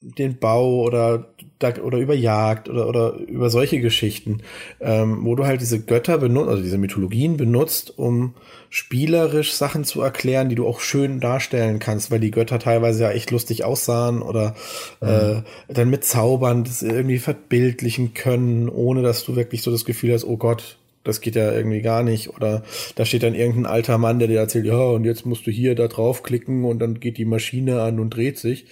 den 0.00 0.38
Bau 0.38 0.82
oder, 0.82 1.34
oder 1.82 1.98
über 1.98 2.14
Jagd 2.14 2.68
oder, 2.68 2.86
oder 2.86 3.14
über 3.14 3.48
solche 3.48 3.80
Geschichten, 3.80 4.42
ähm, 4.78 5.24
wo 5.24 5.34
du 5.34 5.46
halt 5.46 5.62
diese 5.62 5.80
Götter 5.80 6.18
benutzt, 6.18 6.50
also 6.50 6.62
diese 6.62 6.76
Mythologien 6.76 7.38
benutzt, 7.38 7.98
um 7.98 8.34
spielerisch 8.68 9.54
Sachen 9.54 9.84
zu 9.84 10.02
erklären, 10.02 10.50
die 10.50 10.54
du 10.54 10.66
auch 10.66 10.80
schön 10.80 11.18
darstellen 11.18 11.78
kannst, 11.78 12.10
weil 12.10 12.20
die 12.20 12.30
Götter 12.30 12.58
teilweise 12.58 13.04
ja 13.04 13.10
echt 13.10 13.30
lustig 13.30 13.64
aussahen 13.64 14.20
oder 14.20 14.54
mhm. 15.00 15.08
äh, 15.08 15.42
dann 15.72 15.88
mit 15.88 16.04
Zaubern 16.04 16.64
das 16.64 16.82
irgendwie 16.82 17.18
verbildlichen 17.18 18.12
können, 18.12 18.68
ohne 18.68 19.00
dass 19.00 19.24
du 19.24 19.34
wirklich 19.34 19.62
so 19.62 19.70
das 19.70 19.86
Gefühl 19.86 20.12
hast, 20.12 20.24
oh 20.24 20.36
Gott, 20.36 20.76
das 21.06 21.20
geht 21.20 21.36
ja 21.36 21.52
irgendwie 21.52 21.82
gar 21.82 22.02
nicht. 22.02 22.30
Oder 22.30 22.62
da 22.94 23.04
steht 23.04 23.22
dann 23.22 23.34
irgendein 23.34 23.66
alter 23.66 23.98
Mann, 23.98 24.18
der 24.18 24.28
dir 24.28 24.40
erzählt, 24.40 24.66
ja, 24.66 24.76
und 24.76 25.04
jetzt 25.04 25.26
musst 25.26 25.46
du 25.46 25.50
hier 25.50 25.74
da 25.74 25.88
draufklicken 25.88 26.64
und 26.64 26.78
dann 26.78 27.00
geht 27.00 27.18
die 27.18 27.24
Maschine 27.24 27.82
an 27.82 28.00
und 28.00 28.10
dreht 28.10 28.38
sich. 28.38 28.66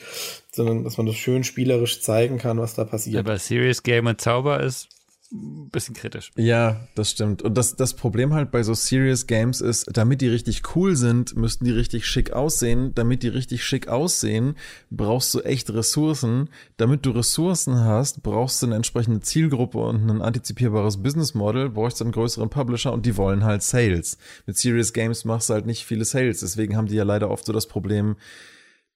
Sondern, 0.53 0.85
dass 0.85 0.99
man 0.99 1.07
das 1.07 1.17
schön 1.17 1.43
spielerisch 1.43 2.01
zeigen 2.01 2.39
kann, 2.39 2.59
was 2.59 2.75
da 2.75 2.85
passiert. 2.85 3.19
Aber 3.19 3.39
Serious 3.39 3.83
Game 3.83 4.07
und 4.07 4.21
Zauber 4.21 4.61
ist 4.61 4.89
bisschen 5.31 5.95
kritisch. 5.95 6.31
Ja, 6.37 6.87
das 6.95 7.11
stimmt. 7.11 7.43
Und 7.43 7.57
das, 7.57 7.77
das 7.77 7.95
Problem 7.95 8.35
halt 8.35 8.51
bei 8.51 8.63
so 8.63 8.75
Serious 8.75 9.27
Games 9.27 9.61
ist, 9.61 9.87
damit 9.93 10.21
die 10.21 10.29
richtig 10.29 10.77
cool 10.77 10.97
sind, 10.97 11.37
müssten 11.37 11.65
die 11.65 11.73
richtig 11.73 12.07
schick 12.07 12.33
aussehen. 12.33 12.95
Damit 12.95 13.23
die 13.23 13.29
richtig 13.29 13.65
schick 13.65 13.89
aussehen, 13.89 14.55
brauchst 14.91 15.35
du 15.35 15.41
echt 15.41 15.71
Ressourcen. 15.71 16.51
Damit 16.77 17.05
du 17.07 17.11
Ressourcen 17.11 17.81
hast, 17.81 18.23
brauchst 18.23 18.63
du 18.63 18.67
eine 18.67 18.77
entsprechende 18.77 19.21
Zielgruppe 19.21 19.79
und 19.79 20.09
ein 20.09 20.23
antizipierbares 20.23 21.03
Business 21.03 21.35
Model, 21.35 21.71
brauchst 21.71 22.01
du 22.01 22.05
einen 22.05 22.13
größeren 22.13 22.51
Publisher 22.51 22.93
und 22.93 23.07
die 23.07 23.17
wollen 23.17 23.45
halt 23.45 23.63
Sales. 23.63 24.19
Mit 24.47 24.57
Serious 24.57 24.93
Games 24.93 25.25
machst 25.25 25.49
du 25.49 25.55
halt 25.55 25.67
nicht 25.67 25.85
viele 25.85 26.05
Sales. 26.05 26.41
Deswegen 26.41 26.77
haben 26.77 26.87
die 26.87 26.97
ja 26.97 27.05
leider 27.05 27.31
oft 27.31 27.47
so 27.47 27.53
das 27.53 27.67
Problem, 27.67 28.17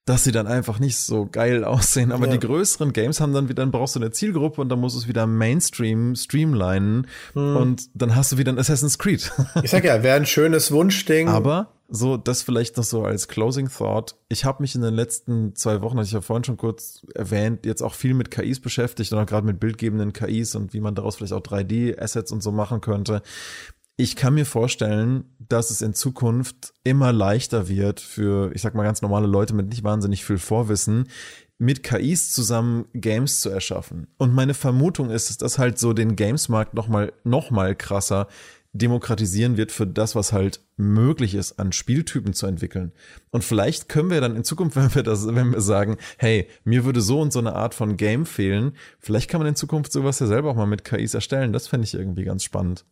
dass 0.08 0.24
sie 0.24 0.32
dann 0.32 0.46
einfach 0.46 0.78
nicht 0.78 0.96
so 0.96 1.28
geil 1.30 1.64
aussehen. 1.64 2.12
Aber 2.12 2.26
ja. 2.26 2.32
die 2.32 2.38
größeren 2.38 2.92
Games 2.92 3.20
haben 3.20 3.34
dann 3.34 3.48
wieder, 3.48 3.62
dann 3.62 3.70
brauchst 3.70 3.94
du 3.94 4.00
eine 4.00 4.10
Zielgruppe 4.10 4.60
und 4.60 4.70
dann 4.70 4.80
musst 4.80 4.96
du 4.96 5.00
es 5.00 5.08
wieder 5.08 5.26
Mainstream 5.26 6.14
streamlinen 6.16 7.06
hm. 7.34 7.56
und 7.56 7.90
dann 7.94 8.16
hast 8.16 8.32
du 8.32 8.38
wieder 8.38 8.52
ein 8.52 8.58
Assassin's 8.58 8.98
Creed. 8.98 9.30
ich 9.62 9.70
sag 9.70 9.84
ja, 9.84 10.02
wäre 10.02 10.16
ein 10.16 10.26
schönes 10.26 10.72
Wunschding. 10.72 11.28
Aber 11.28 11.74
so, 11.90 12.16
das 12.16 12.42
vielleicht 12.42 12.76
noch 12.76 12.84
so 12.84 13.04
als 13.04 13.28
Closing 13.28 13.68
Thought. 13.68 14.16
Ich 14.28 14.44
habe 14.44 14.62
mich 14.62 14.74
in 14.74 14.82
den 14.82 14.94
letzten 14.94 15.54
zwei 15.54 15.80
Wochen, 15.80 15.96
hatte 15.96 16.06
ich 16.06 16.12
ja 16.12 16.20
vorhin 16.20 16.44
schon 16.44 16.58
kurz 16.58 17.06
erwähnt, 17.14 17.64
jetzt 17.64 17.82
auch 17.82 17.94
viel 17.94 18.14
mit 18.14 18.30
KIs 18.30 18.60
beschäftigt 18.60 19.12
und 19.12 19.18
auch 19.18 19.26
gerade 19.26 19.46
mit 19.46 19.58
bildgebenden 19.58 20.12
KIs 20.12 20.54
und 20.54 20.74
wie 20.74 20.80
man 20.80 20.94
daraus 20.94 21.16
vielleicht 21.16 21.32
auch 21.32 21.40
3D-Assets 21.40 22.32
und 22.32 22.42
so 22.42 22.52
machen 22.52 22.80
könnte 22.80 23.22
ich 24.00 24.14
kann 24.14 24.34
mir 24.34 24.46
vorstellen, 24.46 25.24
dass 25.40 25.70
es 25.70 25.82
in 25.82 25.92
Zukunft 25.92 26.72
immer 26.84 27.12
leichter 27.12 27.68
wird 27.68 27.98
für, 27.98 28.54
ich 28.54 28.62
sag 28.62 28.76
mal, 28.76 28.84
ganz 28.84 29.02
normale 29.02 29.26
Leute 29.26 29.54
mit 29.54 29.68
nicht 29.68 29.82
wahnsinnig 29.82 30.24
viel 30.24 30.38
Vorwissen, 30.38 31.08
mit 31.58 31.82
KIs 31.82 32.30
zusammen 32.30 32.84
Games 32.94 33.40
zu 33.40 33.50
erschaffen. 33.50 34.06
Und 34.16 34.32
meine 34.32 34.54
Vermutung 34.54 35.10
ist, 35.10 35.30
dass 35.30 35.38
das 35.38 35.58
halt 35.58 35.80
so 35.80 35.94
den 35.94 36.14
Gamesmarkt 36.14 36.74
nochmal, 36.74 37.12
noch 37.24 37.50
mal 37.50 37.74
krasser 37.74 38.28
demokratisieren 38.72 39.56
wird 39.56 39.72
für 39.72 39.86
das, 39.86 40.14
was 40.14 40.32
halt 40.32 40.60
möglich 40.76 41.34
ist, 41.34 41.58
an 41.58 41.72
Spieltypen 41.72 42.34
zu 42.34 42.46
entwickeln. 42.46 42.92
Und 43.30 43.42
vielleicht 43.42 43.88
können 43.88 44.10
wir 44.10 44.20
dann 44.20 44.36
in 44.36 44.44
Zukunft, 44.44 44.76
wenn 44.76 44.94
wir 44.94 45.02
das, 45.02 45.26
wenn 45.26 45.50
wir 45.50 45.60
sagen, 45.60 45.96
hey, 46.18 46.46
mir 46.62 46.84
würde 46.84 47.00
so 47.00 47.20
und 47.20 47.32
so 47.32 47.40
eine 47.40 47.56
Art 47.56 47.74
von 47.74 47.96
Game 47.96 48.26
fehlen, 48.26 48.76
vielleicht 49.00 49.28
kann 49.28 49.40
man 49.40 49.48
in 49.48 49.56
Zukunft 49.56 49.90
sowas 49.90 50.20
ja 50.20 50.28
selber 50.28 50.50
auch 50.50 50.56
mal 50.56 50.66
mit 50.66 50.84
KIs 50.84 51.14
erstellen. 51.14 51.52
Das 51.52 51.66
fände 51.66 51.84
ich 51.84 51.94
irgendwie 51.94 52.22
ganz 52.22 52.44
spannend. 52.44 52.84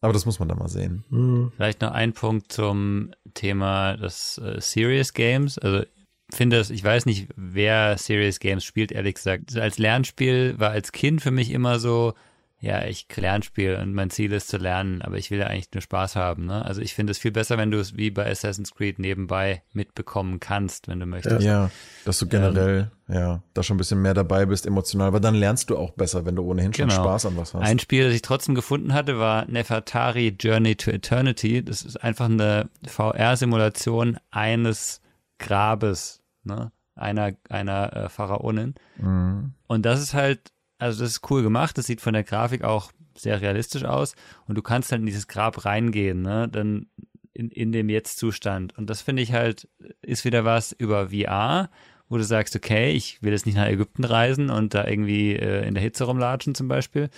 Aber 0.00 0.12
das 0.12 0.24
muss 0.26 0.38
man 0.38 0.48
dann 0.48 0.58
mal 0.58 0.68
sehen. 0.68 1.04
Mhm. 1.10 1.52
Vielleicht 1.56 1.82
noch 1.82 1.92
ein 1.92 2.12
Punkt 2.12 2.52
zum 2.52 3.12
Thema 3.34 3.96
des 3.96 4.38
äh, 4.38 4.60
Serious 4.60 5.12
Games. 5.12 5.58
Also 5.58 5.84
finde 6.32 6.58
es, 6.58 6.70
ich 6.70 6.82
weiß 6.82 7.06
nicht, 7.06 7.28
wer 7.36 7.98
Serious 7.98 8.38
Games 8.40 8.64
spielt, 8.64 8.92
ehrlich 8.92 9.16
gesagt. 9.16 9.56
Als 9.56 9.78
Lernspiel 9.78 10.58
war 10.58 10.70
als 10.70 10.92
Kind 10.92 11.22
für 11.22 11.30
mich 11.30 11.50
immer 11.50 11.78
so, 11.78 12.14
ja, 12.62 12.84
ich 12.84 13.06
Lernspiel 13.16 13.76
und 13.76 13.94
mein 13.94 14.10
Ziel 14.10 14.32
ist 14.32 14.48
zu 14.48 14.58
lernen, 14.58 15.00
aber 15.00 15.16
ich 15.16 15.30
will 15.30 15.38
ja 15.38 15.46
eigentlich 15.46 15.72
nur 15.72 15.80
Spaß 15.80 16.14
haben. 16.14 16.44
Ne? 16.44 16.62
Also 16.62 16.82
ich 16.82 16.94
finde 16.94 17.10
es 17.12 17.18
viel 17.18 17.32
besser, 17.32 17.56
wenn 17.56 17.70
du 17.70 17.78
es 17.78 17.96
wie 17.96 18.10
bei 18.10 18.30
Assassin's 18.30 18.74
Creed 18.74 18.98
nebenbei 18.98 19.62
mitbekommen 19.72 20.40
kannst, 20.40 20.86
wenn 20.86 21.00
du 21.00 21.06
möchtest. 21.06 21.40
Ja, 21.42 21.70
dass 22.04 22.18
du 22.18 22.28
generell, 22.28 22.90
ähm, 23.08 23.14
ja, 23.14 23.42
da 23.54 23.62
schon 23.62 23.76
ein 23.76 23.78
bisschen 23.78 24.02
mehr 24.02 24.12
dabei 24.12 24.44
bist, 24.44 24.66
emotional, 24.66 25.14
weil 25.14 25.20
dann 25.20 25.34
lernst 25.34 25.70
du 25.70 25.78
auch 25.78 25.92
besser, 25.92 26.26
wenn 26.26 26.36
du 26.36 26.42
ohnehin 26.42 26.74
schon 26.74 26.90
genau. 26.90 27.02
Spaß 27.02 27.26
an 27.26 27.36
was 27.38 27.54
hast. 27.54 27.62
Ein 27.62 27.78
Spiel, 27.78 28.04
das 28.04 28.14
ich 28.14 28.22
trotzdem 28.22 28.54
gefunden 28.54 28.92
hatte, 28.92 29.18
war 29.18 29.46
Nefertari 29.46 30.36
Journey 30.38 30.76
to 30.76 30.90
Eternity. 30.90 31.64
Das 31.64 31.80
ist 31.82 31.96
einfach 31.96 32.26
eine 32.26 32.68
VR-Simulation 32.86 34.18
eines 34.30 35.00
Grabes, 35.38 36.20
ne? 36.44 36.72
einer, 36.94 37.32
einer 37.48 37.96
äh, 37.96 38.08
Pharaonin. 38.10 38.74
Mhm. 38.98 39.54
Und 39.66 39.86
das 39.86 40.02
ist 40.02 40.12
halt 40.12 40.52
also 40.80 41.02
das 41.02 41.12
ist 41.12 41.30
cool 41.30 41.42
gemacht, 41.42 41.78
das 41.78 41.86
sieht 41.86 42.00
von 42.00 42.14
der 42.14 42.24
Grafik 42.24 42.64
auch 42.64 42.92
sehr 43.16 43.40
realistisch 43.40 43.84
aus 43.84 44.14
und 44.46 44.56
du 44.56 44.62
kannst 44.62 44.92
halt 44.92 45.00
in 45.00 45.06
dieses 45.06 45.28
Grab 45.28 45.64
reingehen, 45.64 46.22
ne, 46.22 46.48
dann 46.50 46.86
in, 47.32 47.50
in 47.50 47.72
dem 47.72 47.88
Jetzt-Zustand. 47.88 48.76
Und 48.76 48.90
das 48.90 49.02
finde 49.02 49.22
ich 49.22 49.32
halt, 49.32 49.68
ist 50.02 50.24
wieder 50.24 50.44
was 50.44 50.72
über 50.72 51.08
VR, 51.10 51.70
wo 52.08 52.16
du 52.16 52.24
sagst, 52.24 52.56
okay, 52.56 52.92
ich 52.92 53.22
will 53.22 53.32
jetzt 53.32 53.46
nicht 53.46 53.54
nach 53.54 53.68
Ägypten 53.68 54.04
reisen 54.04 54.50
und 54.50 54.74
da 54.74 54.86
irgendwie 54.86 55.36
äh, 55.36 55.66
in 55.66 55.74
der 55.74 55.82
Hitze 55.82 56.04
rumlatschen 56.04 56.54
zum 56.54 56.66
Beispiel. 56.66 57.08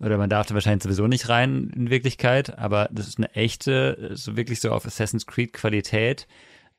Oder 0.00 0.18
man 0.18 0.28
darf 0.28 0.46
da 0.46 0.54
wahrscheinlich 0.54 0.82
sowieso 0.82 1.06
nicht 1.06 1.28
rein 1.28 1.72
in 1.74 1.88
Wirklichkeit, 1.88 2.58
aber 2.58 2.88
das 2.92 3.08
ist 3.08 3.18
eine 3.18 3.34
echte, 3.34 4.10
so 4.14 4.36
wirklich 4.36 4.60
so 4.60 4.70
auf 4.70 4.84
Assassin's 4.84 5.26
Creed 5.26 5.54
Qualität, 5.54 6.26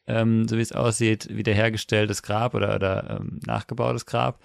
ähm, 0.06 0.48
so 0.48 0.58
wie 0.58 0.62
es 0.62 0.74
aussieht, 0.74 1.28
wiederhergestelltes 1.36 2.22
Grab 2.22 2.54
oder, 2.54 2.76
oder 2.76 3.20
ähm, 3.20 3.40
nachgebautes 3.46 4.06
Grab. 4.06 4.40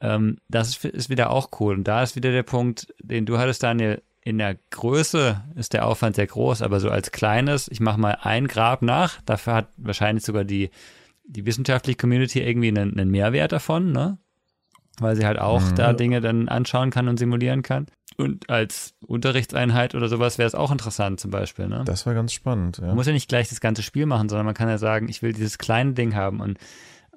Ähm, 0.00 0.38
das 0.48 0.68
ist, 0.68 0.84
ist 0.84 1.10
wieder 1.10 1.30
auch 1.30 1.50
cool. 1.60 1.74
Und 1.74 1.84
da 1.84 2.02
ist 2.02 2.16
wieder 2.16 2.30
der 2.30 2.42
Punkt, 2.42 2.94
den 3.02 3.26
du 3.26 3.38
hattest, 3.38 3.62
Daniel. 3.62 4.02
In 4.20 4.36
der 4.36 4.56
Größe 4.70 5.42
ist 5.54 5.72
der 5.72 5.86
Aufwand 5.86 6.16
sehr 6.16 6.26
groß, 6.26 6.60
aber 6.60 6.80
so 6.80 6.90
als 6.90 7.12
kleines, 7.12 7.66
ich 7.68 7.80
mache 7.80 7.98
mal 7.98 8.18
ein 8.20 8.46
Grab 8.46 8.82
nach, 8.82 9.22
dafür 9.22 9.54
hat 9.54 9.68
wahrscheinlich 9.78 10.22
sogar 10.22 10.44
die, 10.44 10.70
die 11.24 11.46
wissenschaftliche 11.46 11.96
Community 11.96 12.42
irgendwie 12.42 12.68
einen, 12.68 12.98
einen 12.98 13.10
Mehrwert 13.10 13.52
davon, 13.52 13.92
ne? 13.92 14.18
Weil 15.00 15.16
sie 15.16 15.24
halt 15.24 15.38
auch 15.38 15.62
mhm. 15.62 15.74
da 15.76 15.92
Dinge 15.94 16.20
dann 16.20 16.48
anschauen 16.48 16.90
kann 16.90 17.08
und 17.08 17.18
simulieren 17.18 17.62
kann. 17.62 17.86
Und 18.16 18.50
als 18.50 18.94
Unterrichtseinheit 19.06 19.94
oder 19.94 20.08
sowas 20.08 20.38
wäre 20.38 20.48
es 20.48 20.56
auch 20.56 20.72
interessant 20.72 21.20
zum 21.20 21.30
Beispiel. 21.30 21.68
Ne? 21.68 21.84
Das 21.86 22.04
war 22.04 22.14
ganz 22.14 22.32
spannend. 22.32 22.78
Ja. 22.78 22.88
Man 22.88 22.96
muss 22.96 23.06
ja 23.06 23.12
nicht 23.12 23.28
gleich 23.28 23.48
das 23.48 23.60
ganze 23.60 23.84
Spiel 23.84 24.06
machen, 24.06 24.28
sondern 24.28 24.44
man 24.44 24.56
kann 24.56 24.68
ja 24.68 24.76
sagen, 24.76 25.08
ich 25.08 25.22
will 25.22 25.32
dieses 25.32 25.56
kleine 25.56 25.92
Ding 25.92 26.16
haben. 26.16 26.40
Und 26.40 26.58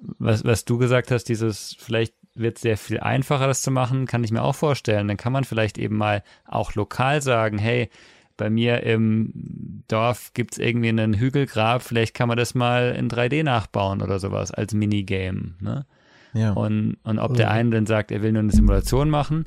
was, 0.00 0.44
was 0.44 0.64
du 0.64 0.78
gesagt 0.78 1.10
hast, 1.10 1.24
dieses 1.24 1.76
vielleicht 1.76 2.14
wird 2.34 2.58
sehr 2.58 2.76
viel 2.76 3.00
einfacher, 3.00 3.46
das 3.46 3.62
zu 3.62 3.70
machen, 3.70 4.06
kann 4.06 4.24
ich 4.24 4.32
mir 4.32 4.42
auch 4.42 4.54
vorstellen. 4.54 5.08
Dann 5.08 5.16
kann 5.16 5.32
man 5.32 5.44
vielleicht 5.44 5.78
eben 5.78 5.96
mal 5.96 6.22
auch 6.46 6.74
lokal 6.74 7.20
sagen, 7.20 7.58
hey, 7.58 7.90
bei 8.36 8.50
mir 8.50 8.82
im 8.82 9.82
Dorf 9.88 10.32
gibt 10.34 10.52
es 10.52 10.58
irgendwie 10.58 10.88
einen 10.88 11.14
Hügelgrab, 11.14 11.82
vielleicht 11.82 12.14
kann 12.14 12.28
man 12.28 12.38
das 12.38 12.54
mal 12.54 12.94
in 12.96 13.08
3D 13.08 13.44
nachbauen 13.44 14.02
oder 14.02 14.18
sowas 14.18 14.50
als 14.50 14.74
Minigame. 14.74 15.54
Ne? 15.60 15.86
Ja. 16.32 16.52
Und, 16.52 16.96
und 17.04 17.18
ob 17.18 17.34
der 17.34 17.50
eine 17.50 17.70
dann 17.70 17.86
sagt, 17.86 18.10
er 18.10 18.22
will 18.22 18.32
nur 18.32 18.42
eine 18.42 18.52
Simulation 18.52 19.10
machen 19.10 19.46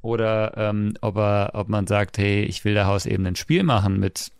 oder 0.00 0.56
ähm, 0.56 0.94
ob, 1.00 1.16
er, 1.16 1.50
ob 1.54 1.68
man 1.68 1.86
sagt, 1.86 2.18
hey, 2.18 2.42
ich 2.44 2.64
will 2.64 2.74
daraus 2.74 3.06
eben 3.06 3.26
ein 3.26 3.36
Spiel 3.36 3.64
machen 3.64 3.98
mit 3.98 4.30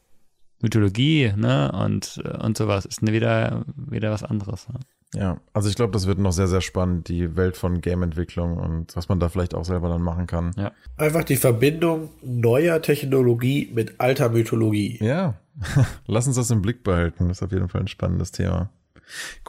Mythologie 0.63 1.33
ne? 1.37 1.73
und, 1.73 2.23
und 2.41 2.57
sowas, 2.57 2.85
ist 2.85 3.03
wieder, 3.03 3.65
wieder 3.77 4.11
was 4.11 4.23
anderes. 4.23 4.69
Ne? 4.69 4.79
Ja, 5.15 5.41
also 5.53 5.69
ich 5.69 5.75
glaube, 5.75 5.93
das 5.93 6.07
wird 6.07 6.19
noch 6.19 6.33
sehr, 6.33 6.47
sehr 6.47 6.61
spannend, 6.61 7.09
die 7.09 7.37
Welt 7.37 7.57
von 7.57 7.81
Game-Entwicklung 7.81 8.59
und 8.59 8.95
was 8.95 9.09
man 9.09 9.19
da 9.19 9.29
vielleicht 9.29 9.55
auch 9.55 9.65
selber 9.65 9.89
dann 9.89 10.03
machen 10.03 10.27
kann. 10.27 10.53
Ja. 10.57 10.73
Einfach 10.97 11.25
die 11.25 11.37
Verbindung 11.37 12.11
neuer 12.23 12.81
Technologie 12.81 13.71
mit 13.75 13.99
alter 13.99 14.29
Mythologie. 14.29 14.99
Ja, 15.03 15.35
lass 16.07 16.29
uns 16.29 16.37
das 16.37 16.51
im 16.51 16.63
Blick 16.63 16.85
behalten. 16.85 17.29
Das 17.29 17.39
ist 17.39 17.43
auf 17.43 17.53
jeden 17.53 17.69
Fall 17.69 17.81
ein 17.81 17.89
spannendes 17.89 18.31
Thema. 18.31 18.71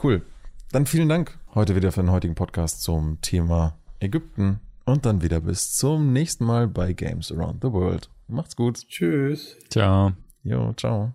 Cool. 0.02 0.22
Dann 0.72 0.86
vielen 0.86 1.08
Dank 1.08 1.38
heute 1.54 1.76
wieder 1.76 1.92
für 1.92 2.00
den 2.00 2.10
heutigen 2.10 2.34
Podcast 2.34 2.82
zum 2.82 3.20
Thema 3.20 3.76
Ägypten 4.00 4.58
und 4.84 5.06
dann 5.06 5.22
wieder 5.22 5.40
bis 5.40 5.74
zum 5.74 6.12
nächsten 6.12 6.44
Mal 6.44 6.66
bei 6.66 6.92
Games 6.92 7.30
Around 7.30 7.62
the 7.62 7.72
World. 7.72 8.08
Macht's 8.26 8.56
gut. 8.56 8.88
Tschüss. 8.88 9.56
Ciao. 9.68 10.12
Jo, 10.42 10.72
ciao. 10.72 11.10